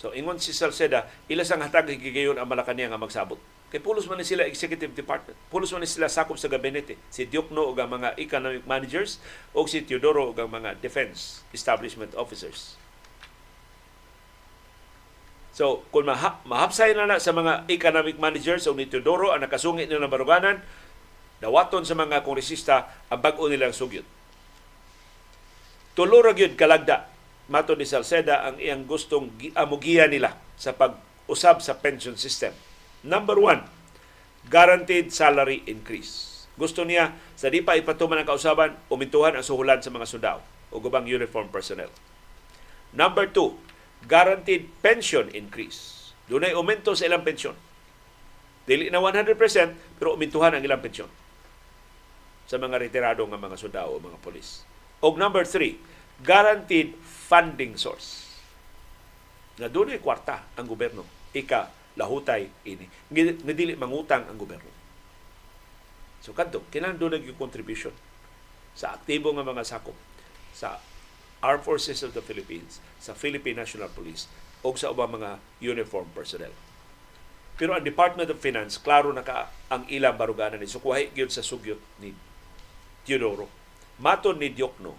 [0.00, 3.36] So ingon si Salceda, ila sang hatag higigayon ang Malacanang nga magsabot.
[3.68, 5.36] Kay pulos man ni sila executive department.
[5.52, 6.96] Pulos man ni sila sakop sa gabinete.
[7.12, 9.20] Si Diokno ug ang mga economic managers
[9.52, 12.80] o si Teodoro ug ang mga defense establishment officers.
[15.52, 19.86] So, kung maha, mahapsay na na sa mga economic managers o ni Teodoro ang nakasungit
[19.86, 20.64] nila ng baruganan,
[21.44, 24.08] dawaton sa mga kongresista ang bag-o nilang sugyot.
[25.92, 27.19] Tulura gyud kalagda
[27.50, 32.54] mato ni Salceda ang iyang gustong amugiya nila sa pag-usab sa pension system.
[33.02, 33.66] Number one,
[34.46, 36.46] guaranteed salary increase.
[36.54, 40.40] Gusto niya sa di pa ipatuman ang kausaban, umintuhan ang suhulan sa mga sundao
[40.70, 41.90] o gubang uniform personnel.
[42.94, 43.58] Number two,
[44.06, 46.14] guaranteed pension increase.
[46.30, 47.58] Doon ay aumento sa ilang pensyon.
[48.62, 49.34] Dili na 100%
[49.98, 51.10] pero umintuhan ang ilang pensyon
[52.46, 54.62] sa mga retirado ng mga sundao o mga polis.
[55.02, 55.78] O number three,
[56.22, 56.94] guaranteed
[57.30, 58.26] funding source.
[59.62, 61.06] Na doon ay kwarta ang gobyerno.
[61.30, 62.90] Ika, lahutay ini.
[63.06, 64.66] Nga dili mangutang ang gobyerno.
[66.18, 67.94] So kadto, kinahanglan doon yung contribution
[68.74, 69.94] sa aktibo nga mga sakop
[70.50, 70.82] sa
[71.40, 74.28] Armed Forces of the Philippines, sa Philippine National Police,
[74.60, 76.52] o sa ubang mga uniform personnel.
[77.56, 81.44] Pero ang Department of Finance, klaro na ka ang ilang baruganan ni Sukuhay gyud sa
[81.44, 82.12] sugyot ni
[83.08, 83.48] Teodoro.
[84.00, 84.96] Maton ni Diokno,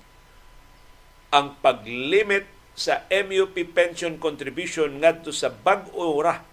[1.32, 2.44] ang paglimit
[2.76, 6.44] sa MUP pension contribution ngadto sa bag-o ra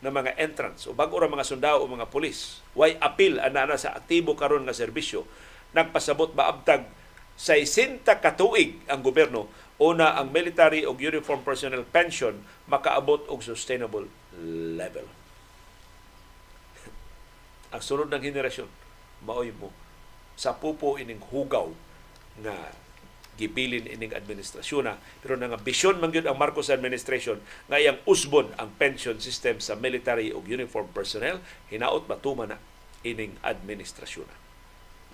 [0.00, 2.64] ng mga entrance o bag-o ra mga sundao o mga pulis.
[2.76, 5.28] Way appeal ana sa aktibo karon nga serbisyo
[5.76, 6.88] nagpasabot maabtag
[7.36, 14.08] 60 katuig ang gobyerno una ang military o uniform personnel pension makaabot og sustainable
[14.72, 15.04] level.
[17.76, 18.72] ang sunod ng henerasyon
[19.28, 19.68] maoy mo
[20.36, 21.68] sa pupo ining hugaw
[22.40, 22.56] nga
[23.36, 27.38] gibilin ining administrasyon na pero nga bisyon man gyud ang Marcos administration
[27.68, 31.38] nga iyang usbon ang pension system sa military o uniform personnel
[31.68, 32.58] hinaot matuman na
[33.04, 34.36] ining administrasyon na.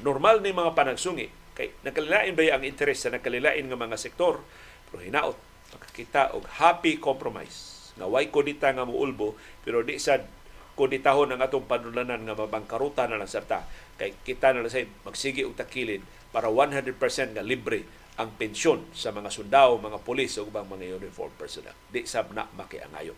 [0.00, 4.40] Normal ni mga panagsungi Kay nakalilain ba ang interes sa nakalilain nga mga sektor?
[4.88, 5.36] Pero hinaot,
[5.76, 7.92] makakita og happy compromise.
[8.00, 10.24] Nga way kodita nga muulbo, pero di sad
[10.72, 13.68] koditahon ang atong panulanan nga mabangkaruta na lang sarta.
[14.00, 16.00] Kay kita na lang sa magsige og takilid
[16.32, 16.96] para 100%
[17.36, 17.84] nga libre
[18.20, 21.76] ang pensyon sa mga sundao, mga pulis o mga uniform personnel.
[21.88, 23.16] Di sab na makiangayon.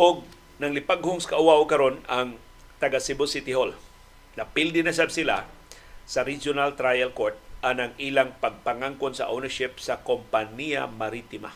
[0.00, 0.24] og
[0.56, 2.40] nang lipaghong sa kaawaw karon ang
[2.80, 3.76] taga Cebu City Hall.
[4.32, 5.44] Napildi na sab sila
[6.08, 11.52] sa Regional Trial Court anang ilang pagpangangkon sa ownership sa kompanya maritima.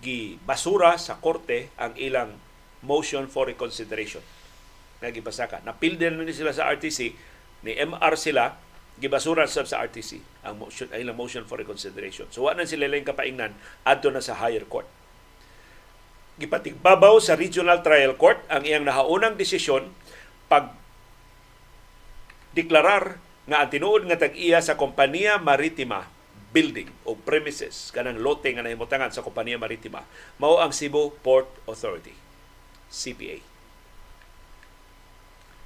[0.00, 2.36] Gi basura sa korte ang ilang
[2.84, 4.24] motion for reconsideration.
[5.00, 5.60] Nga gibasaka.
[5.64, 7.00] Napildi na sila sa RTC,
[7.64, 8.56] ni MR sila,
[8.96, 12.32] gibasura sab sa RTC ang motion ang motion for reconsideration.
[12.32, 13.52] So wa na sila lang kapaingnan
[13.84, 14.88] adto na sa higher court
[16.36, 19.88] gipatigbabaw sa Regional Trial Court ang iyang nahaunang desisyon
[20.52, 20.76] pag
[22.52, 26.10] deklarar nga ang tinuod nga tag-iya sa kompanya maritima
[26.50, 30.02] building o premises kanang lote nga nahimutangan sa kompanya maritima.
[30.42, 32.14] Mao ang Cebu Port Authority
[32.90, 33.56] CPA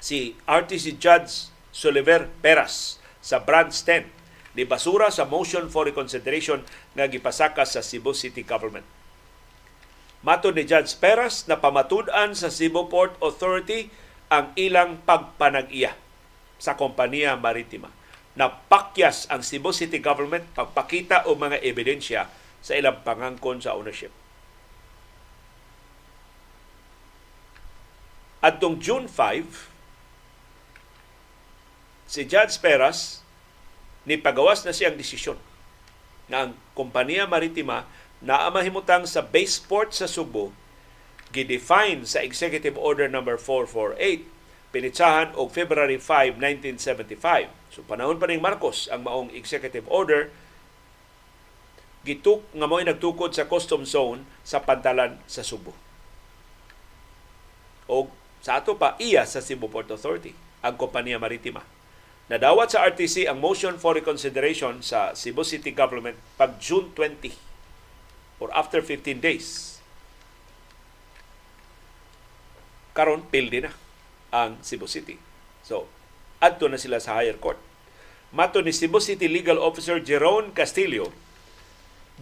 [0.00, 6.64] si RTC Judge Soliver Peras sa Branch 10 ni basura sa motion for reconsideration
[6.96, 8.84] nga gipasaka sa Cebu City Government.
[10.20, 13.88] Mato ni Judge Peras na pamatud-an sa Cebu Port Authority
[14.32, 15.94] ang ilang pagpanag-iya
[16.60, 17.88] sa kompanya maritima.
[18.36, 22.28] Napakyas ang Cebu City Government pagpakita o mga ebidensya
[22.60, 24.12] sa ilang pangangkon sa ownership.
[28.40, 29.68] Adtong June 5,
[32.08, 33.20] si Judge Peras
[34.08, 35.36] ni pagawas na siyang desisyon
[36.30, 37.84] na ang kompanya maritima
[38.24, 40.52] na amahimutang sa baseport sa Subo
[41.30, 44.39] gidefine sa Executive Order number 448
[44.70, 47.50] pinitsahan og February 5, 1975.
[47.74, 50.30] So panahon pa ning Marcos ang maong executive order
[52.06, 55.76] gituk nga mo'y nagtukod sa custom zone sa pantalan sa Subo.
[57.90, 58.08] O
[58.40, 60.32] sa ato pa iya sa Cebu Port Authority
[60.64, 61.60] ang kompanya maritima.
[62.30, 67.34] Nadawat sa RTC ang motion for reconsideration sa Cebu City Government pag June 20
[68.38, 69.76] or after 15 days.
[72.94, 73.74] Karon pildi na
[74.30, 75.18] ang Cebu City.
[75.62, 75.86] So,
[76.42, 77.58] adto na sila sa higher court.
[78.30, 81.10] Mato ni Cebu City Legal Officer Jeron Castillo,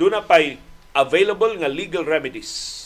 [0.00, 0.56] doon na pa'y
[0.96, 2.76] available nga legal remedies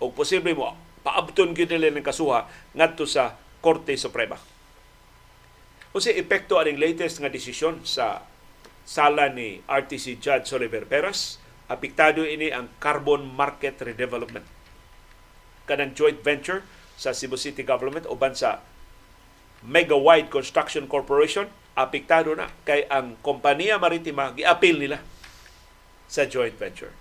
[0.00, 0.74] o posible mo
[1.04, 4.40] paabton gyud nila ng kasuha ngadto sa Korte Suprema.
[5.94, 8.26] Si epekto aning latest nga desisyon sa
[8.82, 11.38] sala ni RTC Judge Oliver Peras,
[11.70, 14.44] apektado ini ang carbon market redevelopment.
[15.70, 18.62] Kanang joint venture sa Cebu City Government uban sa
[19.64, 25.00] Mega Wide Construction Corporation, apektado na kay ang kompanya maritima giapil nila
[26.06, 26.92] sa joint venture.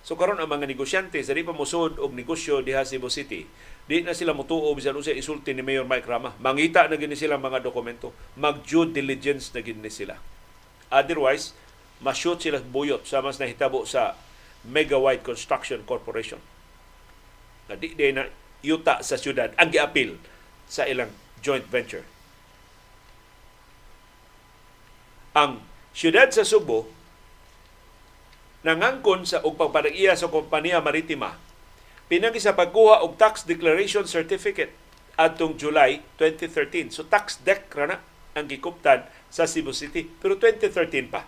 [0.00, 3.44] So karon ang mga negosyante sa di pa musod og negosyo diha sa Cebu City,
[3.84, 6.36] di na sila mutuo bisan usa isulti ni Mayor Mike Rama.
[6.40, 10.16] Mangita na gini sila mga dokumento, mag due diligence na gini sila.
[10.88, 11.52] Otherwise,
[12.00, 14.16] ma-shoot sila buyot sa mas nahitabo sa
[14.64, 16.40] Mega White Construction Corporation.
[17.68, 18.28] Na di, di na
[18.60, 20.20] yuta sa syudad ang giapil
[20.70, 21.10] sa ilang
[21.40, 22.04] joint venture.
[25.36, 25.62] Ang
[25.94, 26.90] syudad sa Subo
[28.60, 31.40] nangangkon sa og pagpadag-iya sa kompanya maritima
[32.10, 34.74] pinagi sa pagkuha og tax declaration certificate
[35.14, 36.90] atong July 2013.
[36.90, 37.98] So tax deck ra na
[38.34, 41.22] ang gikuptan sa Cebu City pero 2013 pa.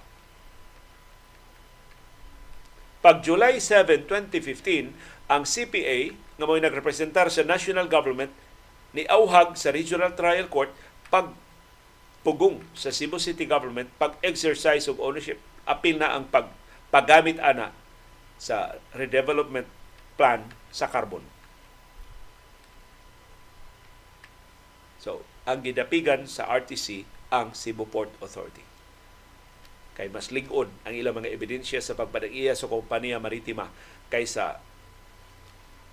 [3.03, 4.95] Pag July 7, 2015,
[5.27, 8.35] ang CPA nga mo'y nagrepresentar sa national government
[8.91, 10.75] ni auhag sa Regional Trial Court
[11.07, 11.31] pag
[12.27, 15.39] pugong sa Cebu City Government pag exercise of ownership.
[15.63, 16.51] Apil na ang pag
[16.91, 17.71] paggamit ana
[18.43, 19.71] sa redevelopment
[20.19, 20.43] plan
[20.75, 21.23] sa carbon.
[24.99, 28.67] So, ang gidapigan sa RTC ang Cebu Port Authority.
[29.95, 33.71] Kay mas ligon ang ilang mga ebidensya sa pagpadag-iya sa kompanya maritima
[34.11, 34.59] kaysa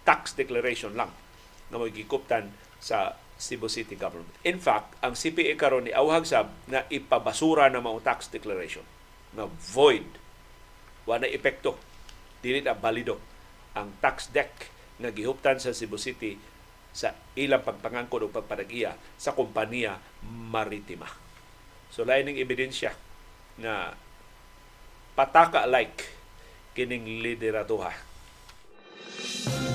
[0.09, 1.13] tax declaration lang
[1.69, 2.49] na may gikuptan
[2.81, 4.33] sa Cebu City Government.
[4.41, 8.81] In fact, ang CPA karon ni awhag sab na ipabasura na mga tax declaration
[9.37, 10.17] na void
[11.05, 11.77] wala epekto
[12.41, 13.21] dili na balido
[13.77, 16.35] ang tax deck nga gihuptan sa Cebu City
[16.89, 21.05] sa ilang pagpangangkon o pagpadagiya sa kompanya maritima.
[21.93, 22.97] So lain ng ebidensya
[23.61, 23.93] na
[25.13, 26.09] pataka like
[26.73, 27.93] kining lideratuha.
[29.45, 29.68] Doon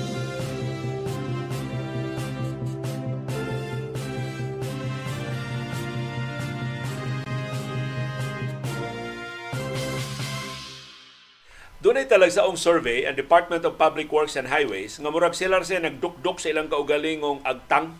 [11.93, 16.41] ay talagsaong survey ang Department of Public Works and Highways nga murag sila sa nagdukdok
[16.41, 17.93] sa ilang kaugalingong agtang.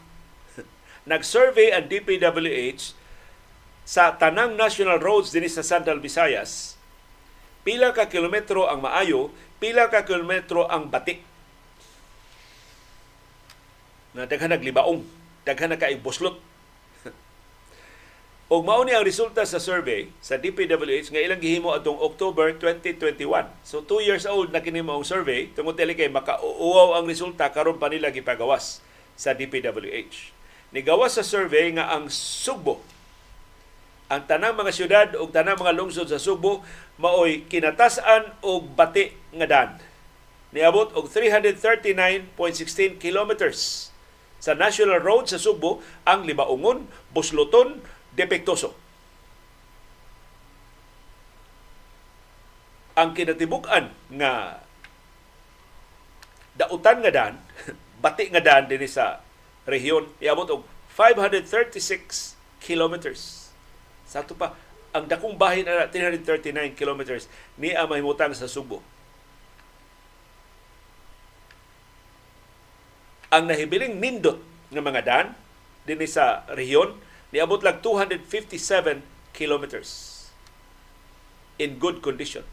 [1.13, 2.97] Nag-survey ang DPWH
[3.85, 6.81] sa tanang national roads dinhi sa Central Visayas.
[7.61, 9.29] Pila ka kilometro ang maayo,
[9.61, 11.21] pila ka kilometro ang batik.
[14.17, 15.05] Na daghan naglibaong,
[15.45, 16.41] daghan na kay buslot
[18.45, 23.25] Og mao ni ang resulta sa survey sa DPWH nga ilang gihimo atong October 2021.
[23.65, 27.81] So 2 years old na kini maong survey tungod dili kay makauaw ang resulta karon
[27.81, 28.85] pa nila gipagawas
[29.17, 30.29] sa DPWH.
[30.69, 32.85] Nigawas sa survey nga ang Sugbo
[34.05, 36.61] ang tanang mga syudad ug tanang mga lungsod sa Sugbo
[37.01, 39.69] maoy kinatasan og bati nga dan.
[40.53, 43.89] Niabot og 339.16 kilometers
[44.37, 47.81] sa national road sa Sugbo ang libaungon, busluton,
[48.15, 48.73] depektoso.
[52.95, 54.63] Ang kinatibuk-an nga
[56.55, 57.33] dautan nga dan,
[58.03, 59.19] bati nga dan dinhi sa
[59.67, 60.63] rehiyon, iabot og
[60.95, 63.51] 536 kilometers.
[64.07, 64.55] Sa pa,
[64.95, 67.27] ang dakong bahin na 339 kilometers
[67.59, 68.79] ni mahimutang sa Subo.
[73.27, 74.39] Ang nahibiling nindot
[74.71, 75.25] ng mga dan
[75.83, 76.95] dinhi sa rehiyon
[77.35, 79.03] niabot lang 257
[79.35, 80.23] kilometers
[81.59, 82.47] in good condition.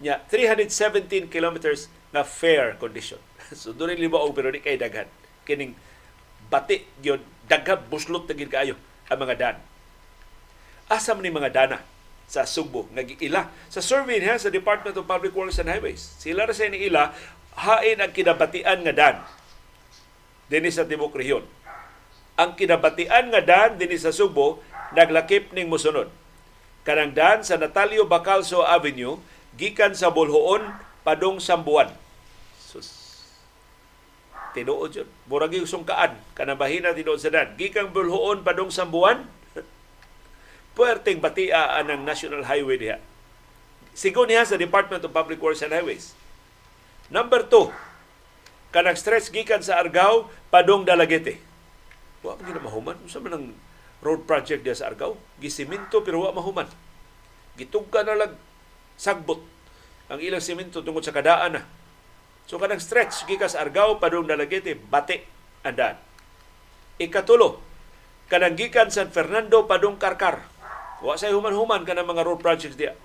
[0.00, 3.20] Nya 317 kilometers na fair condition.
[3.60, 5.04] so doon rin libaog pero di kay daghan.
[5.44, 5.76] Kining
[6.48, 8.80] bati gyud daghan buslot na gid kaayo
[9.12, 9.56] ang mga dan.
[10.88, 11.78] Asam ni mga dana
[12.24, 16.00] sa Sugbo nga giila sa survey niya sa Department of Public Works and Highways.
[16.16, 17.12] Sila ra sa ila
[17.68, 19.16] hain ang kinabatian nga dan
[20.48, 21.44] dinhi sa tibok rehiyon
[22.38, 24.62] ang kinabatian nga daan dinhi sa Subo
[24.94, 26.06] naglakip ning mosunod.
[26.86, 29.18] Kanang daan sa Natalio Bacalso Avenue
[29.58, 30.62] gikan sa Bulhoon
[31.02, 31.90] padong Sambuan.
[32.62, 32.88] Sus.
[34.54, 35.08] Tinuod yun.
[35.26, 36.16] Murag yung sungkaan.
[36.38, 37.58] Kanabahina tinuod sa dan.
[37.58, 39.26] Gikang Bulhoon padong Sambuan.
[40.78, 42.96] Puerteng batia ang National Highway diha.
[43.98, 46.14] Sigo niya sa Department of Public Works and Highways.
[47.10, 47.74] Number two,
[48.70, 51.47] kanang stretch gikan sa Argao padong Dalagete.
[52.28, 52.96] Wa man mahuman.
[53.00, 53.46] Unsa man ang
[54.04, 55.16] road project diya sa Argao?
[55.40, 56.68] Gisiminto pero wa mahuman.
[57.56, 58.36] Gitugka na lag
[59.00, 59.40] sagbot
[60.12, 61.62] ang ilang simento tungod sa kadaan na.
[62.48, 65.20] So kanang stretch gikas Argao padung Dalagete bati
[65.64, 65.96] andan.
[67.00, 67.60] Ikatulo,
[68.28, 70.44] kanang gikan San Fernando padung Karkar.
[71.00, 72.96] Wa say human-human kanang mga road projects diya.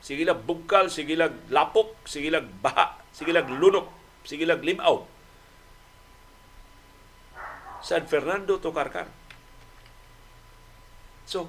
[0.00, 3.88] Sige lang bugkal, sige lang lapok, sige lang baha, sige lang lunok,
[4.24, 5.04] sige lang limaw.
[7.80, 9.08] San Fernando to Karkar.
[11.24, 11.48] So,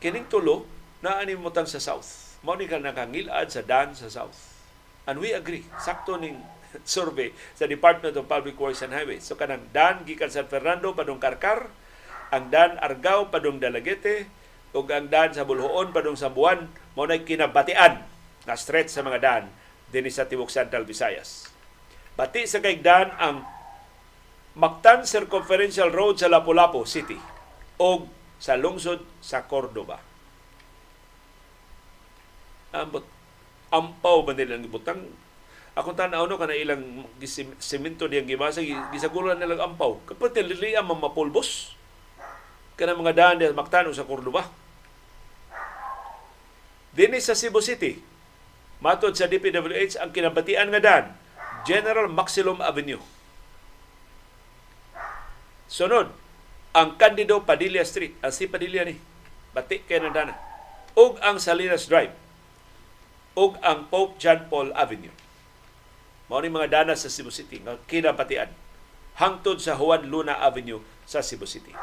[0.00, 0.68] kining tulo
[1.00, 4.52] na animutan sa south mao ni ka nakangilad sa dan sa south.
[5.08, 5.64] And we agree.
[5.80, 6.44] Sakto ning
[6.84, 9.24] survey sa Department of Public Works and Highways.
[9.24, 11.72] So kanang dan gikan San Fernando padung Karkar,
[12.28, 14.28] ang dan Argao padung Dalagete,
[14.76, 18.04] ug ang dan sa Bulhoon padung Sambuan mao nay kinabatian
[18.44, 19.42] na stretch sa mga dan
[19.88, 21.48] dinhi sa tibuok Central Visayas.
[22.14, 23.42] Bati sa kaigdan ang
[24.54, 27.18] Mactan Circumferential Road sa Lapu-Lapu City
[27.74, 28.06] o
[28.38, 29.98] sa lungsod sa Cordoba.
[32.70, 33.02] Ambot
[33.74, 35.10] ampaw ba nila gibutang
[35.74, 37.02] akong tanaw no kana ilang
[37.58, 38.62] semento diyang gimasa
[38.94, 41.74] gisagulan nilang ampaw kapag tilili ang mamapulbos.
[42.78, 44.46] Kana mga daan diya maktano sa Cordoba.
[46.94, 47.98] Dini sa Cebu City
[48.78, 51.06] matod sa DPWH ang kinabatian nga daan
[51.66, 53.13] General Maximum Avenue
[55.74, 56.06] Sunod,
[56.70, 58.94] ang Candido Padilla Street, ang si Padilla ni,
[59.50, 60.38] bati kay na dana.
[60.94, 62.14] ug ang Salinas Drive
[63.34, 65.10] ug ang Pope John Paul Avenue.
[66.30, 68.54] Mao ni mga dana sa Cebu City nga kinapatian
[69.18, 71.74] hangtod sa Juan Luna Avenue sa Cebu City.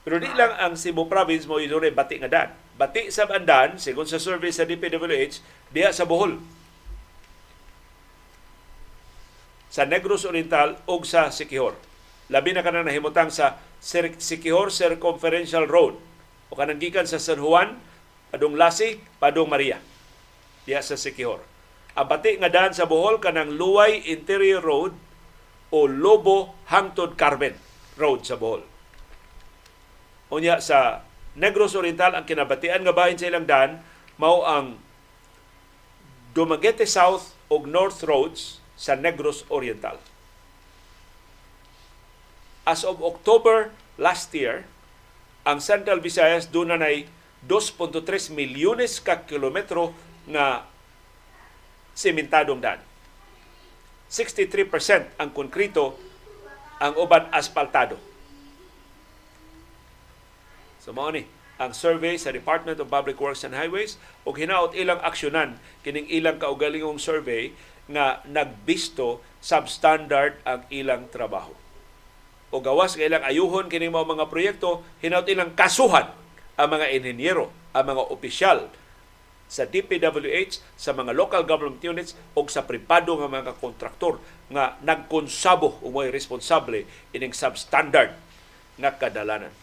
[0.00, 2.48] Pero di lang ang Cebu Province mo idore bati nga dan.
[2.80, 5.44] Bati sa bandan, sigon sa survey sa DPWH,
[5.76, 6.40] diha sa Bohol.
[9.76, 11.76] Sa Negros Oriental ug sa Siquijor.
[12.32, 16.00] Labi na kanang nahimutang sa Siquijor Circumferential Road
[16.48, 17.76] o kanang gikan sa San Juan
[18.32, 19.76] Padong Lasi, Padong Maria.
[20.64, 21.44] Diya sa Sikihor.
[21.92, 24.96] Ang pati nga daan sa Bohol kanang Luway Interior Road
[25.68, 27.60] o Lobo Hangtod Carmen
[28.00, 28.64] Road sa Bohol.
[30.32, 31.04] Unya sa
[31.36, 33.84] Negros Oriental ang kinabatian nga bahin sa ilang daan
[34.16, 34.80] mao ang
[36.32, 39.96] Dumaguete South ug North Roads sa Negros Oriental.
[42.68, 44.68] As of October last year,
[45.48, 46.90] ang Central Visayas doon na
[47.46, 49.94] 2.3 milyones ka kilometro
[50.28, 50.66] na
[51.96, 52.82] sementadong daan.
[54.10, 55.96] 63% ang konkrito,
[56.78, 57.96] ang uban asfaltado.
[60.82, 61.26] So mao ni
[61.56, 63.96] ang survey sa Department of Public Works and Highways
[64.28, 67.50] ug hinaot ilang aksyonan kining ilang kaugalingong survey
[67.86, 71.54] nga nagbisto substandard ang ilang trabaho.
[72.50, 76.10] O gawas nga ilang ayuhon kining mga proyekto, hinaot ilang kasuhan
[76.56, 78.66] ang mga inhinyero, ang mga opisyal
[79.46, 84.18] sa DPWH, sa mga local government units o sa pribado nga mga kontraktor
[84.50, 86.82] nga nagkonsabo o may responsable
[87.14, 88.10] ining substandard
[88.78, 89.54] nga kadalanan.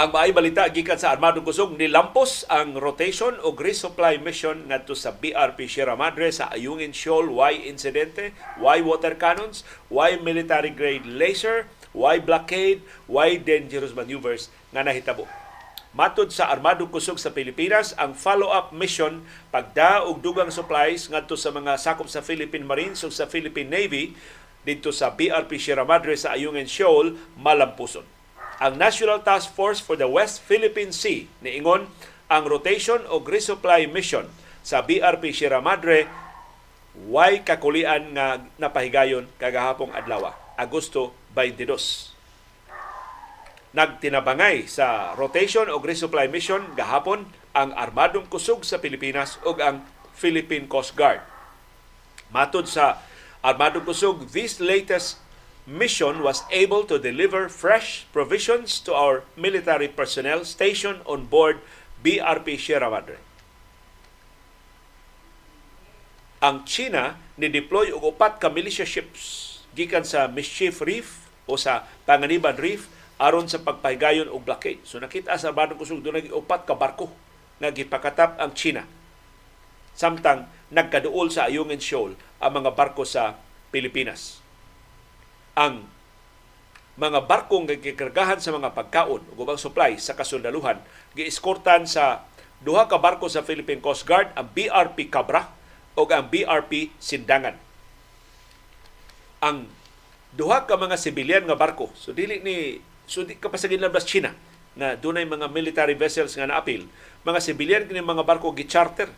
[0.00, 5.12] Ang maay balita gikan sa Armadong Kusog nilampos ang rotation o resupply mission ngadto sa
[5.12, 7.28] BRP Sierra Madre sa Ayungin Shoal.
[7.28, 8.32] Why insidente?
[8.56, 9.60] Why water cannons?
[9.92, 11.68] Why military grade laser?
[11.92, 12.80] Why blockade?
[13.12, 15.28] Why dangerous maneuvers nga nahitabo?
[15.92, 19.20] Matod sa Armadong Kusog sa Pilipinas, ang follow-up mission
[19.52, 24.16] pagda og dugang supplies ngadto sa mga sakop sa Philippine Marines ug sa Philippine Navy
[24.64, 28.08] dito sa BRP Sierra Madre sa Ayungin Shoal malampuson
[28.60, 31.88] ang National Task Force for the West Philippine Sea niingon
[32.28, 34.28] ang rotation o resupply mission
[34.60, 36.04] sa BRP Sierra Madre
[37.08, 42.12] way kakulian nga napahigayon kagahapong adlaw Agosto 22
[43.70, 47.24] nagtinabangay sa rotation o resupply mission gahapon
[47.54, 49.82] ang Armadong Kusog sa Pilipinas ug ang
[50.14, 51.22] Philippine Coast Guard.
[52.34, 53.02] Matod sa
[53.42, 55.22] Armadong Kusog, this latest
[55.66, 61.60] mission was able to deliver fresh provisions to our military personnel stationed on board
[62.00, 63.20] BRP Sierra Madre.
[66.40, 71.84] ang China ni deploy og upat ka militia ships gikan sa Mischief Reef o sa
[72.08, 72.88] Panganiban Reef
[73.20, 74.80] aron sa pagpahigayon og blockade.
[74.88, 77.12] So nakita sa Badong Kusog doon upat ka barko
[77.60, 78.88] nga gipakatap ang China.
[79.92, 83.36] Samtang nagkaduol sa Ayungin Shoal ang mga barko sa
[83.68, 84.39] Pilipinas.
[85.60, 85.84] Ang
[86.96, 90.80] mga barkong gikargahan sa mga pagkaon ug ubang supply sa kasundaluhan
[91.12, 92.24] gieskortan sa
[92.64, 95.52] duha ka barko sa Philippine Coast Guard ang BRP Cabra
[95.96, 97.60] o ang BRP Sindangan.
[99.44, 99.68] Ang
[100.32, 104.32] duha ka mga sibilyan nga barko so dili ni so di kapasagin labas China
[104.80, 106.88] na dunay mga military vessels nga naapil
[107.20, 109.12] mga sibilyan kini mga barko gi-charter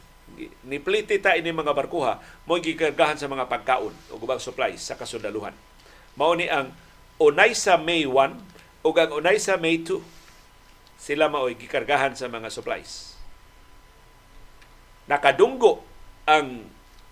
[0.67, 0.79] ni
[1.23, 2.19] ta ini mga barkuha
[2.51, 5.55] mo gikargahan sa mga pagkaon o ubang supplies sa kasundaluhan.
[6.17, 6.77] Mao ni ang
[7.17, 10.01] Onaysa May 1 ug ang Onaysa May 2
[11.03, 13.19] sila mao'y gikargahan sa mga supplies.
[15.11, 15.83] Nakadunggo
[16.31, 16.63] ang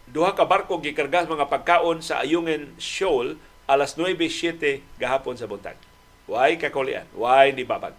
[0.07, 3.35] duha ka barko gikarga sa mga pagkaon sa Ayungin Shoal
[3.67, 5.79] alas 9:07 gahapon sa buntag.
[6.31, 7.11] Why kakulian?
[7.15, 7.99] Why ni babag?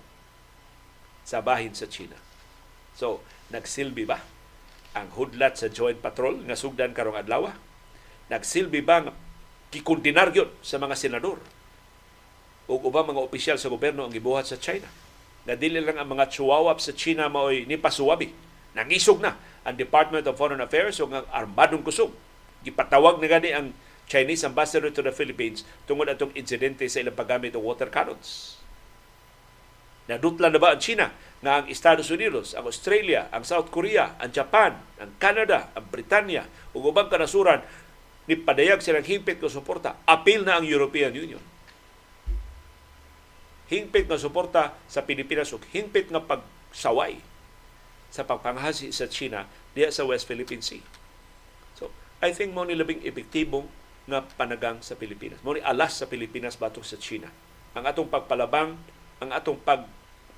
[1.28, 2.16] Sa bahin sa China.
[2.96, 3.20] So,
[3.52, 4.24] nagsilbi ba
[4.96, 7.52] ang hudlat sa Joint Patrol nga sugdan karong adlaw?
[8.32, 9.12] Nagsilbi ba
[9.72, 11.40] gikondinar sa mga senador
[12.68, 14.88] o ubang mga opisyal sa gobyerno ang gibuhat sa China.
[15.48, 18.30] Na dili lang ang mga chuwawap sa China mao'y nipasuwabi.
[18.78, 19.36] Nangisog na
[19.66, 22.14] ang Department of Foreign Affairs o ang armadong kusog.
[22.62, 23.68] Gipatawag na gani ang
[24.06, 28.60] Chinese ambassador to the Philippines tungod atong insidente sa ilang paggamit ng water cannons.
[30.12, 34.30] Nadutla na ba ang China nga ang Estados Unidos, ang Australia, ang South Korea, ang
[34.30, 36.46] Japan, ang Canada, ang Britanya
[36.76, 37.64] ug ubang kanasuran
[38.30, 39.98] ni padayag silang hingpit nga suporta.
[40.06, 41.42] Apil na ang European Union
[43.72, 47.24] hingpit nga suporta sa Pilipinas ug hingpit nga pagsaway
[48.12, 50.84] sa pagpangahasi sa China diya sa West Philippine Sea.
[51.80, 51.88] So,
[52.20, 53.72] I think mo ni labing epektibo
[54.12, 55.40] nga panagang sa Pilipinas.
[55.40, 57.32] Mo ni alas sa Pilipinas batok sa China.
[57.72, 58.76] Ang atong pagpalabang,
[59.24, 59.88] ang atong pag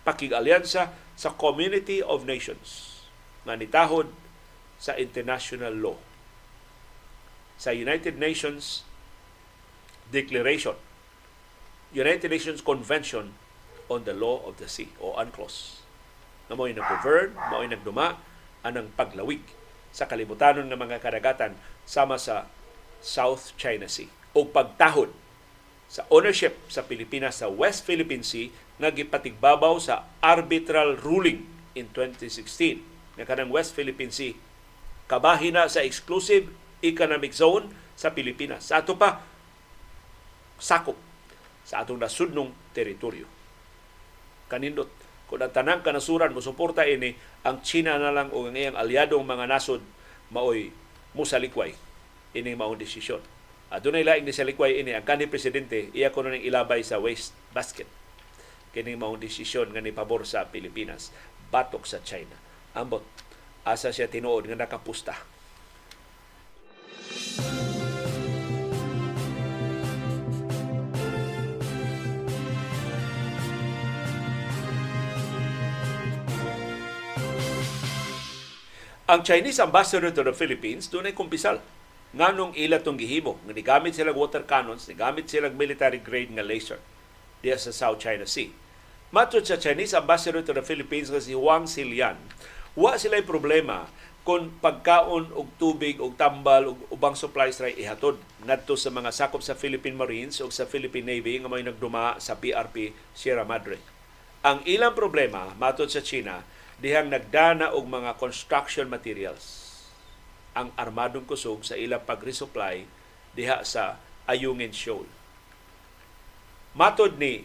[0.06, 3.02] pakig-alyansa sa Community of Nations
[3.48, 4.14] nga nitahod
[4.78, 5.98] sa international law.
[7.64, 8.84] Sa United Nations
[10.12, 10.76] Declaration
[11.96, 13.32] United Nations Convention
[13.88, 15.86] on the Law of the Sea o UNCLOS.
[16.52, 18.20] Na mo'y nag-govern, mo'y nagduma
[18.68, 19.48] anang paglawig
[19.96, 21.56] sa kalibutanon ng mga karagatan
[21.88, 22.52] sama sa
[23.00, 25.14] South China Sea o pagtahod
[25.86, 28.50] sa ownership sa Pilipinas sa West Philippine Sea
[28.82, 31.46] nga gipatigbabaw sa arbitral ruling
[31.78, 32.82] in 2016
[33.22, 34.34] nga kanang West Philippine Sea
[35.06, 36.50] kabahin na sa exclusive
[36.84, 38.68] economic zone sa Pilipinas.
[38.70, 39.24] Sa ato pa
[40.60, 41.00] sakop
[41.64, 43.26] sa atong nasudnong teritoryo.
[44.52, 44.92] Kanindot,
[45.32, 47.16] kung ang tanang kanasuran mo suporta ini,
[47.48, 49.82] ang China na lang o ang iyang aliadong mga nasod
[50.30, 50.70] maoy
[51.16, 51.72] musalikway
[52.36, 53.24] ini maong desisyon.
[53.74, 57.02] At doon ay laing ni salikway ini ang kanhi presidente iya ko nang ilabay sa
[57.02, 57.90] waste basket.
[58.74, 61.10] Kini maong desisyon nga ni pabor sa Pilipinas
[61.50, 62.38] batok sa China.
[62.78, 63.02] Ambot
[63.64, 65.16] asa siya tinuod nga nakapusta.
[79.14, 81.62] Ang Chinese ambassador to the Philippines doon ay kumpisal.
[82.18, 86.82] Nganong ila tong gihimo, nga nigamit sila water cannons, nigamit sila military grade nga laser
[87.44, 88.50] diya sa South China Sea.
[89.14, 92.18] Matod sa Chinese ambassador to the Philippines nga si Wang Silian,
[92.74, 93.92] wa sila problema
[94.24, 98.16] kung pagkaon og tubig og tambal og ubang supplies ray ihatod
[98.48, 102.40] ngadto sa mga sakop sa Philippine Marines o sa Philippine Navy nga may nagduma sa
[102.40, 103.84] PRP Sierra Madre.
[104.48, 106.40] Ang ilang problema matod sa China
[106.80, 109.76] dihang nagdana og mga construction materials
[110.56, 112.88] ang armadong kusog sa ilang pag-resupply
[113.36, 115.10] diha sa Ayungin Shoal.
[116.74, 117.44] Matod ni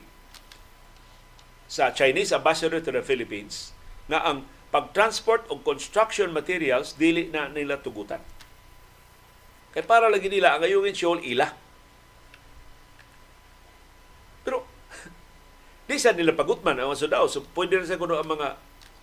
[1.69, 3.75] sa Chinese Ambassador to the Philippines
[4.09, 8.21] nga ang pag-transport og construction materials dili na nila tugutan.
[9.73, 11.49] Kay para lagi nila ang Ayungin Shoal ila.
[14.45, 14.65] Pero
[15.89, 17.25] di sa nila pagutman ang mga sundao.
[17.29, 18.57] So pwede na sa kuno ang mga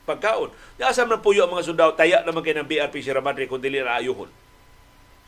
[0.05, 0.53] pagkaon.
[0.81, 3.81] Asam na puyo ang mga sundao, taya naman kayo ng BRP Sierra Madre kung dili
[3.81, 4.29] na ayuhon.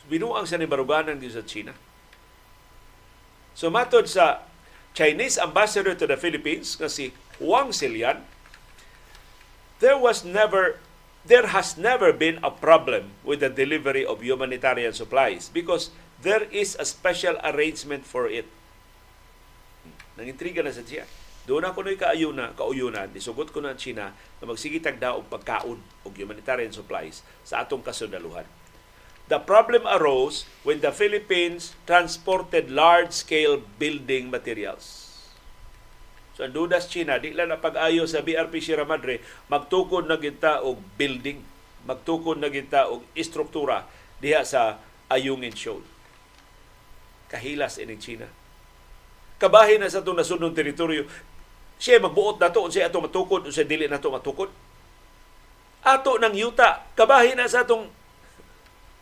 [0.07, 1.73] Binuang sa ni Baruganan sa China.
[3.57, 4.45] So matod sa
[4.93, 7.09] Chinese ambassador to the Philippines nga si
[7.41, 8.21] Wang Silian,
[9.79, 10.81] there was never
[11.27, 15.91] there has never been a problem with the delivery of humanitarian supplies because
[16.23, 18.47] there is a special arrangement for it.
[20.15, 21.03] Nangintriga na sa siya.
[21.47, 26.07] Doon ako na'y kaayuna, kauyunan, isugot ko na China na magsigitag daw og pagkaon o
[26.11, 28.47] humanitarian supplies sa atong kasundaluhan.
[29.27, 35.06] The problem arose when the Philippines transported large-scale building materials.
[36.37, 36.53] So ang
[36.85, 41.41] China, di lang na pag-ayo sa BRP Sierra Madre, magtukod na kita og building,
[41.89, 43.89] magtukod na kita og istruktura
[44.21, 44.77] diha sa
[45.09, 45.81] Ayungin Shoal.
[47.33, 48.29] Kahilas ini China.
[49.41, 51.09] Kabahin na sa itong nasunod teritoryo,
[51.81, 54.53] siya magbuot na to, siya ato matukod, siya dili na to matukod.
[55.81, 57.89] Ato ng yuta, kabahin na sa itong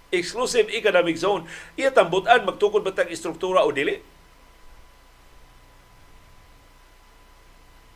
[0.07, 1.43] exclusive economic zone,
[1.75, 3.99] iya tambutan magtukod batang istruktura o dili.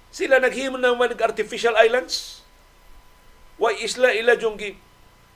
[0.09, 2.41] Sila naghimo ng mga artificial islands.
[3.61, 4.73] Why isla ila yung gi,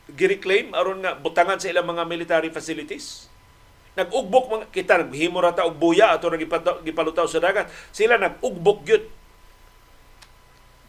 [0.09, 3.29] gi-reclaim aron nga butangan sa ilang mga military facilities?
[3.93, 6.31] Nag-ugbok mga kita naghimo ra ta og buya ato
[6.81, 7.69] gipalutaw sa dagat.
[7.93, 9.05] Sila nag-ugbok gyud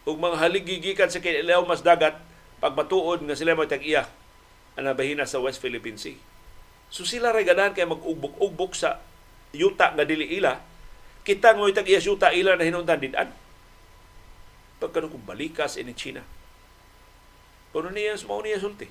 [0.05, 2.17] ug mga haligigikan sa kinilaw mas dagat
[2.61, 4.05] pagmatuod nga sila magtag-iya
[4.77, 6.17] ang nabahina sa West Philippine Sea.
[6.89, 9.01] So sila ray ganahan kay mag-ugbok-ugbok sa
[9.53, 10.61] yuta nga dili ila,
[11.25, 13.29] kita ngoy tag iya yuta ila na hinungdan dinan.
[14.85, 16.21] Pagkano kung balikas ini China.
[17.73, 18.85] Kuno niya sa niya sulti.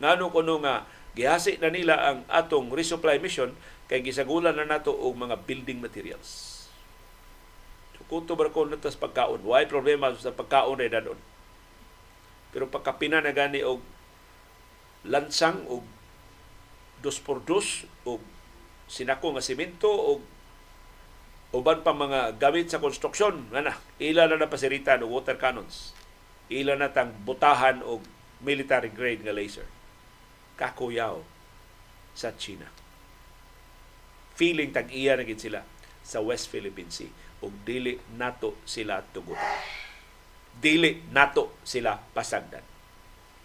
[0.00, 3.52] Ngano kuno nga gihasi na nila ang atong resupply mission
[3.92, 6.64] kay gisagulan na nato og mga building materials.
[7.96, 9.44] So, kuto ba ko natas pagkaon?
[9.44, 11.20] Why problema sa pagkaon ay danon?
[12.56, 13.84] Pero pagkapina na gani og
[15.04, 15.84] lansang o
[17.04, 18.18] dos por dos o
[18.88, 20.18] sinako nga simento o
[21.56, 25.96] uban pa mga gamit sa konstruksyon na ila na na pasiritan og water cannons.
[26.52, 28.04] Ila na tang butahan og
[28.44, 29.64] military grade nga laser.
[30.60, 31.24] Kakuyaw
[32.12, 32.68] sa China.
[34.36, 35.64] Feeling tag iya na sila
[36.04, 37.08] sa West Philippine Sea.
[37.40, 39.40] Ug dili nato sila tugutan.
[40.56, 42.64] Dili nato sila pasagdan.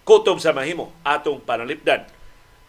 [0.04, 2.04] Kutob sa mahimo atong panalipdan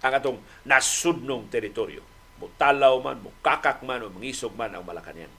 [0.03, 2.12] ang atong nasudnong teritoryo.
[2.43, 5.31] Mutalaw man, mukakak man, o mangisog man ang Malacañang.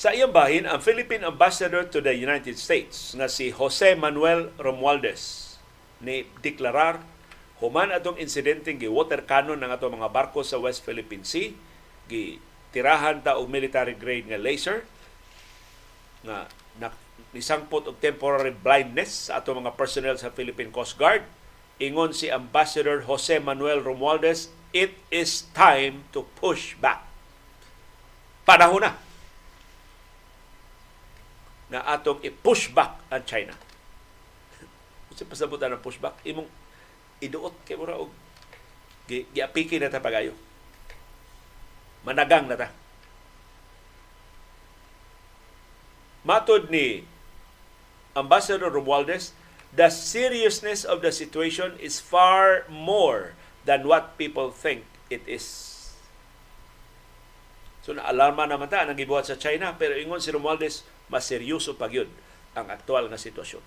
[0.00, 5.54] Sa iyang bahin, ang Philippine Ambassador to the United States nga si Jose Manuel Romualdez
[6.02, 7.04] ni deklarar
[7.60, 11.52] Human atong insidente gi water cannon ng atong mga barko sa West Philippine Sea,
[12.08, 14.86] gi tirahan ta og military grade nga laser
[16.22, 16.46] na,
[17.30, 21.22] nisangpot og temporary blindness sa atong mga personnel sa Philippine Coast Guard.
[21.80, 27.06] Ingon si Ambassador Jose Manuel Romualdez, it is time to push back.
[28.44, 28.92] Panahon na
[31.70, 33.54] na atong i-push back ang China.
[35.14, 36.50] Kasi pasabutan ng pushback, imong
[37.22, 38.10] iduot kay mura og
[39.06, 40.34] giapiki na ta pagayo.
[42.06, 42.68] Managang na ta.
[46.24, 47.04] Matod ni
[48.16, 49.32] Ambassador Romualdez,
[49.72, 55.44] the seriousness of the situation is far more than what people think it is.
[57.80, 61.88] So naalarma naman ta nang gibuhat sa China pero ingon si Romualdez mas seryoso pa
[61.88, 62.08] gyud
[62.52, 63.64] ang aktual nga sitwasyon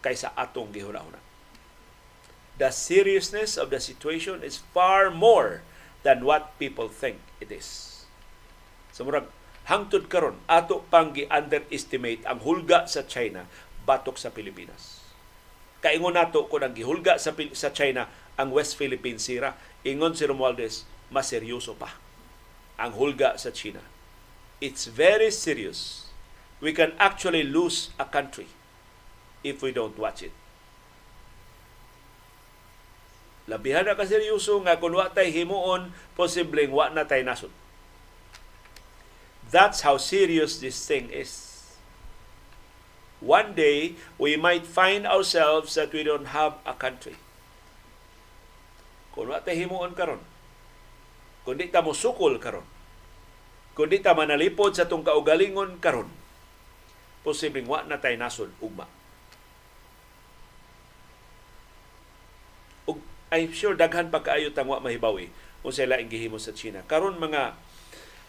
[0.00, 1.20] kaysa atong gihunahuna
[2.58, 5.66] the seriousness of the situation is far more
[6.04, 8.04] than what people think it is.
[8.92, 9.26] So murag
[9.66, 13.48] hangtod karon ato pang gi-underestimate ang hulga sa China
[13.88, 15.00] batok sa Pilipinas.
[15.80, 19.56] Kaingon nato kung ang gihulga sa sa China ang West Philippine Sea,
[19.86, 21.96] ingon si Romualdez, mas seryoso pa
[22.78, 23.82] ang hulga sa China.
[24.58, 26.10] It's very serious.
[26.58, 28.48] We can actually lose a country
[29.44, 30.32] if we don't watch it.
[33.44, 37.52] Labihan na kaseryoso nga kung wa tay himuon, posibleng wa na tay nasod.
[39.52, 41.44] That's how serious this thing is.
[43.20, 47.20] One day, we might find ourselves that we don't have a country.
[49.12, 50.24] Kung wa tay himuon karon,
[51.44, 52.64] kung di ta mo sukol karon,
[53.76, 56.08] kung di ta manalipod sa tong kaugalingon karon,
[57.20, 58.88] posibleng wa na tay nasod ugma.
[63.34, 65.26] I'm sure daghan pa kaayo tangwa mahibawi
[65.66, 66.86] kung sila ang gihimo sa China.
[66.86, 67.58] Karon mga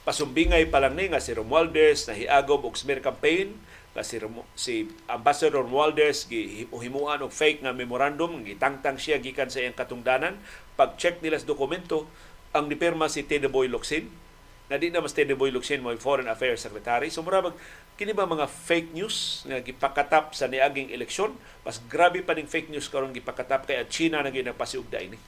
[0.02, 3.54] pasumbingay pa lang ni nga si Romualdez na hiagob og smear campaign
[3.94, 4.18] nga si,
[4.58, 10.42] si Ambassador Romualdez gihimuan og fake nga memorandum gitangtang siya gikan sa iyang katungdanan.
[10.74, 12.10] Pag-check nila sa dokumento
[12.50, 14.10] ang nipirma si Tede Boy Locsin
[14.74, 17.14] na di na mas Tede Boy Locsin mo Foreign Affairs Secretary.
[17.14, 17.46] So mura
[17.96, 21.32] kini ba mga fake news nga gipakatap sa niaging eleksyon?
[21.64, 25.20] Mas grabe pa ning fake news karon gipakatap kay China na ginapasiugda ini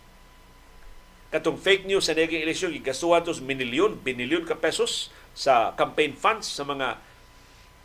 [1.27, 6.47] katong fake news sa naging eleksyon gigasuhan tos minilyon binilyon ka pesos sa campaign funds
[6.47, 7.03] sa mga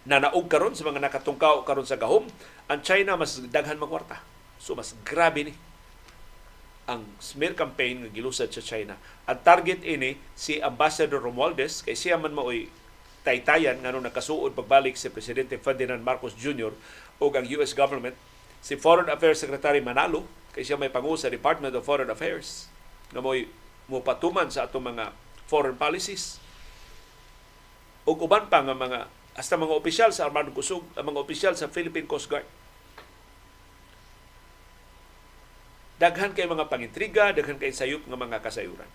[0.07, 2.27] nanaog karon sa mga nakatungkaw karon sa gahom.
[2.71, 4.23] Ang China mas daghan magwarta
[4.63, 5.55] so mas grabe ni
[6.87, 8.99] ang smear campaign nga gilusad sa China.
[9.27, 12.71] Ang target ini si Ambassador Romualdez kay siya man maoy
[13.23, 16.74] taytayan ngano nakasuod pagbalik si presidente Ferdinand Marcos Jr.
[17.23, 18.19] o ang US government
[18.59, 22.66] si Foreign Affairs Secretary Manalo kay siya may pangu sa Department of Foreign Affairs
[23.15, 23.47] nga mo'y
[23.86, 25.15] mupatuman sa atong mga
[25.47, 26.40] foreign policies.
[28.09, 31.69] O uban pa nga mga hasta mga opisyal sa Armadong Kusog, ang mga opisyal sa
[31.73, 32.44] Philippine Coast Guard.
[35.97, 38.90] Daghan kay mga pangintriga, daghan kay sayop nga mga kasayuran.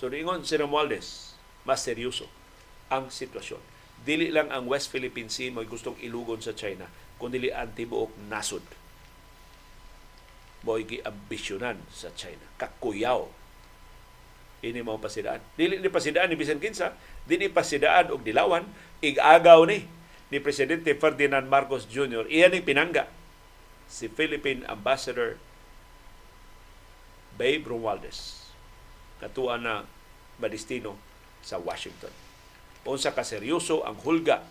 [0.00, 2.26] So diingon si Romualdez, mas seryoso
[2.92, 3.62] ang sitwasyon.
[4.06, 6.86] Dili lang ang West Philippine Sea mo gustong ilugon sa China,
[7.18, 8.62] kundi ang tibuok nasod
[10.66, 12.42] mo giambisyonan sa China.
[12.58, 13.22] Kakuyaw.
[14.66, 15.38] Ini mao pasidaan.
[15.54, 18.66] Dili ni pasidaan ni bisan kinsa, dili pasidaan og dilawan,
[18.98, 19.86] igagaw ni
[20.26, 22.26] ni presidente Ferdinand Marcos Jr.
[22.26, 23.06] Iyan ni pinangga
[23.86, 25.38] si Philippine Ambassador
[27.38, 28.50] Babe Romualdez
[29.22, 29.86] katuan na
[30.42, 30.98] madistino
[31.46, 32.25] sa Washington.
[32.86, 34.46] Unsa ka seryoso ang hulga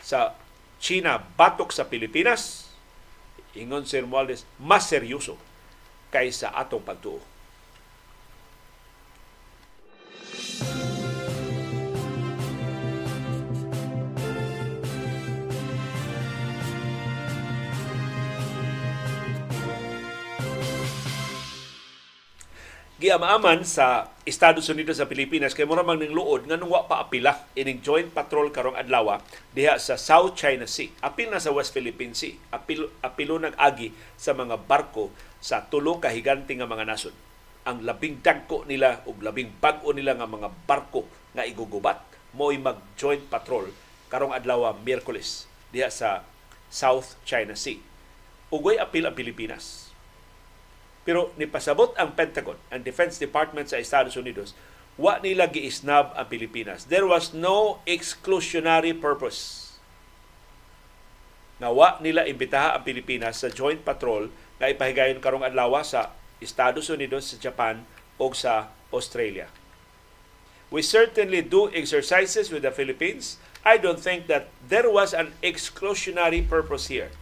[0.00, 0.32] sa
[0.80, 2.66] China batok sa Pilipinas
[3.56, 5.40] ingon Sir Romualdez, mas seryoso
[6.12, 7.18] kaysa atong pagtuo.
[22.96, 27.44] Giamaaman sa Estados Unidos sa Pilipinas kay mura mang ning luod nganong wa pa apila.
[27.52, 29.20] Ining joint patrol karong adlaw
[29.52, 30.88] diha sa South China Sea.
[31.04, 32.40] Apil na sa West Philippine Sea.
[32.48, 35.12] Apil apilo nag agi sa mga barko
[35.44, 37.12] sa tulo ka higante nga mga nasod.
[37.68, 41.04] Ang labing dagko nila ug labing bag-o nila nga mga barko
[41.36, 42.00] nga igugubat
[42.32, 43.68] mo'y mag joint patrol
[44.08, 46.24] karong adlaw Miyerkules diha sa
[46.72, 47.76] South China Sea.
[48.48, 49.85] Ugoy apil ang Pilipinas
[51.06, 54.58] pero nipasabot ang Pentagon, ang Defense Department sa Estados Unidos,
[54.98, 56.90] wa nila giisnab ang Pilipinas.
[56.90, 59.78] There was no exclusionary purpose.
[61.62, 66.10] Na wa nila imbitaha ang Pilipinas sa joint patrol nga ipahigayon karong adlaw sa
[66.42, 67.86] Estados Unidos, sa Japan
[68.18, 69.46] o sa Australia.
[70.74, 73.38] We certainly do exercises with the Philippines.
[73.62, 77.14] I don't think that there was an exclusionary purpose here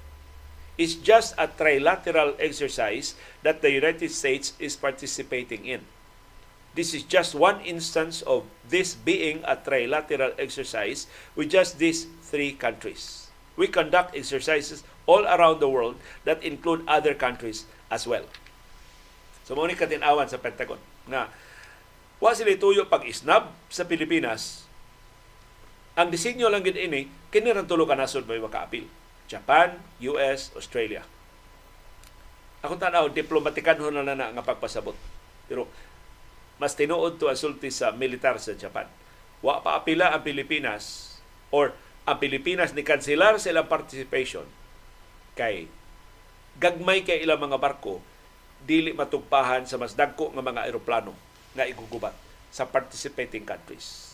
[0.75, 5.83] is just a trilateral exercise that the United States is participating in.
[6.75, 11.07] This is just one instance of this being a trilateral exercise
[11.39, 13.31] with just these three countries.
[13.55, 15.95] We conduct exercises all around the world
[16.27, 18.27] that include other countries as well.
[19.47, 21.31] So mo ni katinawan sa Pentagon na
[22.19, 24.67] wa sila tuyo pag-isnab sa Pilipinas.
[25.95, 31.03] Ang disenyo lang gid ini kini tulo ka nasod may makaapil Japan, US, Australia.
[32.65, 34.97] Ako tanaw, diplomatikan ho na na nga pagpasabot.
[35.49, 35.69] Pero
[36.57, 38.89] mas tinuod to asulti sa militar sa Japan.
[39.45, 41.17] Wa pa apila ang Pilipinas
[41.53, 41.77] or
[42.09, 44.49] ang Pilipinas ni kanselar sa ilang participation
[45.35, 45.67] kay
[46.57, 47.99] gagmay kay ilang mga barko
[48.65, 51.13] dili matugpahan sa mas dagko nga mga eroplano
[51.53, 52.17] nga igugubat
[52.49, 54.14] sa participating countries.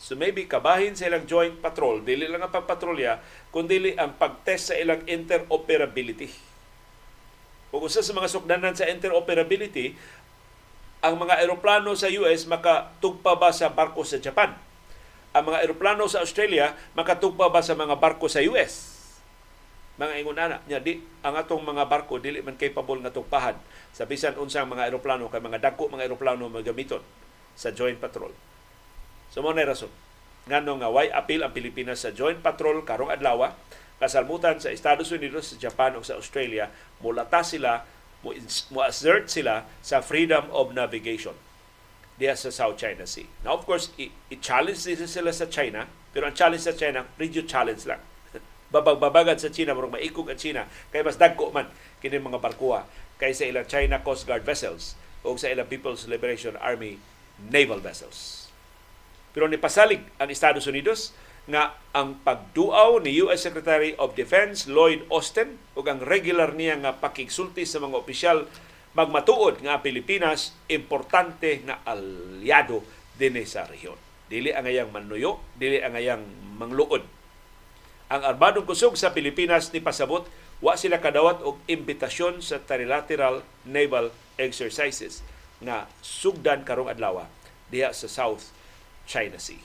[0.00, 3.20] So maybe kabahin sa ilang joint patrol, dili lang ang pagpatrolya,
[3.52, 6.32] kundi ang pagtest sa ilang interoperability.
[7.68, 9.92] Kung usa sa mga sukdanan sa interoperability,
[11.04, 14.56] ang mga eroplano sa US makatugpa ba sa barko sa Japan?
[15.36, 18.96] Ang mga eroplano sa Australia makatugpa ba sa mga barko sa US?
[20.00, 23.56] Mga ingon ana, nya di ang atong mga barko dili man capable nga tugpahan
[23.92, 27.04] sa bisan unsang mga eroplano kay mga dagko mga eroplano magamiton
[27.52, 28.32] sa joint patrol.
[29.30, 29.90] So mo na rason.
[30.50, 33.54] Ngano nga why appeal ang Pilipinas sa joint patrol karong adlaw
[34.00, 36.72] kasalmutan sa Estados Unidos, sa Japan o sa Australia,
[37.04, 37.84] mulata sila,
[38.24, 41.36] mo assert sila sa freedom of navigation
[42.20, 43.24] diya sa South China Sea.
[43.44, 43.92] Now, of course,
[44.28, 48.00] i-challenge i- sila sa China, pero ang challenge sa China, radio challenge lang.
[48.74, 52.84] Babag-babagan sa China, marong maikog ang China, kay mas dagko man kini mga barkuha
[53.16, 57.00] kaysa ilang China Coast Guard vessels o sa ilang People's Liberation Army
[57.40, 58.39] naval vessels.
[59.30, 61.14] Pero nipasalig ang Estados Unidos
[61.50, 66.94] nga ang pagduaw ni US Secretary of Defense Lloyd Austin ug ang regular niya nga
[66.98, 68.46] pakigsulti sa mga opisyal
[68.94, 72.82] magmatuod nga Pilipinas importante nga aliado
[73.14, 73.98] dinhi sa rehiyon.
[74.30, 76.22] Dili ang ayang manuyo, dili ang ayang
[76.58, 77.02] mangluod.
[78.10, 80.26] Ang armadong kusog sa Pilipinas ni pasabot
[80.60, 85.22] wa sila kadawat og imbitasyon sa trilateral naval exercises
[85.62, 87.26] nga sugdan karong adlaw
[87.70, 88.59] diha sa South
[89.10, 89.58] China Sea.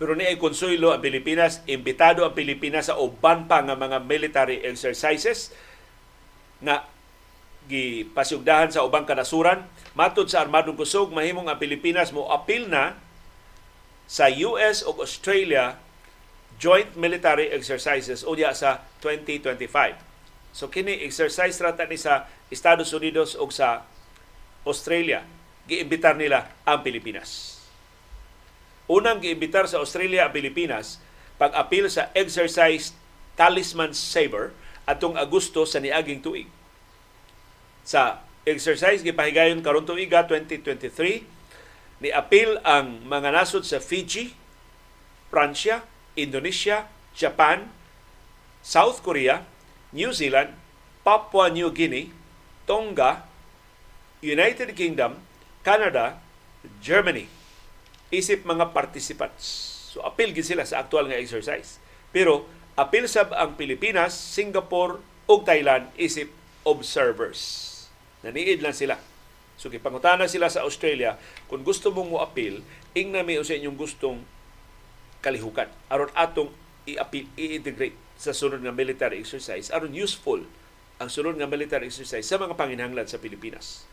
[0.00, 4.64] Pero ni ay konsuelo ang Pilipinas, imbitado ang Pilipinas sa uban pa nga mga military
[4.64, 5.52] exercises
[6.64, 6.88] na
[7.68, 9.68] gipasugdahan sa ubang kanasuran.
[9.92, 12.96] Matod sa Armadong Kusog, mahimong ang Pilipinas mo apil na
[14.10, 15.78] sa US o Australia
[16.58, 19.70] joint military exercises unya sa 2025.
[20.50, 23.86] So kini exercise rata ni sa Estados Unidos o sa
[24.66, 25.22] Australia.
[25.70, 27.62] Giimbitar nila ang Pilipinas.
[28.90, 30.98] Unang giimbitar sa Australia ang Pilipinas
[31.38, 32.90] pag-apil sa exercise
[33.38, 34.50] Talisman Saber
[34.90, 36.50] atong Agosto sa niaging tuig.
[37.86, 41.39] Sa exercise gipahigayon karon tuiga 2023
[42.00, 44.32] ni apil ang mga nasod sa Fiji,
[45.28, 45.84] Pransya,
[46.16, 47.70] Indonesia, Japan,
[48.64, 49.44] South Korea,
[49.92, 50.56] New Zealand,
[51.06, 52.12] Papua New Guinea,
[52.64, 53.24] Tonga,
[54.20, 55.20] United Kingdom,
[55.64, 56.20] Canada,
[56.80, 57.40] Germany
[58.10, 59.46] isip mga participants.
[59.94, 61.78] So apil gid sila sa aktual nga exercise.
[62.10, 64.98] Pero apil sab ang Pilipinas, Singapore
[65.30, 66.34] ug Thailand isip
[66.66, 67.66] observers.
[68.26, 68.98] Naniid lang sila.
[69.60, 72.64] So gipangutana sila sa Australia kung gusto mong mo apil,
[72.96, 74.24] ing na sa inyong gustong
[75.20, 76.48] kalihukan aron atong
[76.88, 80.40] i-appeal, i-integrate sa sunod nga military exercise aron useful
[80.96, 83.84] ang sunod nga military exercise sa mga panginhanglan sa Pilipinas.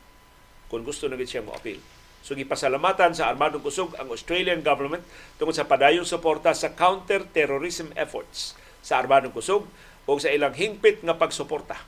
[0.71, 1.79] Kung gusto na siya mo appeal.
[2.23, 5.03] So gipasalamatan sa Armadong Kusog ang Australian government
[5.39, 9.63] tungkol sa padayong suporta sa counter-terrorism efforts sa Armadong Kusog
[10.07, 11.79] o sa ilang hingpit nga pagsuporta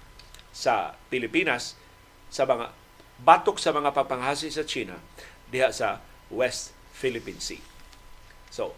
[0.56, 1.76] sa Pilipinas
[2.32, 2.79] sa mga
[3.24, 5.00] batok sa mga papanghasi sa China
[5.52, 6.00] diha sa
[6.32, 7.62] West Philippine Sea.
[8.54, 8.76] So,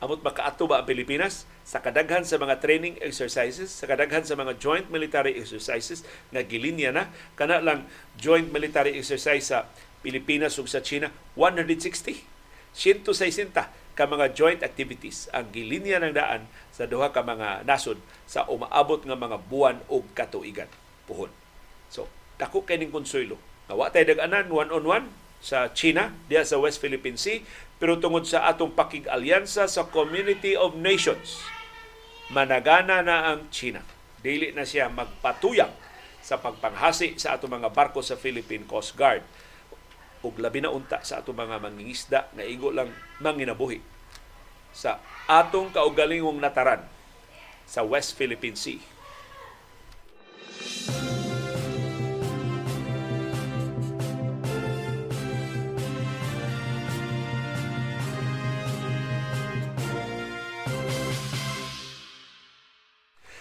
[0.00, 4.56] amot makaato ba ang Pilipinas sa kadaghan sa mga training exercises, sa kadaghan sa mga
[4.58, 6.02] joint military exercises
[6.32, 7.04] nga gilinya na
[7.36, 7.86] kana lang
[8.16, 9.68] joint military exercise sa
[10.00, 12.24] Pilipinas ug sa China 160
[12.72, 13.52] 160
[13.98, 19.02] ka mga joint activities ang gilinya ng daan sa duha ka mga nasod sa umaabot
[19.04, 20.70] nga mga buwan o katuigan
[21.04, 21.39] puhon.
[22.40, 23.36] Dako kay ning konsuelo.
[23.68, 25.06] Nga wa tay dag-anan one on one
[25.44, 27.44] sa China diya sa West Philippine Sea
[27.80, 31.40] pero tungod sa atong pakig-alyansa sa Community of Nations
[32.32, 33.84] managana na ang China.
[34.20, 35.72] Dili na siya magpatuyang
[36.20, 39.24] sa pagpanghasi sa atong mga barko sa Philippine Coast Guard
[40.20, 42.92] ug labi na unta sa ato mga mangingisda nga igo lang
[43.24, 43.80] manginabuhi
[44.70, 46.84] sa atong kaugalingong nataran
[47.64, 48.82] sa West Philippine Sea.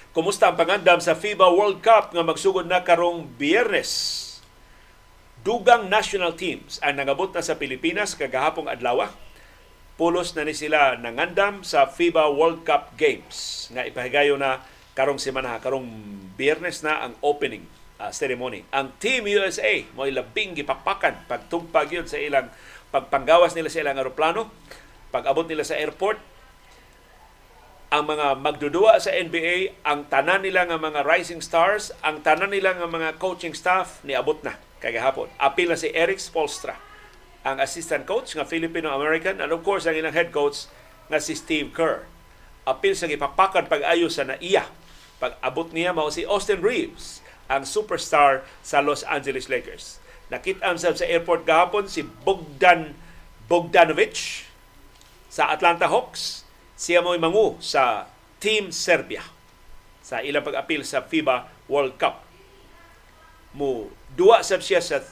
[0.09, 4.19] Kumusta ang pangandam sa FIBA World Cup nga magsugod na karong Biyernes?
[5.39, 9.07] dugang national teams ang nangabot na sa Pilipinas kagahapong adlaw.
[9.99, 14.63] Pulos na ni sila nangandam sa FIBA World Cup Games nga ipahigayo na
[14.95, 15.87] karong semana, karong
[16.39, 17.67] biyernes na ang opening
[17.99, 18.63] uh, ceremony.
[18.71, 22.47] Ang Team USA mo labing gipapakan pagtumpag yun sa ilang
[22.95, 24.47] pagpanggawas nila sa ilang aeroplano,
[25.11, 26.19] pag-abot nila sa airport,
[27.89, 32.77] ang mga magdudua sa NBA, ang tanan nila nga mga rising stars, ang tanan nila
[32.77, 35.25] nga mga coaching staff niabot na kagahapon.
[35.41, 36.77] Apil na si Eric Spolstra,
[37.41, 40.69] ang assistant coach nga Filipino-American and of course ang ilang head coach
[41.09, 42.05] nga si Steve Kerr.
[42.69, 44.69] Apil sa gipapakan pag-ayo sa naiya.
[45.17, 49.97] Pag-abot niya mao si Austin Reeves, ang superstar sa Los Angeles Lakers.
[50.29, 52.93] Nakita sa airport gahapon si Bogdan
[53.49, 54.45] Bogdanovic
[55.25, 56.45] sa Atlanta Hawks.
[56.79, 58.07] Siya mo'y mangu sa
[58.39, 59.19] Team Serbia
[59.99, 62.23] sa ilang pag-apil sa FIBA World Cup.
[63.51, 65.03] Mo duwa sab siya sa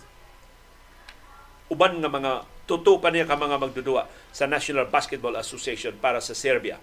[1.67, 6.31] uban nga mga tuto pa niya ka mga magdudua sa National Basketball Association para sa
[6.31, 6.79] Serbia.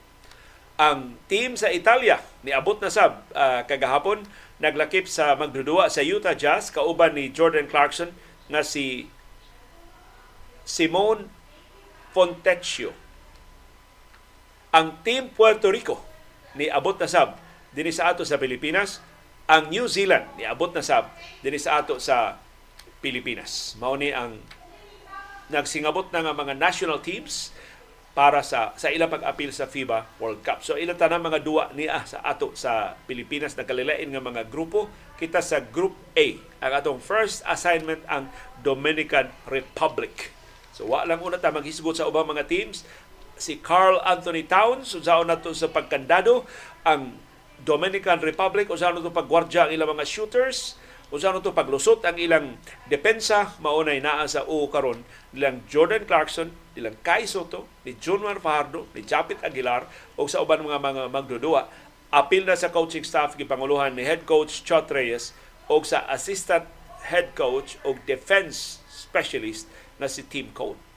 [0.77, 4.29] Ang team sa Italia niabot na sab uh, kagahapon
[4.61, 8.13] naglakip sa magdudua sa Utah Jazz kauban ni Jordan Clarkson
[8.53, 9.09] nga si
[10.69, 11.33] Simone
[12.13, 13.04] Fontecchio.
[14.75, 16.03] Ang team Puerto Rico
[16.59, 17.39] ni abot na sab
[17.71, 18.99] dinhi sa ato sa Pilipinas
[19.47, 21.15] ang New Zealand niabot na sab
[21.47, 22.43] dinhi sa ato sa
[22.99, 23.79] Pilipinas.
[23.79, 24.35] Mao ni ang
[25.47, 27.55] nagsingabot na nga mga national teams
[28.19, 30.67] para sa sa ilang pag-apil sa FIBA World Cup.
[30.67, 34.91] So ilang tanang mga duwa niya sa ato sa Pilipinas na kalilain nga mga grupo
[35.23, 36.35] kita sa Group A.
[36.59, 38.27] Ang atong first assignment ang
[38.67, 40.35] Dominican Republic.
[40.75, 42.83] So wa lang una ta maghisgot sa ubang mga teams.
[43.35, 46.47] Si Carl Anthony Towns unsaon nato sa pagkandado.
[46.87, 47.19] Ang
[47.63, 50.79] Dominican Republic unsaon nato pagwardya ang ilang mga shooters.
[51.15, 52.59] Unsaon to paglusot ang ilang
[52.91, 53.55] depensa.
[53.63, 59.07] Maunay naa sa U karon nilang Jordan Clarkson, nilang Kai Soto, ni Junmar Fajardo, ni
[59.07, 59.87] Japit Aguilar
[60.19, 61.71] o sa uban mga mga magdudua.
[62.11, 65.31] Apil na sa coaching staff gipanguluhan ni head coach Chot Reyes
[65.71, 66.67] o sa assistant
[67.07, 69.71] head coach o defense specialist
[70.03, 70.94] na si Tim Cone.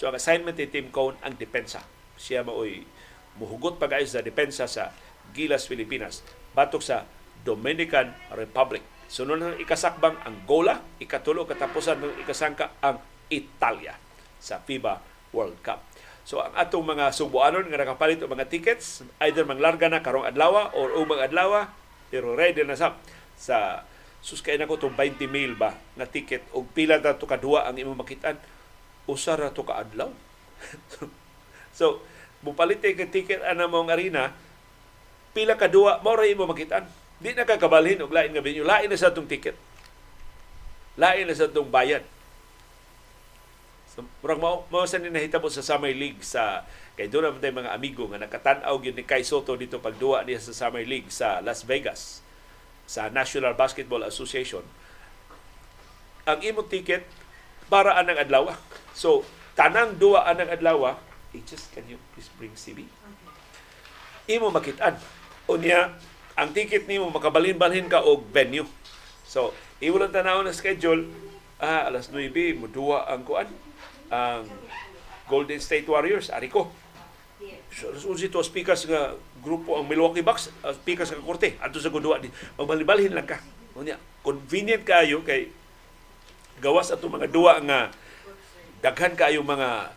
[0.00, 1.84] So ang assignment ni Tim Cone ang depensa.
[2.16, 2.88] Siya maoy
[3.36, 4.96] muhugot pag sa depensa sa
[5.36, 6.24] Gilas, Pilipinas
[6.56, 7.04] batok sa
[7.44, 8.80] Dominican Republic.
[9.12, 12.96] Sunod ng ikasakbang Angola, ikatulo katapusan ng ikasangka ang
[13.28, 14.00] Italia
[14.40, 15.04] sa FIBA
[15.36, 15.84] World Cup.
[16.24, 20.72] So ang atong mga subuanon nga nakapalit og mga tickets, either manglarga na karong adlaw
[20.72, 21.68] or ubang adlaw,
[22.08, 22.96] pero ready na sa
[23.36, 23.84] sa
[24.24, 27.76] sus kay nako tong 20 mil ba na ticket og pila na to kadua ang
[27.76, 28.36] imo makitaan
[29.10, 30.14] usa ra to ka adlaw.
[31.78, 31.98] so
[32.46, 34.32] mupalit ka ticket ana mong arena
[35.34, 36.86] pila kadua mao ra imo makitaan
[37.20, 38.64] Di na kakabalhin og lain nga venue.
[38.64, 39.52] Lain na sa itong ticket.
[40.96, 42.00] Lain na sa itong bayad.
[43.92, 46.64] So, murag mao mao sa ni nahitabo sa Summer League sa
[46.96, 50.56] kay doon naman mga amigo nga nakatan-aw gyud ni Kai Soto dito pagduwa niya sa
[50.56, 52.24] Summer League sa Las Vegas
[52.88, 54.64] sa National Basketball Association.
[56.24, 57.04] Ang imo ticket
[57.68, 58.48] para anang adlaw.
[58.96, 60.96] So, tanang duwa anang adlaw,
[61.34, 62.86] eh, just can you please bring CB?
[64.30, 64.98] Imo makitaan.
[65.50, 65.94] Unya,
[66.38, 68.66] ang ticket nimo makabalhin-balhin ka og venue.
[69.26, 71.06] So, iwala tanaw na schedule,
[71.62, 73.46] ah, alas 9 mudua ang kuan
[74.10, 74.46] ang
[75.30, 76.66] Golden State Warriors ari ko.
[77.70, 81.88] So, 11 to speakers nga grupo ang Milwaukee Bucks, uh, speakers nga korte adto sa
[81.88, 83.38] gudua di magbalhin lang ka.
[83.78, 85.48] Unya, convenient kayo kay
[86.60, 87.94] gawas ato mga duwa nga
[88.80, 89.92] daghan kayo mga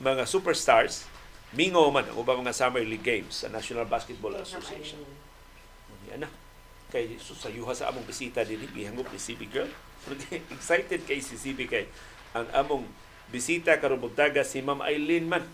[0.00, 1.08] mga superstars
[1.56, 5.00] mingo man ang ubang mga Summer League Games sa National Basketball Association.
[6.12, 6.30] Yan na.
[6.92, 9.70] Kay susayuha sa among bisita din gihangop ni CB Girl.
[10.54, 11.88] Excited kay si CB kay
[12.36, 12.84] ang among
[13.32, 15.46] bisita karon buntaga si Ma'am Eileen man.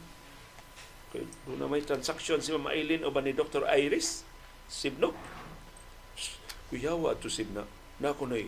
[1.15, 3.69] Kay doon na may transaction si Ma'am Eileen o ba ni Dr.
[3.71, 4.27] Iris
[4.67, 5.15] Sibno.
[6.73, 7.69] Kuyawa to Sibna.
[8.01, 8.41] Na ako na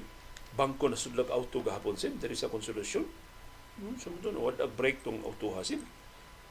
[0.56, 3.04] bangko na sudlag auto gahapon sim diri sa konsolusyon.
[3.80, 5.80] Hmm, so doon, wad break tong auto hasim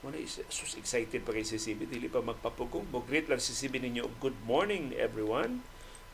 [0.01, 2.89] Muna is sus excited pa kay si CB dili pa magpapugong.
[2.89, 4.09] Mo greet lang si CB ninyo.
[4.17, 5.61] Good morning everyone.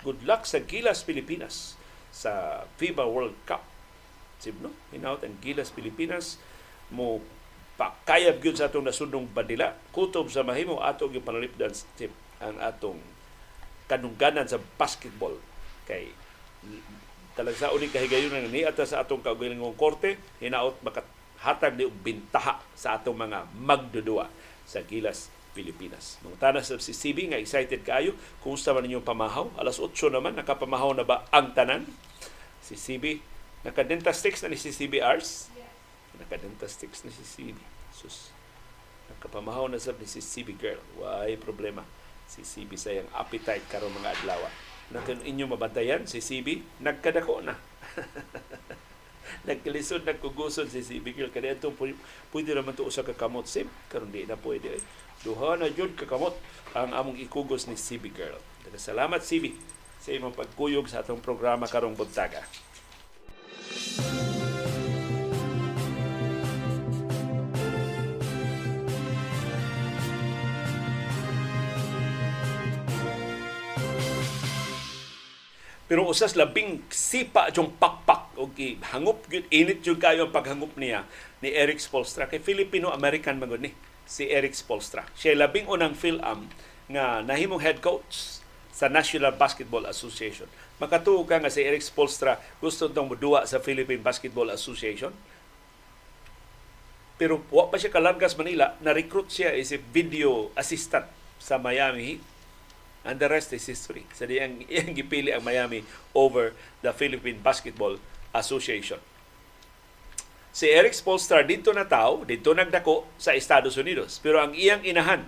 [0.04, 1.80] Good luck sa Gilas Pilipinas
[2.12, 3.64] sa FIBA World Cup.
[4.44, 6.36] Sibno, hinaut ang Gilas Pilipinas
[6.92, 7.24] mo
[7.80, 12.12] pakayab gyud sa atong nasundong bandila kutob sa mahimo atong yung panalipdan tip
[12.44, 13.00] ang atong
[13.88, 15.38] kanungganan sa basketball
[15.88, 16.12] kay
[17.38, 21.06] talag sa uning kahigayon na ni ata sa atong kaugalingong korte hinaot makat
[21.38, 24.26] hatag ni bintaha sa atong mga magdudua
[24.66, 26.20] sa Gilas, Pilipinas.
[26.26, 28.18] Mungtana sa si CB nga excited kaayo.
[28.44, 29.54] Kumusta man ninyong pamahaw?
[29.56, 31.88] Alas 8 naman, nakapamahaw na ba ang tanan?
[32.60, 33.24] Si CB,
[33.64, 35.48] naka-dentastics na ni si Ars?
[36.20, 37.58] Naka-dentastics na si CB.
[37.96, 38.34] Sus,
[39.14, 40.82] nakapamahaw na sa ni si CB Girl.
[41.00, 41.88] Why problema.
[42.28, 44.42] Si CB sayang appetite karon mga adlaw.
[44.92, 47.56] Nakin inyo mabantayan si CB nagkadako na.
[49.48, 51.72] nagkalisod nagkugusod si si Bigil kaya ito
[52.32, 54.84] pwede naman to usa ka kamot sim karon di na pwede
[55.24, 56.36] duha na jud ka kamot
[56.76, 58.40] ang among ikugos ni CB Girl.
[58.76, 59.56] Salamat CB
[60.04, 62.44] sa imong pagkuyog sa atong programa karong buntaga.
[75.88, 78.52] Pero usas labing sipa yung pakpak o
[78.92, 81.08] hangop gyud init jud kayo ang paghangop niya
[81.40, 83.72] ni Eric Spolstra kay Filipino-American magud ni
[84.04, 85.08] si Eric Spolstra.
[85.16, 86.52] Siya labing unang Phil-Am
[86.92, 90.46] nga nahimong head coach sa National Basketball Association.
[90.78, 95.16] Makatuo ka nga si Eric Spolstra gusto tong muduwa sa Philippine Basketball Association.
[97.18, 101.10] Pero wa pa siya kalargas Manila, na-recruit siya as a video assistant
[101.42, 102.22] sa Miami
[103.08, 104.04] And the rest is history.
[104.12, 106.52] Sa diyang iyang gipili ang Miami over
[106.84, 108.04] the Philippine Basketball
[108.36, 109.00] Association.
[110.52, 114.20] Si Eric Spolstra dito na tao, dito nagdako sa Estados Unidos.
[114.20, 115.24] Pero ang iyang inahan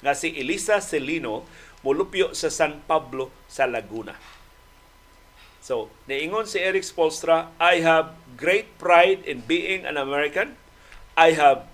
[0.00, 1.44] nga si Elisa Celino
[1.84, 4.16] mulupyo sa San Pablo sa Laguna.
[5.60, 10.56] So, niingon si Eric Spolstra, I have great pride in being an American.
[11.12, 11.68] I have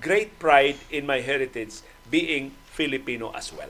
[0.00, 3.68] great pride in my heritage being Filipino as well.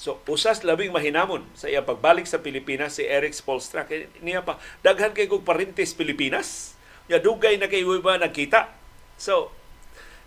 [0.00, 3.84] So, usas labing mahinamon sa iyang pagbalik sa Pilipinas si Eric Spolstra.
[4.24, 6.72] Niya pa, daghan kay kong parintes Pilipinas.
[7.04, 8.72] Ya dugay na kay ba nagkita.
[9.20, 9.52] So,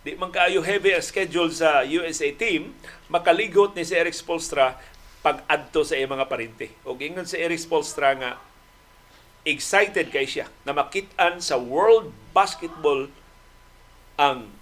[0.06, 2.78] di man kaayo heavy ang schedule sa USA team,
[3.10, 4.78] makaligot ni si Eric Spolstra
[5.26, 6.70] pag-adto sa iyang mga parinte.
[6.86, 8.38] O ingon si Eric Spolstra nga
[9.42, 13.10] excited kay siya na makitaan sa World Basketball
[14.22, 14.54] ang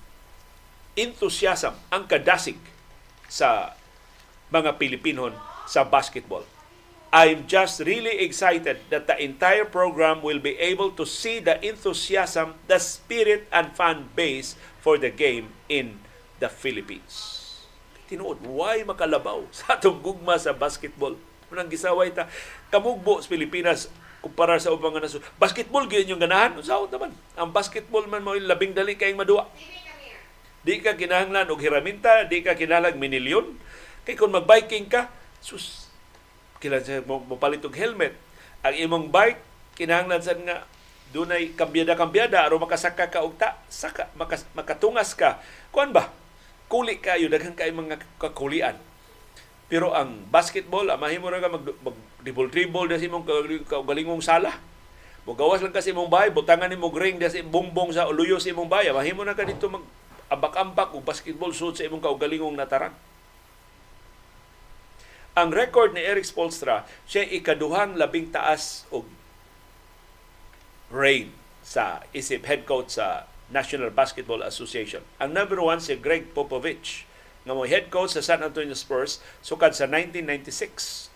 [0.95, 2.55] enthusiasm, ang kadasig
[3.27, 3.75] sa
[4.51, 5.33] mga Pilipinon
[5.65, 6.43] sa basketball.
[7.11, 12.55] I'm just really excited that the entire program will be able to see the enthusiasm,
[12.71, 15.99] the spirit, and fan base for the game in
[16.39, 17.39] the Philippines.
[18.07, 21.19] Tinuod, why makalabaw sa atong gugma sa basketball?
[21.51, 22.31] Unang gisaway ta,
[22.71, 23.91] kamugbo sa Pilipinas
[24.21, 25.25] kumpara sa ubang nga nasod.
[25.35, 26.53] Basketball, ganyan yung ganahan.
[26.55, 27.11] Usaw naman.
[27.33, 29.49] Ang basketball man mo labing dali kayong maduwa.
[30.61, 33.57] Di ka kinahanglan og hiraminta, di ka kinahanglan minilyon.
[34.01, 35.89] Kay kung mag-biking ka, sus,
[36.57, 38.17] kailan sa mo, mapalit og helmet.
[38.65, 39.41] Ang imong bike,
[39.77, 40.65] kinahanglan sa nga
[41.11, 45.43] dunay kambyada-kambyada aron makasaka ka og ta, saka makas, makatungas ka.
[45.69, 46.09] Kuan ba?
[46.71, 48.79] Kuli kayo daghan kay mga kakulian.
[49.67, 53.25] Pero ang basketball, mahimo ra ka mag, mag dribble-dribble sa imong
[53.67, 54.55] kaugalingong sala.
[55.23, 58.89] Mugawas lang kasi imong bahay, butangan nimo ring sa bumbong sa uluyo sa imong bahay.
[58.89, 59.85] Mahimo na ka dito mag
[60.31, 62.95] ambak-ambak o basketball suit sa imong kaugalingong nataran.
[65.31, 69.07] Ang record ni Eric Spolstra, siya ikaduhang labing taas og
[70.91, 71.31] reign
[71.63, 74.99] sa isip head coach sa National Basketball Association.
[75.23, 77.07] Ang number one si Greg Popovich,
[77.47, 81.07] nga mo head coach sa San Antonio Spurs sukad sa 1996.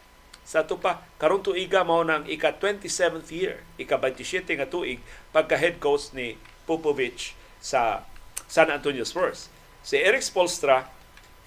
[0.47, 5.03] Sa ito pa, karong tuiga mao nang ika-27th year, ika-27 nga tuig
[5.35, 8.07] pagka-head coach ni Popovich sa
[8.47, 9.51] San Antonio Spurs.
[9.83, 10.87] Si Eric Spolstra,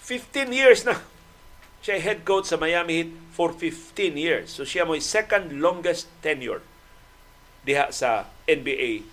[0.04, 1.00] 15 years na
[1.82, 4.50] siya head coach sa Miami Heat for 15 years.
[4.50, 6.62] So siya mo second longest tenure
[7.62, 9.06] diha sa NBA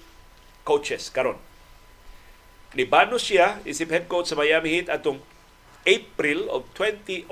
[0.65, 1.37] coaches karon.
[2.75, 5.21] Libano siya isip head coach sa Miami Heat atong
[5.85, 7.29] April of 2008.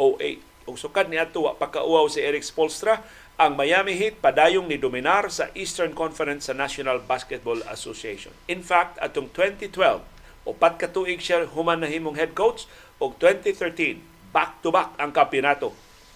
[0.69, 3.03] Ug sukad ni ato pagkauaw si Eric Spolstra,
[3.35, 8.31] ang Miami Heat padayong ni dominar sa Eastern Conference sa National Basketball Association.
[8.45, 9.73] In fact, atong 2012,
[10.45, 12.69] upat ka tuig siya human na himong head coach
[13.01, 15.69] og 2013 back-to-back ang kampeonato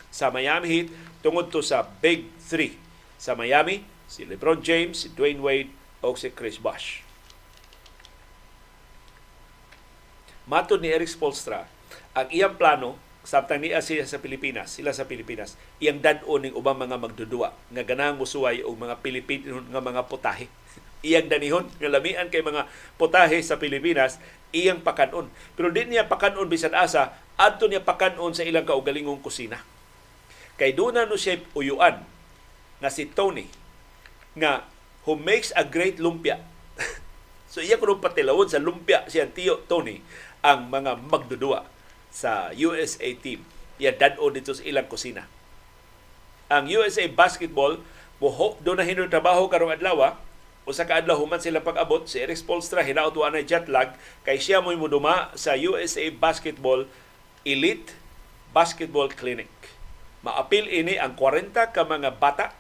[0.10, 0.88] sa Miami Heat
[1.22, 2.74] tungod to sa Big Three.
[3.22, 5.70] Sa Miami, si LeBron James, si Dwayne Wade,
[6.02, 7.02] o si Chris Bosh.
[10.48, 11.68] Matod ni Eric Spolstra,
[12.16, 12.96] ang iyang plano,
[13.28, 17.84] samtang niya siya sa Pilipinas, sila sa Pilipinas, iyang dad-o ning ubang mga magdudua nga
[17.84, 20.48] ganang musuway og mga Pilipino nga mga putahe.
[21.08, 22.64] iyang danihon nga lamian kay mga
[22.96, 24.24] putahe sa Pilipinas
[24.56, 25.28] iyang pakanon.
[25.60, 29.62] Pero di niya pakanon bisan asa, adto niya pakanon sa ilang kaugalingong kusina.
[30.58, 32.02] Kay doon na no siya uyuan
[32.82, 33.46] nga si Tony
[34.34, 34.66] nga
[35.06, 36.42] who makes a great lumpia.
[37.52, 40.02] so iya kuno patilawon sa lumpia siya tiyo Tony
[40.42, 41.70] ang mga magdudua
[42.10, 43.46] sa USA team.
[43.78, 45.30] Iya dad-o dito sa ilang kusina.
[46.50, 47.78] Ang USA basketball
[48.18, 50.18] mo do na trabaho karong adlaw
[50.68, 53.96] usa ka adlaw human sila pag-abot si Eric Spolstra hinaot na jet lag
[54.28, 56.84] kay siya mo muduma sa USA Basketball
[57.48, 57.96] Elite
[58.52, 59.48] Basketball Clinic.
[60.20, 62.52] Maapil ini ang 40 ka mga bata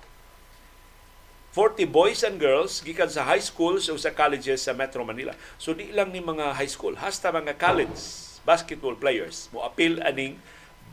[1.51, 5.35] 40 boys and girls gikan sa high schools o sa colleges sa Metro Manila.
[5.59, 7.97] So di lang ni mga high school, hasta mga college
[8.45, 10.37] basketball players mo apil aning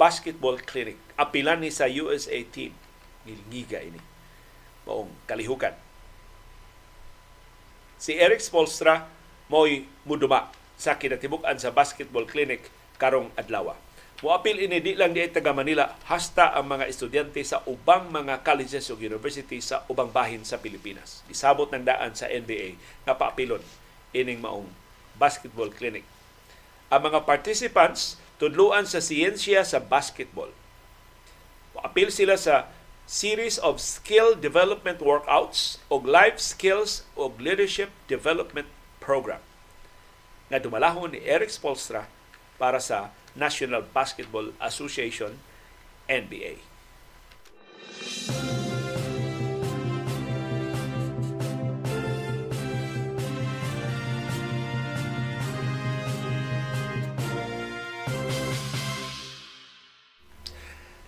[0.01, 0.97] basketball clinic.
[1.21, 2.73] Apilan ni sa USA team.
[3.29, 4.01] Ngilngiga ini.
[4.89, 5.77] Maong kalihukan
[8.05, 9.09] si Eric Spolstra
[9.49, 12.69] mo'y muduma sa kinatibuk-an sa basketball clinic
[12.99, 13.75] karong adlaw.
[14.25, 18.89] Muapil ini di lang di taga Manila hasta ang mga estudyante sa ubang mga colleges
[18.89, 21.21] o university sa ubang bahin sa Pilipinas.
[21.29, 23.61] Isabot ng daan sa NBA nga paapilon
[24.17, 24.71] ining maong
[25.21, 26.09] basketball clinic.
[26.89, 30.55] Ang mga participants tudluan sa siyensya sa basketball.
[31.77, 32.71] Muapil sila sa
[33.05, 38.71] series of skill development workouts o life skills o leadership development
[39.05, 39.43] program
[40.49, 42.09] na dumalahon ni Eric Spolstra
[42.57, 45.35] para sa National Basketball Association
[46.07, 46.75] NBA.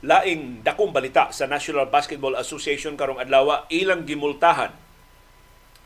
[0.07, 4.71] laing dakong balita sa National Basketball Association karong adlaw ilang gimultahan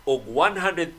[0.09, 0.97] og 100,000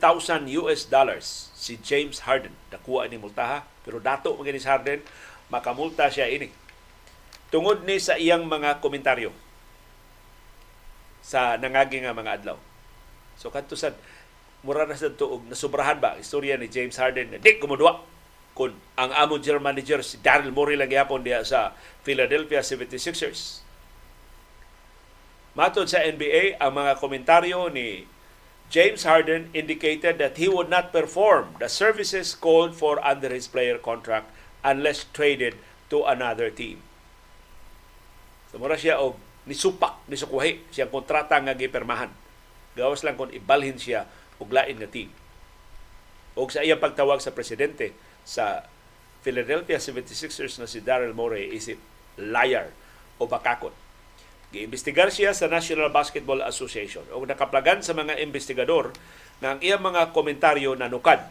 [0.62, 2.54] US dollars si James Harden.
[2.70, 5.02] Nakuha ni multaha pero dato mo si Harden
[5.50, 6.50] makamulta siya ini.
[7.52, 9.34] Tungod ni sa iyang mga komentaryo
[11.22, 12.58] sa nangagi nga mga adlaw.
[13.38, 13.94] So kadto sad
[14.62, 17.98] mura na sa tuog nasubrahan ba istorya ni James Harden na di kumudwa
[18.54, 21.72] kun ang amo general manager si Daryl Morey lang yapon diha sa
[22.06, 23.64] Philadelphia 76ers.
[25.52, 28.08] Matod sa NBA, ang mga komentaryo ni
[28.72, 33.76] James Harden indicated that he would not perform the services called for under his player
[33.76, 34.32] contract
[34.64, 35.60] unless traded
[35.92, 36.80] to another team.
[38.48, 42.08] So mura siya og nisupak, nisukuhi siyang kontrata nga gipermahan.
[42.72, 44.08] Gawas lang kung ibalhin siya
[44.40, 45.12] og lain nga team.
[46.32, 47.92] Og sa iyang pagtawag sa presidente
[48.24, 48.64] sa
[49.20, 51.76] Philadelphia 76ers na si Daryl Morey isip
[52.16, 52.72] liar
[53.20, 53.81] o bakakot
[54.52, 58.92] Giimbestigar siya sa National Basketball Association o nakaplagan sa mga investigador
[59.40, 61.24] na ang iyang mga komentaryo na nukad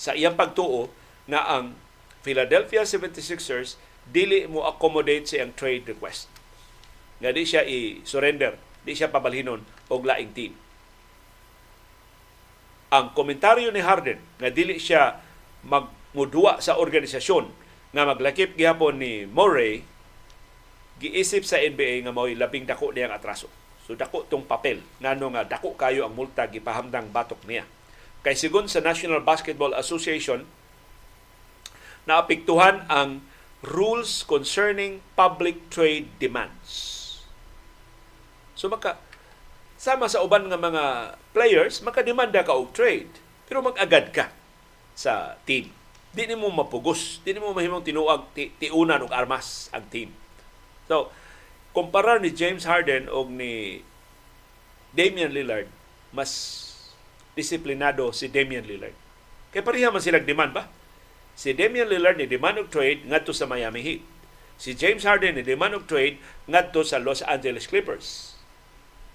[0.00, 0.88] sa iyang pagtuo
[1.28, 1.76] na ang
[2.24, 3.76] Philadelphia 76ers
[4.08, 6.32] dili mo accommodate sa iyang trade request.
[7.20, 8.56] Nga di siya i-surrender,
[8.88, 9.60] di siya pabalhinon
[9.92, 10.56] og laing team.
[12.88, 15.20] Ang komentaryo ni Harden nga dili siya
[15.60, 17.52] magmudua sa organisasyon
[17.92, 19.84] nga maglakip gihapon ni Murray
[20.96, 23.52] giisip sa NBA nga mao'y labing dako niyang atraso.
[23.84, 27.68] So dako tong papel ngano nga dako kayo ang multa gipahamdang batok niya.
[28.24, 30.42] Kay sigon sa National Basketball Association
[32.06, 33.22] naapektuhan ang
[33.62, 37.02] rules concerning public trade demands.
[38.56, 38.96] So maka
[39.76, 40.84] sama sa uban nga mga
[41.36, 43.12] players makademanda ka og trade
[43.46, 44.26] pero mag-agad ka
[44.96, 45.70] sa team.
[46.16, 50.08] Di ni mo mapugos, di ni mo mahimong tinuag ti, tiunan og armas ang team
[50.86, 51.10] So,
[51.74, 53.82] kumpara ni James Harden o ni
[54.96, 55.68] Damian Lillard,
[56.14, 56.64] mas
[57.36, 58.96] disiplinado si Damian Lillard.
[59.52, 60.72] Kaya pareha man silang demand ba?
[61.36, 64.02] Si Damian Lillard ni demand of trade ngadto sa Miami Heat.
[64.56, 66.16] Si James Harden ni demand of trade
[66.48, 68.38] ngadto sa Los Angeles Clippers.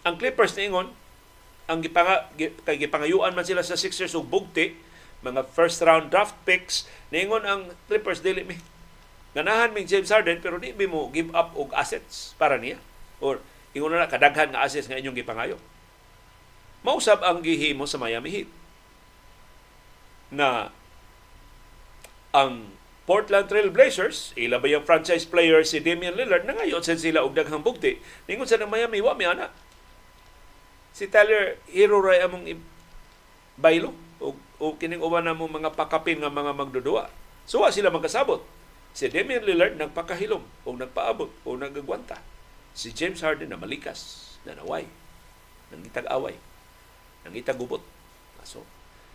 [0.06, 0.94] Ang Clippers niingon
[1.66, 4.78] ang gipanga, kay gipangayuan man sila sa Sixers ug bugti
[5.22, 8.58] mga first round draft picks niingon ang Clippers dili mi
[9.32, 12.76] Ganahan ming James Harden pero di mo give up og assets para niya.
[13.24, 13.40] Or
[13.72, 15.56] ingon na kadaghan nga assets nga inyong gipangayo.
[16.84, 18.50] Mausab ang gihimo sa Miami Heat
[20.34, 20.74] na
[22.36, 22.74] ang
[23.08, 27.28] Portland Trail Blazers, ila ba yung franchise player si Damian Lillard, na ngayon sa sila
[27.28, 28.00] og daghang bugti.
[28.26, 29.52] Ningon sa ng Miami, wa mi ana.
[30.96, 32.48] Si Tyler Hero Ray among
[33.60, 37.12] baylo o, o kining uban na mga pakapin nga mga magdudua.
[37.48, 38.61] So sila magkasabot
[38.92, 42.20] Si Damian Lillard nagpakahilom o nagpaabot o nagagwanta.
[42.76, 44.88] Si James Harden na malikas, na naway,
[45.72, 46.36] nang itag-away,
[47.24, 47.84] nang itagubot.
[48.44, 48.66] So,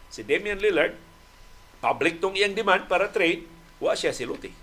[0.08, 0.96] si Damian Lillard,
[1.82, 3.44] public tong iyang demand para trade,
[3.82, 4.54] wa siya siluti.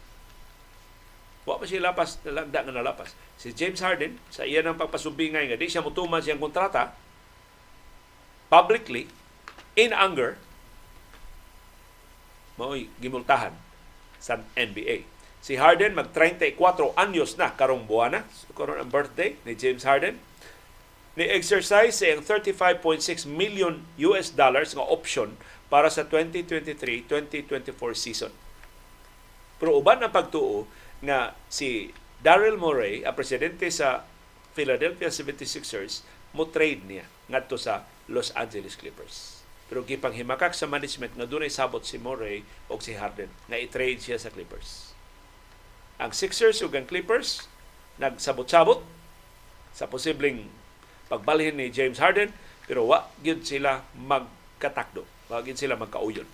[1.44, 3.12] Wa pa siya lapas, nalagda nga nalapas.
[3.36, 6.96] Si James Harden, sa iya ng pagpasubingay nga di siya mutuman siyang kontrata,
[8.48, 9.12] publicly,
[9.76, 10.40] in anger,
[12.56, 13.63] mao'y gimultahan
[14.24, 15.04] sa NBA.
[15.44, 16.56] Si Harden mag 34
[16.96, 18.24] anyos na karong buwana.
[18.32, 20.16] So, karon ang birthday ni James Harden.
[21.20, 25.36] Ni exercise sa 35.6 million US dollars nga option
[25.68, 28.32] para sa 2023-2024 season.
[29.60, 30.64] Pero uban ang pagtuo
[31.04, 31.92] nga si
[32.24, 34.08] Daryl Morey, ang presidente sa
[34.56, 39.33] Philadelphia 76ers, mo trade niya ngadto sa Los Angeles Clippers.
[39.72, 44.20] Pero gipanghimakak sa management nga dunay sabot si Murray o si Harden nga i-trade siya
[44.20, 44.92] sa Clippers.
[45.98, 47.48] Ang Sixers ug ang Clippers
[48.02, 48.84] nagsabot-sabot
[49.72, 50.50] sa posibleng
[51.08, 52.34] pagbalhin ni James Harden
[52.68, 55.08] pero wa gyud sila magkatakdo.
[55.32, 56.28] Wa gyud sila magkauyon.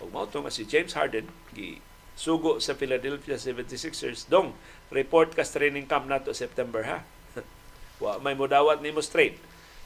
[0.00, 1.78] Ug mao nga si James Harden gi
[2.14, 4.54] sugo sa Philadelphia 76ers dong
[4.94, 7.02] report ka training camp nato September ha.
[8.02, 9.36] wa may modawat nimo straight.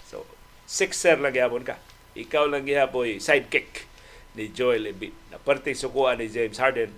[0.09, 0.25] So,
[0.69, 1.77] sixer lang gyapon ka
[2.19, 3.87] ikaw lang gihapoy sidekick
[4.35, 5.15] ni Joel Embiid.
[5.31, 6.91] Na parte sukuan ni James Harden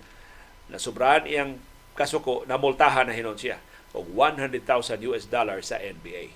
[0.67, 1.61] na sobrahan iyang
[1.93, 3.61] kasuko na multahan na hinon siya
[3.91, 4.63] og 100,000
[5.11, 6.31] US dollars sa NBA.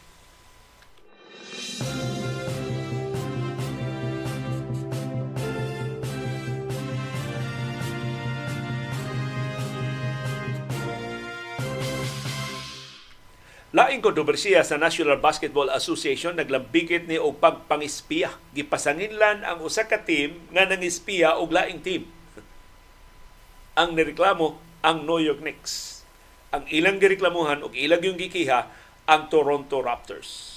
[13.75, 18.31] Laing kontrobersiya sa National Basketball Association naglambigit ni og pagpangispiya.
[18.55, 22.07] Gipasanginlan ang usa ka team nga nangispiya og laing team.
[23.83, 26.07] Ang nireklamo ang New York Knicks.
[26.55, 28.71] Ang ilang gireklamuhan og ilang yung gikiha
[29.11, 30.55] ang Toronto Raptors.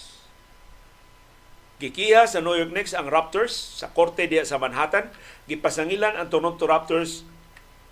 [1.83, 5.11] Gikiha sa New York Knicks ang Raptors sa korte diya sa Manhattan.
[5.51, 7.27] Gipasangilan ang Toronto Raptors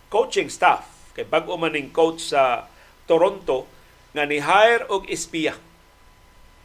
[0.07, 0.87] coaching staff
[1.19, 2.71] kay bag-o man ning coach sa
[3.11, 3.76] Toronto
[4.17, 5.53] nga ni hire og espiya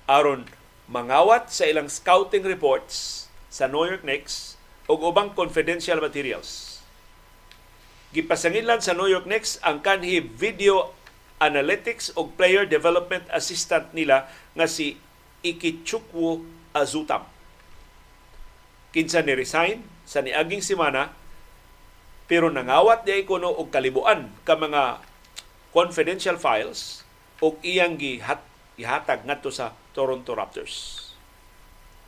[0.07, 0.47] aron
[0.87, 4.55] mangawat sa ilang scouting reports sa New York Knicks
[4.87, 6.79] ug ubang confidential materials.
[8.15, 10.95] Gipasangilan sa New York Knicks ang kanhi video
[11.43, 14.95] analytics ug player development assistant nila nga si
[15.43, 17.27] Ikichukwu Azutam.
[18.95, 21.11] Kinsa ni resign sa niaging semana
[22.31, 25.03] pero nangawat di kuno og kalibuan ka mga
[25.75, 27.00] confidential files
[27.41, 28.39] ug iyang gihat
[28.77, 31.09] gihatag ngadto sa Toronto Raptors.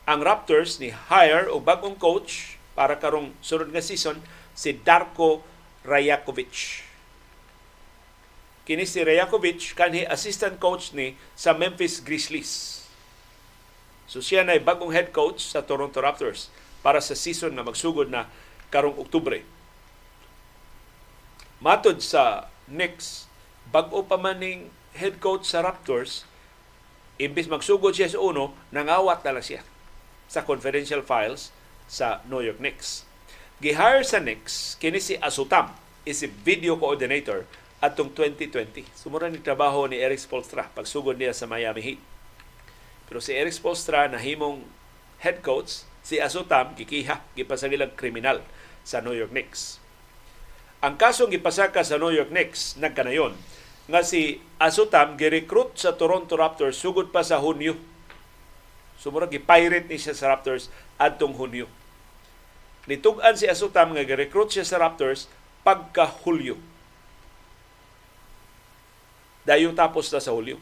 [0.06, 4.18] Ang Raptors ni hire og bagong coach para karong sunod nga season
[4.54, 5.42] si Darko
[5.84, 6.82] Rajakovic.
[8.64, 12.84] Kini si Rajakovic kanhi assistant coach ni sa Memphis Grizzlies.
[14.08, 16.48] So siya na bagong head coach sa Toronto Raptors
[16.84, 18.28] para sa season na magsugod na
[18.68, 19.40] karong Oktubre.
[21.64, 23.24] Matod sa Knicks,
[23.72, 26.22] bag-o pa maning head coach sa Raptors,
[27.18, 29.62] imbis magsugod siya sa uno, nangawat na lang siya
[30.30, 31.50] sa confidential files
[31.90, 33.06] sa New York Knicks.
[33.58, 35.74] Gihire sa Knicks, kini si Asutam,
[36.06, 37.46] is a video coordinator
[37.82, 38.86] atong 2020.
[38.96, 42.00] Sumura ni trabaho ni Eric Spolstra pagsugod niya sa Miami Heat.
[43.04, 44.64] Pero si Eric Spolstra na himong
[45.20, 48.44] head coach, si Asutam gikiha gipasagilang kriminal
[48.84, 49.80] sa New York Knicks.
[50.84, 53.32] Ang kasong gipasaka sa New York Knicks nagkanayon
[53.84, 57.76] nga si Asutam gi-recruit sa Toronto Raptors sugod pa sa Hunyo.
[58.96, 61.68] Sumura gi-pirate ni siya sa Raptors adtong Hunyo.
[62.88, 65.28] Nitug-an si Asutam nga gi-recruit siya sa Raptors
[65.64, 66.56] pagka Hulyo.
[69.44, 70.56] Dayo tapos na sa Hulyo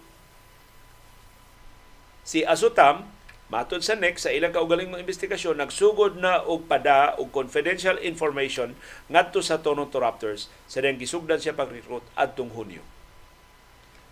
[2.23, 3.07] Si Asutam,
[3.51, 8.79] matod sa next sa ilang kaugaling mga investigasyon, nagsugod na og pada og confidential information
[9.11, 13.02] ngadto sa Toronto Raptors sa diyang gisugdan siya pag-recruit adtong Hunyo.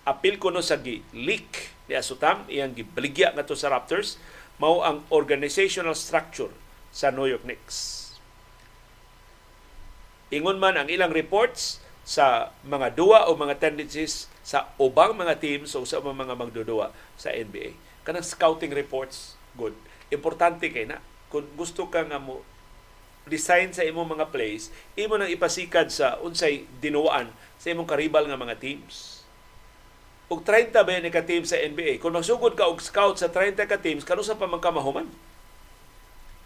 [0.08, 4.16] Apil ko no sa gi-leak ni Asutam, iyang gibaligya ngadto sa Raptors,
[4.56, 6.52] mao ang organizational structure
[6.94, 8.10] sa New York Knicks.
[10.30, 15.74] Ingon man ang ilang reports sa mga duwa o mga tendencies sa ubang mga teams
[15.74, 19.76] o sa mga magdudua sa NBA kanang scouting reports good.
[20.08, 20.98] Importante kay na
[21.28, 22.42] kung gusto ka nga mo
[23.28, 28.40] design sa imong mga plays imo nang ipasikad sa unsay dinuwaan sa imong karibal nga
[28.40, 29.19] mga teams
[30.30, 33.66] ug 30 ba ni ka team sa NBA kung magsugod ka og scout sa 30
[33.66, 35.10] ka teams kanu sa pamangkamahuman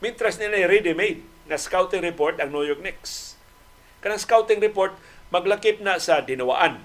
[0.05, 3.40] Mintras nila ready-made na scouting report ang New York Knicks.
[4.05, 4.93] Kanang scouting report
[5.32, 6.85] maglakip na sa dinawaan.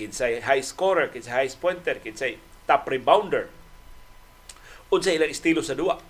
[0.00, 3.52] Kinsay high scorer, kinsay high pointer, kinsay top rebounder,
[4.88, 6.00] unsa ilang estilo sa duwa.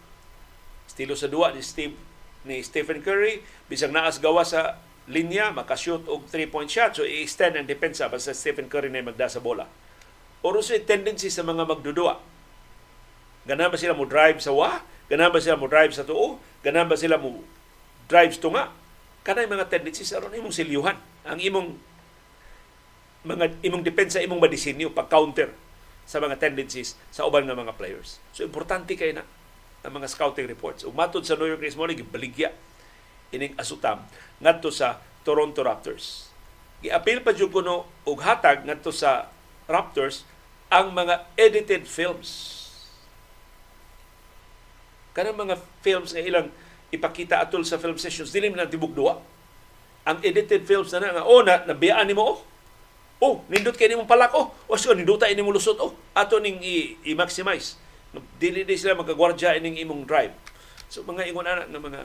[0.87, 1.99] Estilo sa duwa ni Steve
[2.47, 4.79] ni Stephen Curry bisag naas gawa sa
[5.11, 9.43] linya makashoot og three-point shot so i-extend ang depensa basta Stephen Curry na magda sa
[9.43, 9.67] bola.
[10.43, 12.19] Oro sa tendency sa mga magdudua.
[13.49, 14.85] Ganahan ba sila mo drive sa wa?
[15.09, 16.39] Ganahan ba sila mo drive sa tuo?
[16.61, 17.43] Ganahan ba sila mo
[18.07, 18.65] drive sa tunga?
[19.25, 20.97] Kanay mga tendencies aron imong silyuhan.
[21.25, 21.69] Ang imong
[23.27, 25.51] mga imong depensa imong madisenyo pag counter
[26.09, 28.23] sa mga tendencies sa uban nga mga players.
[28.33, 29.27] So importante kay na
[29.85, 30.87] ang mga scouting reports.
[30.87, 32.55] Ug matud sa New York Knicks mo gibaligya
[33.35, 34.05] ining asutam
[34.41, 36.33] ngadto sa Toronto Raptors.
[36.81, 39.29] Giapil pa jud kuno og hatag ngadto sa
[39.69, 40.25] Raptors
[40.73, 42.57] ang mga edited films.
[45.13, 46.49] Kanang mga films nga ilang
[46.89, 49.21] ipakita atol sa film sessions dili man tibok duwa.
[50.09, 52.39] Ang edited films na nga oh na nabiyaan nimo oh
[53.19, 54.55] Oh, nindot kay nimong palak oh.
[54.71, 55.91] O so ninduta ini mo lusot oh.
[56.15, 56.63] Ato ning
[57.03, 57.75] i-maximize.
[58.39, 60.31] Dili di sila magagwardya ining imong drive.
[60.87, 62.01] So mga ingon ana ng mga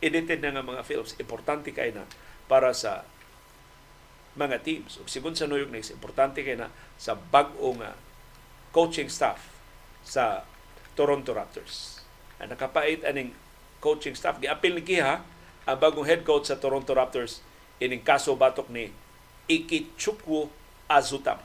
[0.00, 2.08] edited na nga mga films importante kay na
[2.48, 3.04] para sa
[4.32, 4.96] mga teams.
[4.96, 7.92] Ug sigon sa York Knicks, importante kay na sa bag-o nga
[8.72, 9.40] coaching staff
[10.04, 10.44] sa
[10.96, 12.04] Toronto Raptors.
[12.40, 13.32] Ang nakapait aning
[13.80, 15.20] coaching staff giapil ni Kiha
[15.66, 17.42] ang bagong head coach sa Toronto Raptors
[17.82, 18.88] ining kaso batok ni
[19.46, 20.48] Ikichukwu
[20.86, 21.38] Azutam.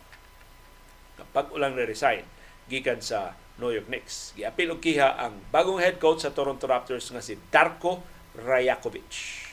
[1.18, 2.26] Kapag ulang na-resign,
[2.70, 4.34] gikan sa New York Knicks.
[4.34, 8.02] Giapil og kiha ang bagong head coach sa Toronto Raptors nga si Darko
[8.38, 9.44] Rajakovic.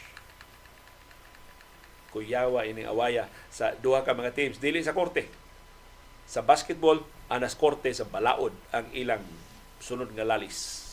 [2.08, 5.28] Kuyawa ining awaya sa duha ka mga teams dili sa korte.
[6.28, 7.00] Sa basketball,
[7.32, 9.24] anas korte sa balaod ang ilang
[9.80, 10.84] sunod nga lalis.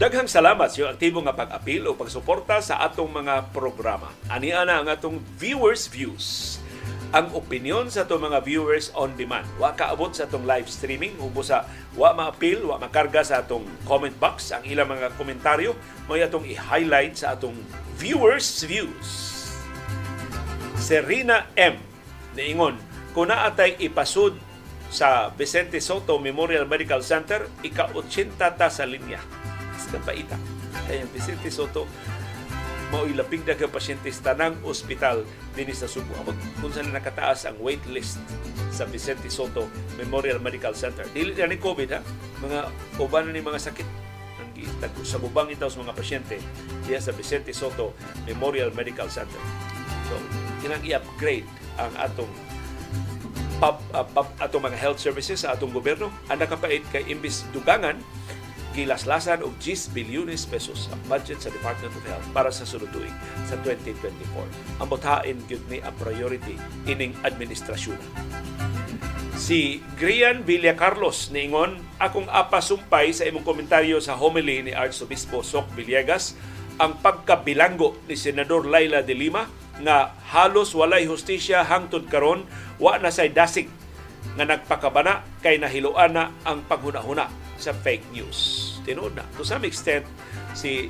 [0.00, 4.08] Daghang salamat sa aktibo nga pag-apil o pagsuporta sa atong mga programa.
[4.32, 6.56] Ani ana ang atong viewers views.
[7.10, 9.42] Ang opinion sa atong mga viewers on demand.
[9.58, 11.66] Wa kaabot sa atong live streaming ubo sa
[11.98, 15.74] wa ma-appeal, wa makarga sa atong comment box ang ilang mga komentaryo
[16.06, 17.58] mo atong i-highlight sa atong
[17.98, 19.42] viewers views.
[20.78, 21.82] Serena M.
[22.38, 22.78] Niingon,
[23.10, 24.38] kung naatay ipasud
[24.86, 29.18] sa Vicente Soto Memorial Medical Center, ika-80 ta sa linya
[29.74, 30.38] sa paita.
[30.86, 31.90] Kaya Vicente Soto,
[32.90, 35.22] mao'y laping daga pasyente sa tanang ospital
[35.54, 36.10] din sa Subo.
[36.18, 38.18] Amot kung saan nakataas ang wait list
[38.74, 41.06] sa Vicente Soto Memorial Medical Center.
[41.14, 42.00] Dili ni COVID ha,
[42.42, 42.60] mga
[42.98, 43.88] uban ni mga sakit
[44.60, 46.36] ang sa bubang itaw sa mga pasyente
[46.84, 47.96] diya sa Vicente Soto
[48.28, 49.40] Memorial Medical Center.
[50.10, 50.20] So,
[50.60, 51.48] kinang i-upgrade
[51.80, 52.28] ang atong
[53.60, 57.96] pub, uh, pub, atong mga health services sa atong gobyerno ang nakapait kay imbis dugangan
[58.70, 63.10] gilaslasan og 10 bilyones pesos ang budget sa Department of Health para sa sunod tuig
[63.46, 64.82] sa 2024.
[64.82, 66.54] Ang buthain gyud ni a priority
[66.86, 67.98] ining administrasyon.
[69.40, 75.72] Si Grian Villa Carlos niingon, akong apasumpay sa imong komentaryo sa homily ni Archobispo Sok
[75.74, 76.36] Villegas
[76.76, 79.48] ang pagkabilanggo ni Senador Laila de Lima
[79.80, 82.44] nga halos walay hustisya hangtod karon
[82.76, 83.68] wa na say dasig
[84.36, 88.72] nga nagpakabana kay nahiluan na ang paghunahuna sa fake news.
[88.82, 89.24] Tinuod na.
[89.36, 90.08] To some extent,
[90.56, 90.88] si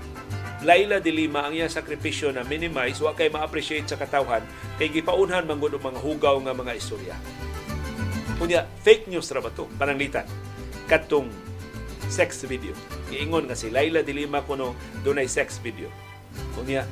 [0.62, 4.44] Laila de Lima ang iyang sakripisyo na minimize wa kay ma-appreciate sa katawhan
[4.76, 7.16] kay gipaunhan man gud mga hugaw nga mga istorya.
[8.36, 9.68] Kunya fake news ra ba to?
[9.76, 10.24] Pananglitan.
[10.88, 11.28] Katong
[12.08, 12.72] sex video.
[13.08, 15.88] Giingon nga si Laila de Lima kuno dunay sex video.
[16.56, 16.84] Kunya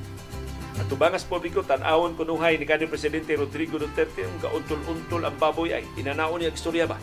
[0.78, 6.38] Atubangas publiko tan-awon kunuhay ni kanhi presidente Rodrigo Duterte ang kauntol-untol ang baboy ay inanaon
[6.38, 6.94] niya istorya ba?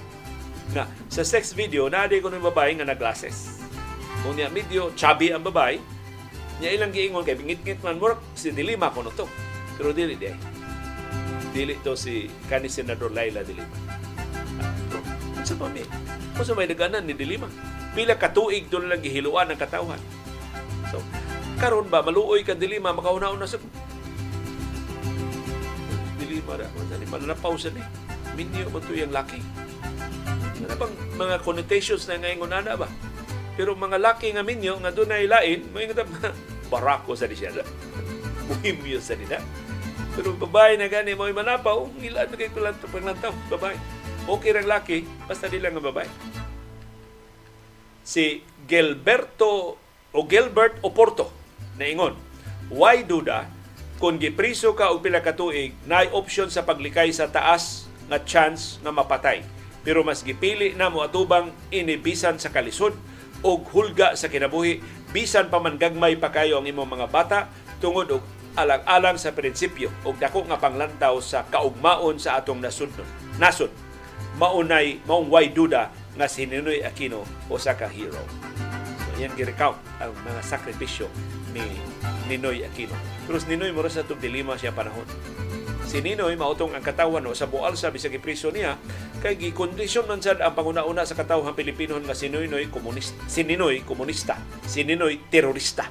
[0.74, 3.62] Na sa sex video na di ko ng babae nga naglases.
[4.26, 5.78] Kung niya video, chubby ang babae,
[6.58, 9.30] niya ilang giingon kay bingit-ngit man work si dilima ko to.
[9.76, 10.32] Pero dili di
[11.56, 13.76] Dili to si kani senador Laila Dilima.
[15.46, 15.88] Sa pa mi?
[16.36, 17.48] Kung sa may naganan ni Dilima.
[17.96, 20.02] Pila katuig doon lang gihiluan ang katawhan.
[20.92, 21.00] So,
[21.56, 23.56] karon ba maluoy ka Dilima makauna na sa
[26.20, 26.68] Dilima ra.
[26.68, 27.80] Ano ni palanapaw sa ni.
[28.36, 29.40] Minyo mo to yung laki
[30.66, 32.90] ano bang mga connotations na ngayon ana ba?
[33.54, 35.94] Pero mga laki nga minyo nga dunay lain, mo yung
[36.68, 37.54] barako sa di siya.
[38.50, 39.40] Muhimyo sa nila.
[40.18, 43.78] Pero babae na gani mo manapaw, ilan na kay kulang to paglantaw, babae.
[44.26, 46.10] Okay rang laki, basta di lang nga babae.
[48.02, 49.78] Si Gilberto
[50.12, 51.30] o Gilbert Oporto
[51.78, 52.18] na ingon,
[52.74, 53.46] why duda
[54.02, 58.82] kung gipriso ka og pila ka tuig, naay option sa paglikay sa taas nga chance
[58.84, 59.55] nga mapatay
[59.86, 62.98] pero mas gipili na mo atubang inibisan sa kalisod
[63.46, 64.82] o hulga sa kinabuhi
[65.14, 67.40] bisan pa man gagmay pa kayo ang imong mga bata
[67.78, 68.26] tungod og
[68.58, 72.90] alang-alang sa prinsipyo og dako nga panglantaw sa kaugmaon sa atong nasud
[73.38, 73.70] nasod.
[74.42, 78.20] Maunay maong way duda nga si Ninoy Aquino o sa ka hero
[79.00, 81.08] so yan gi-recount ang mga sakripisyo
[81.54, 81.64] ni
[82.28, 82.96] Ninoy Aquino.
[83.30, 85.06] Pero si Ninoy mura sa itong dilima siya panahon
[85.86, 88.76] si Ninoy mautong ang katawan o sa bual sa bisag ipriso niya
[89.22, 93.86] kay gikondisyon man sad ang panguna-una sa katawhan Pilipino nga si Ninoy komunista si Ninoy
[93.86, 95.88] komunista si Ninoy terorista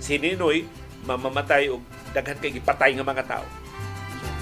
[0.00, 0.64] si Ninoy
[1.06, 3.46] mamamatay og daghan kay gipatay nga mga tao.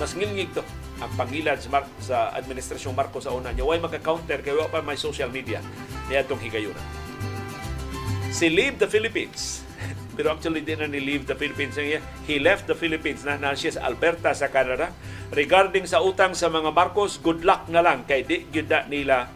[0.01, 0.65] Mas ngilngig to
[1.03, 3.53] ang pangilad sa, Mar- sa administrasyong Marcos sa una.
[3.53, 5.61] Niya way maka-counter kay wa pa may social media.
[6.09, 7.05] Niya itong higayuna
[8.35, 9.63] si Leave the Philippines
[10.15, 11.75] pero actually di na ni-leave the Philippines.
[12.25, 14.95] He left the Philippines na na siya sa Alberta sa Canada.
[15.35, 19.29] Regarding sa utang sa mga Marcos, good luck na lang kay di gyud nila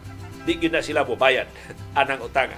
[0.47, 1.47] di gyud na sila bubayad
[1.99, 2.57] anang utanga.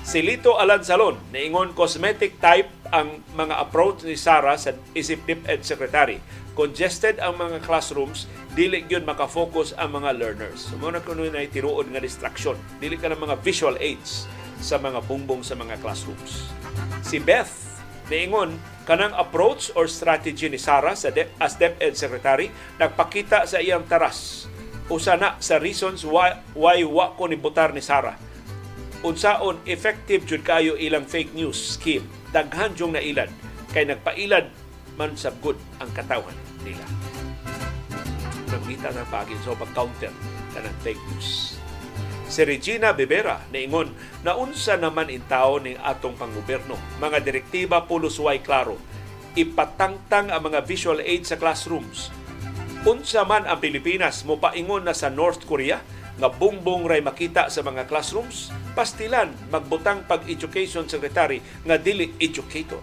[0.00, 6.18] Si Lito Alansalon, niingon cosmetic type ang mga approach ni Sara sa isip DepEd Secretary.
[6.56, 10.72] Congested ang mga classrooms, dili gyud makafocus ang mga learners.
[10.72, 12.58] So, muna kuno na tiruod nga distraction.
[12.82, 14.26] Dili ka ng mga visual aids
[14.60, 16.52] sa mga bumbong sa mga classrooms.
[17.02, 17.50] Si Beth
[18.12, 23.86] niingon kanang approach or strategy ni Sara sa De- as DepEd Secretary nagpakita sa iyang
[23.86, 24.50] taras
[24.90, 28.18] usa na sa reasons why, why wa ko ni butar ni Sara.
[29.06, 32.04] Unsaon effective jud kayo ilang fake news scheme.
[32.34, 33.30] Daghan jung nailad
[33.70, 34.50] kay nagpailad
[34.98, 36.34] man sa good ang katawan
[36.66, 36.82] nila.
[38.50, 40.10] Nagkita ng pagin so pag-counter
[40.52, 41.59] kanang fake news
[42.30, 43.90] si Regina Bebera niingon
[44.22, 46.78] na unsa naman intaw ning atong panggobyerno.
[47.02, 48.78] Mga direktiba pulos way klaro.
[49.34, 52.14] Ipatangtang ang mga visual aid sa classrooms.
[52.86, 55.82] Unsa man ang Pilipinas mo paingon na sa North Korea
[56.16, 62.80] nga bungbong ray makita sa mga classrooms, pastilan magbutang pag-education secretary nga dili educator.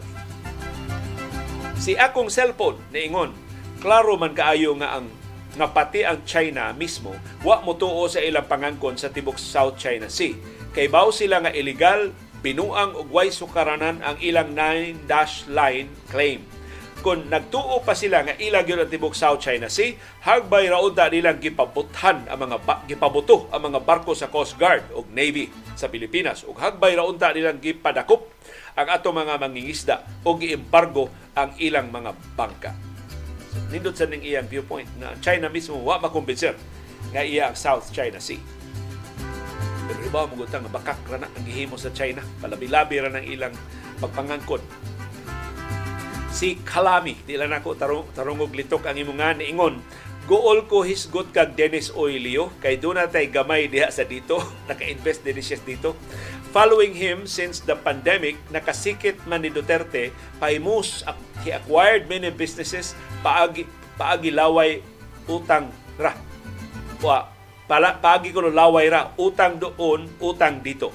[1.78, 3.32] Si akong cellphone niingon,
[3.78, 5.08] klaro man kaayo nga ang
[5.58, 7.12] nga pati ang China mismo
[7.42, 10.38] wa mo tuo sa ilang pangangkon sa tibok South China Sea.
[10.72, 12.14] Kay baw sila nga illegal
[12.46, 16.46] binuang ug way sukaranan ang ilang nine dash line claim
[17.08, 19.96] kung nagtuo pa sila nga ilag yun ang tibok South China Sea,
[20.26, 24.92] hagbay raon ta nilang gipabuthan ang mga ba, gipabuto ang mga barko sa Coast Guard
[24.92, 28.28] o Navy sa Pilipinas ug hagbay raon ta nilang gipadakop
[28.76, 29.96] ang ato mga mangingisda
[30.26, 32.87] o giembargo ang ilang mga bangka.
[33.74, 36.56] Nindot sa ning iyang viewpoint na China mismo wa makumbinser
[37.12, 38.40] nga iya ang South China Sea.
[39.88, 42.20] Pero iba mo gutang nga bakak ra na ang gihimo sa China.
[42.44, 43.56] Palabi-labi ra ng ilang
[44.04, 44.88] pagpangangkon
[46.38, 47.18] si Kalami.
[47.26, 49.82] Di lang ako tarong, tarungog litok ang imungan niingon.
[50.30, 54.38] Gool ko hisgot kag Dennis Oilio kay doon natay gamay diha sa dito.
[54.70, 55.98] Naka-invest din siya dito.
[56.56, 61.04] Following him since the pandemic, nakasikit man ni Duterte, paimus,
[61.44, 63.68] he acquired many businesses, paagi,
[64.00, 64.80] paagi laway
[65.28, 65.68] utang
[66.00, 66.16] ra.
[67.04, 67.30] Pa,
[67.68, 70.90] pala, paagi ko laway ra, utang doon, utang dito.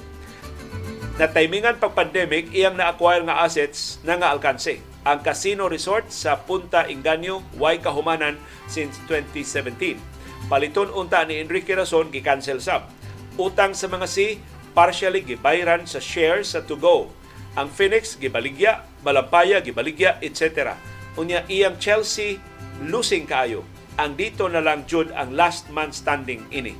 [1.21, 6.39] Na timingan pag pandemic, iyang na-acquire nga assets na nga alkanse ang casino resort sa
[6.39, 8.39] Punta Inganyo way kahumanan
[8.71, 9.99] since 2017.
[10.47, 12.87] Paliton unta ni Enrique Razon gi-cancel sab.
[13.35, 14.39] Utang sa mga si
[14.73, 17.09] partially gibayran sa shares sa To Go.
[17.53, 20.73] Ang Phoenix gibaligya, Malampaya gibaligya, etc.
[21.17, 22.41] Unya iyang Chelsea
[22.81, 23.61] losing kayo.
[24.01, 26.73] Ang dito na lang jud ang last man standing ini.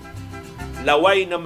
[0.82, 1.38] Laway na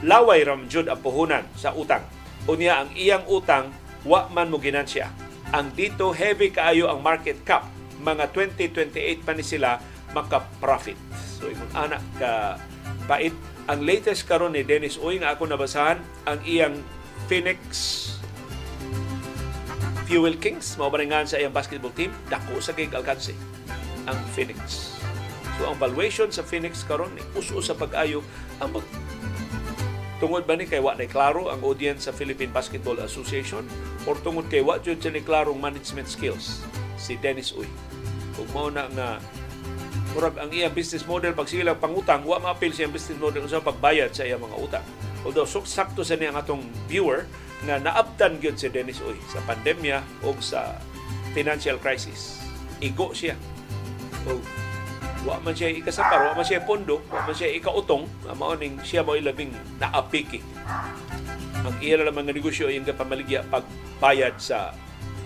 [0.00, 2.02] laway ram jud ang puhunan sa utang.
[2.48, 3.68] Unya ang iyang utang
[4.08, 5.12] wa man mo ginansya
[5.54, 7.70] ang dito heavy kaayo ang market cap.
[8.02, 9.78] Mga 2028 pa ni sila
[10.10, 10.98] maka-profit.
[11.38, 12.58] So ingon anak ka
[13.06, 13.34] pait
[13.64, 15.96] ang latest karon ni Dennis Uy nga ako nabasahan
[16.28, 16.76] ang iyang
[17.24, 17.60] Phoenix
[20.04, 20.92] Fuel Kings mao
[21.24, 23.32] sa iyang basketball team dako sa kay alkanse
[24.04, 24.92] ang Phoenix.
[25.56, 28.20] So ang valuation sa Phoenix karon ni uso sa pag-ayo
[28.60, 28.76] ang
[30.22, 33.64] Tungod ba ni kay wa na klaro ang audience sa Philippine Basketball Association
[34.04, 36.60] or tungod kay wa jud ni klarong management skills
[37.00, 37.66] si Dennis Uy.
[38.36, 39.08] Ug mao na nga
[40.14, 44.14] murag ang iyang business model pag sila pangutang wa maapil siya business model sa pagbayad
[44.14, 44.86] sa iyang mga utang.
[45.26, 47.26] Although so, sakto sa niya atong viewer
[47.66, 50.78] nga naabtan gyud si Dennis Uy sa pandemya o sa
[51.34, 52.38] financial crisis.
[52.78, 53.34] Igo siya.
[54.30, 54.38] O
[55.24, 58.04] wa man siya ikasapar, wa man siya pondo, wa man siya ikautong,
[58.36, 60.44] mao ning siya mo ilabing naapiki.
[61.64, 64.76] Ang iya na mga negosyo yung pamaligya pagbayad sa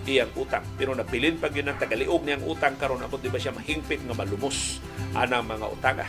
[0.09, 0.65] iyang utang.
[0.73, 4.17] Pero nabilin pag yun ang tagaliog niyang utang karon abot di ba siya mahingpit nga
[4.17, 4.81] malumos
[5.13, 6.07] anang mga utanga.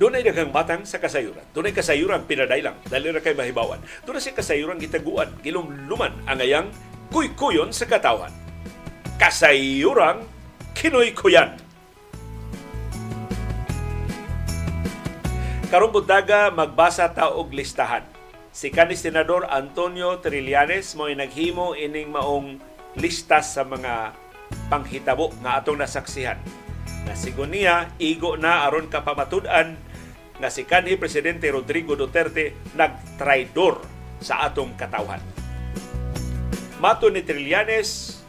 [0.00, 1.44] Doon ay daghang batang sa kasayuran.
[1.52, 2.72] Doon ay kasayuran pinadailang.
[2.88, 3.84] Dali ra kay mahibawan.
[4.08, 5.28] Doon ay si kasayuran gitaguan.
[5.44, 6.72] Gilumluman ang ayang
[7.12, 8.32] kuykuyon sa katawan.
[9.20, 10.24] Kasayuran
[10.72, 11.60] kinoy-kuyan.
[15.68, 18.00] Karong buntaga magbasa ta og listahan.
[18.48, 22.64] Si kanis Senador Antonio Trillanes mo naghimo ining maong
[22.96, 24.16] lista sa mga
[24.72, 26.40] panghitabo nga atong nasaksihan.
[27.04, 29.76] Na sigon niya, igo na aron kapamatud-an
[30.40, 33.84] nga si kanhi Presidente Rodrigo Duterte nagtraidor
[34.16, 35.20] sa atong katawhan.
[36.80, 38.19] Mato ni Trillanes,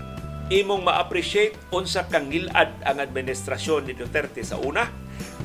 [0.51, 4.83] imong ma-appreciate unsa kang ngilad ang administrasyon ni Duterte sa una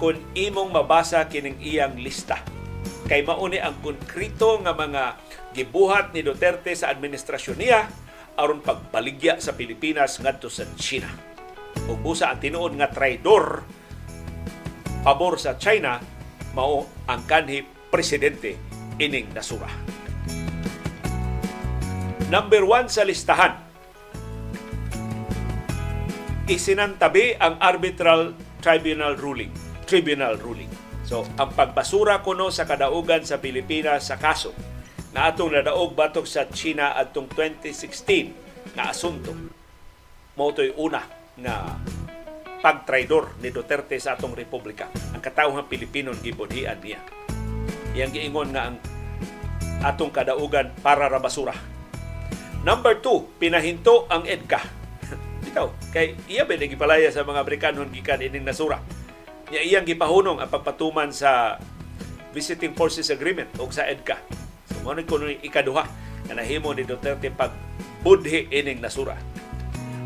[0.03, 2.43] kung imong mabasa kining iyang lista.
[3.07, 5.15] Kay mauni ang konkrito nga mga
[5.55, 7.87] gibuhat ni Duterte sa administrasyon niya
[8.35, 11.07] aron pagbaligya sa Pilipinas ngadto sa China.
[11.87, 13.63] Ug busa ang tinuod nga traidor
[15.07, 16.03] pabor sa China
[16.51, 17.63] mao ang kanhi
[17.95, 18.59] presidente
[18.99, 19.71] ining nasura.
[22.27, 23.66] Number one sa listahan,
[26.47, 29.51] isinantabi ang arbitral tribunal ruling.
[29.83, 30.71] Tribunal ruling.
[31.07, 34.55] So, ang pagbasura kuno sa kadaugan sa Pilipinas sa kaso
[35.15, 39.35] na atong nadaog batok sa China atong 2016 na asunto.
[40.39, 41.03] Mao una
[41.39, 41.79] nga
[42.63, 44.91] pagtraidor ni Duterte sa atong republika.
[45.15, 47.03] Ang katawhan Pilipino gibunhian niya.
[47.95, 48.77] Iyang giingon nga ang
[49.83, 51.55] atong kadaugan para ra basura.
[52.67, 54.86] Number two, pinahinto ang EDCA.
[55.57, 58.77] Bitaw, kay iya ba gipalaya sa mga Amerikano gikan ining nasura.
[59.49, 61.57] Niya iyang gipahunong ang pagpatuman sa
[62.37, 64.21] Visiting Forces Agreement o sa EDCA.
[64.69, 65.89] So mo kuno ikaduha
[66.29, 67.57] nga nahimo ni Duterte pag
[68.05, 69.17] budhi ining nasura.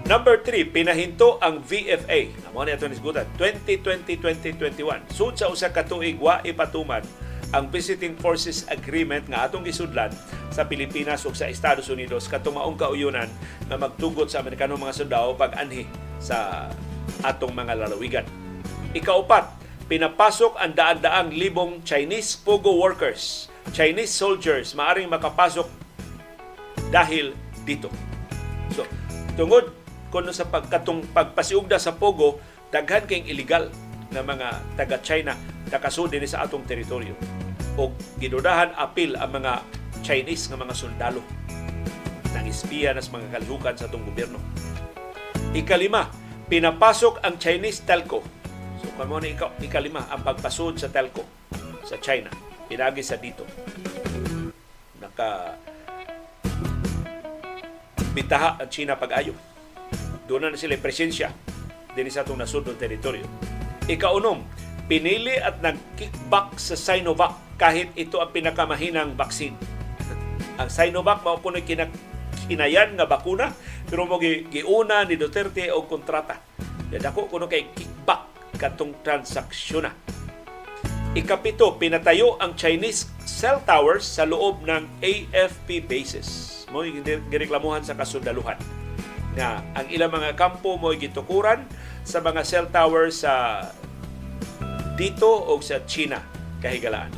[0.06, 2.30] Number 3, pinahinto ang VFA.
[2.46, 5.10] Amo ni ato nisgutan 2020-2021.
[5.10, 7.02] Sud sa usa ka tuig wa ipatuman
[7.50, 10.14] ang Visiting Forces Agreement nga atong gisudlan
[10.54, 13.26] sa Pilipinas ug sa Estados Unidos katumaong kauyunan
[13.66, 15.86] na magtugot sa Amerikanong mga sundao pag anhi
[16.22, 16.70] sa
[17.26, 18.26] atong mga lalawigan.
[18.94, 19.50] Ikaupat,
[19.90, 25.66] pinapasok ang daan-daang libong Chinese pogo workers, Chinese soldiers maaring makapasok
[26.94, 27.34] dahil
[27.66, 27.90] dito.
[28.74, 28.86] So,
[29.34, 29.74] tungod
[30.10, 32.38] kuno sa pagkatong pagpasiugda sa pogo,
[32.70, 33.70] daghan kayong illegal
[34.10, 35.38] na mga taga-China
[35.70, 37.14] nakasud din sa atong teritoryo.
[37.78, 39.62] O gidudahan apil ang mga
[40.02, 41.22] Chinese nga mga sundalo
[42.30, 44.38] nang ispiya nas mga kalihukan sa atong gobyerno.
[45.50, 46.10] Ikalima,
[46.46, 48.22] pinapasok ang Chinese telco.
[48.82, 51.26] So kamo ni ikaw, ikalima ang pagpasod sa telco
[51.82, 52.30] sa China.
[52.70, 53.42] Pinagi sa dito.
[55.02, 55.58] Naka
[58.14, 59.34] bitaha ang China pag-ayo.
[60.30, 61.34] Doon na sila presensya
[61.94, 63.26] din sa itong nasudong teritoryo.
[63.90, 64.46] Ikaunom,
[64.90, 69.54] pinili at nag-kickback sa Sinovac kahit ito ang pinakamahinang baksin.
[70.58, 71.94] Ang Sinovac mao po kinak
[72.50, 73.54] kinayan nga bakuna
[73.86, 76.42] pero mo giuna ni Duterte og kontrata.
[76.90, 79.94] Dako kuno kay kickback katong transaksyon na.
[81.14, 86.62] Ikapito, pinatayo ang Chinese cell towers sa loob ng AFP bases.
[86.74, 86.82] Mo
[87.30, 88.58] gireklamuhan sa kasundaluhan
[89.38, 91.62] nga ang ilang mga kampo mo gitukuran
[92.02, 93.62] sa mga cell towers sa
[95.00, 96.20] dito o sa China
[96.60, 97.08] kahigalaan.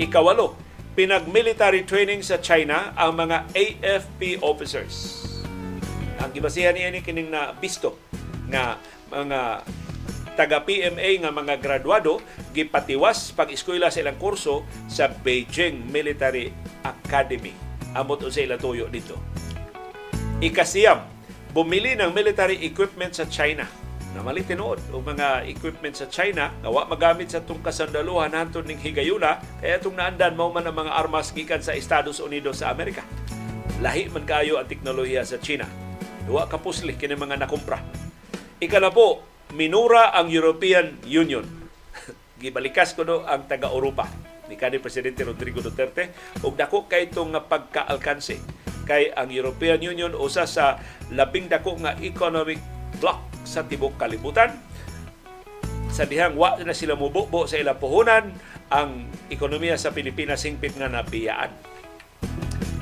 [0.00, 0.56] Ikawalo,
[0.96, 5.20] pinag-military training sa China ang mga AFP officers.
[6.16, 8.00] Ang gibasihan niya ni kining na bisto
[8.48, 8.80] nga
[9.12, 9.60] mga
[10.32, 12.24] taga PMA nga mga graduado
[12.56, 16.48] gipatiwas pag-eskwela sa ilang kurso sa Beijing Military
[16.80, 17.52] Academy.
[17.92, 19.20] Amot sa ilang tuyo dito.
[20.40, 21.04] Ikasiyam,
[21.52, 23.68] bumili ng military equipment sa China
[24.12, 28.68] na mali tinuod o mga equipment sa China nga wa magamit sa itong kasandaluhan hantud
[28.68, 32.68] ning higayuna kaya itong naandan mao man ang mga armas gikan sa Estados Unidos sa
[32.68, 33.00] Amerika.
[33.80, 35.64] Lahi man kayo ang teknolohiya sa China.
[36.28, 37.80] Duwa ka pusli kini mga nakumpra.
[38.62, 39.24] Ikala po,
[39.56, 41.42] minura ang European Union.
[42.40, 44.06] Gibalikas ko no ang taga-Europa
[44.52, 46.12] ni kanhi Presidente Rodrigo Duterte
[46.44, 48.36] ug dako kay itong pagkaalkanse
[48.84, 50.76] kay ang European Union usa sa
[51.08, 52.60] labing dako nga economic
[52.98, 54.56] bloc sa tibok kalibutan.
[55.92, 58.32] Sa dihang wa na sila mububo sa ilang puhunan,
[58.72, 61.52] ang ekonomiya sa Pilipinas hingpit nga nabiyaan.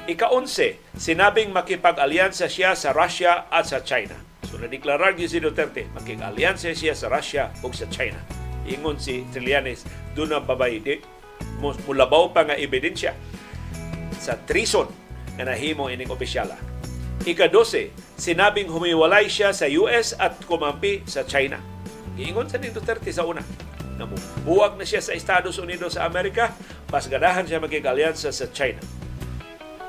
[0.07, 4.15] Ika-11, sinabing makipag-alyansa siya sa Russia at sa China.
[4.47, 8.19] So nadeklarar si Duterte, makipag-alyansa siya sa Russia o sa China.
[8.67, 10.99] Ingon si Trillanes, doon ang babay, di,
[11.61, 13.15] mulabaw pa nga ebidensya
[14.21, 14.87] sa treason
[15.39, 16.57] na nahimo ining opisyala.
[17.21, 21.61] Ika-12, sinabing humiwalay siya sa US at kumampi sa China.
[22.17, 23.45] Giingon sa ni Duterte sa una
[24.01, 24.09] na
[24.49, 26.57] buwag na siya sa Estados Unidos sa Amerika,
[26.89, 28.81] mas ganahan siya maging-alyansa sa China.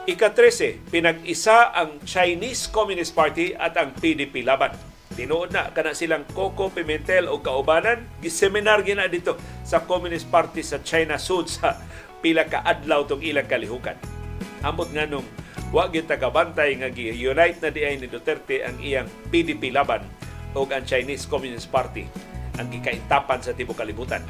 [0.03, 4.75] Ika-13, pinag-isa ang Chinese Communist Party at ang PDP laban.
[5.15, 10.83] Tinuod na kana silang Coco Pimentel o kaubanan, giseminar gina dito sa Communist Party sa
[10.83, 11.79] China Sud sa
[12.19, 13.95] pila ka adlaw tong ilang kalihukan.
[14.67, 15.23] Amot nga nung
[15.71, 20.03] wa gyud tagabantay nga gi-unite na diay ni Duterte ang iyang PDP laban
[20.51, 22.03] o ang Chinese Communist Party
[22.59, 24.21] ang gikaintapan sa tibuok kalibutan.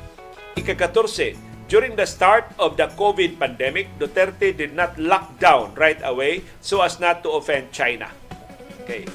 [0.53, 6.43] Ika-14, During the start of the COVID pandemic, Duterte did not lock down right away
[6.59, 8.11] so as not to offend China.
[8.83, 9.07] Okay.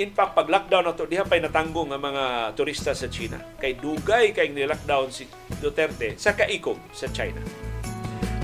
[0.00, 3.36] In fact, pag lockdown na to, diha pa'y natanggo ng mga turista sa China.
[3.60, 5.28] Kay dugay kay ni-lockdown si
[5.60, 7.67] Duterte sa kaikom sa China.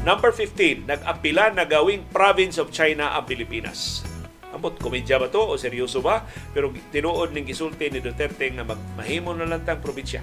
[0.05, 4.05] Number 15, nag-apila na gawing province of China ang Pilipinas.
[4.53, 6.29] Ambot, komedya ba to o seryoso ba?
[6.53, 8.69] Pero tinuod ning gisulti ni Duterte nga
[9.01, 10.21] mahimo na lang tang probinsya.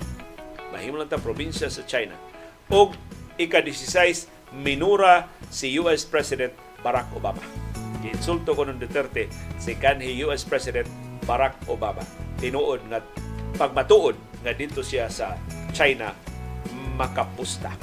[0.69, 2.13] Mahimo lang tang probinsya sa China
[2.69, 2.93] o
[3.41, 6.53] ika-16 minura si US President
[6.85, 7.41] Barack Obama.
[8.05, 10.85] Giinsulto ko ng Duterte si kanhi US President
[11.25, 12.05] Barack Obama.
[12.37, 13.01] Tinuod nga
[13.57, 15.33] pagmatuod nga dito siya sa
[15.73, 16.13] China
[16.93, 17.73] makapusta.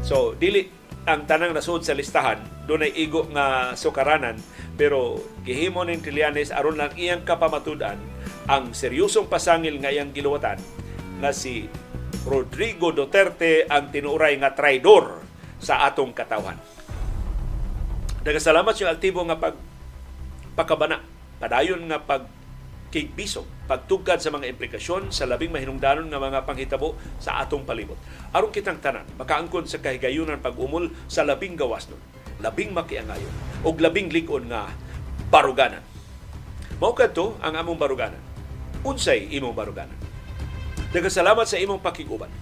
[0.00, 0.75] So dili
[1.06, 4.34] ang tanang nasud sa listahan doon ay igo nga sukaranan
[4.74, 7.94] pero gihimo ning Trillanes aron lang iyang kapamatudan
[8.50, 10.58] ang seryosong pasangil nga iyang giluwatan
[11.22, 11.70] nga si
[12.26, 15.22] Rodrigo Duterte ang tinuray nga traidor
[15.62, 16.58] sa atong katawan.
[18.26, 19.54] Nagasalamat yung aktibo nga pag
[20.58, 20.98] pakabana,
[21.38, 22.26] padayon nga pag
[22.96, 28.00] kig piso pagtugkad sa mga implikasyon sa labing mahinungdanon nga mga panghitabo sa atong palibot.
[28.32, 32.00] Aron kitang tanan, makaangkon sa kahigayunan pag-umol sa labing gawas nun,
[32.40, 34.72] labing makiangayon, o labing likon nga
[35.28, 35.84] baruganan.
[36.80, 38.22] Mao kadto ang among baruganan.
[38.80, 40.00] Unsay imong baruganan.
[40.88, 42.32] Daghang salamat sa imong pakiguban.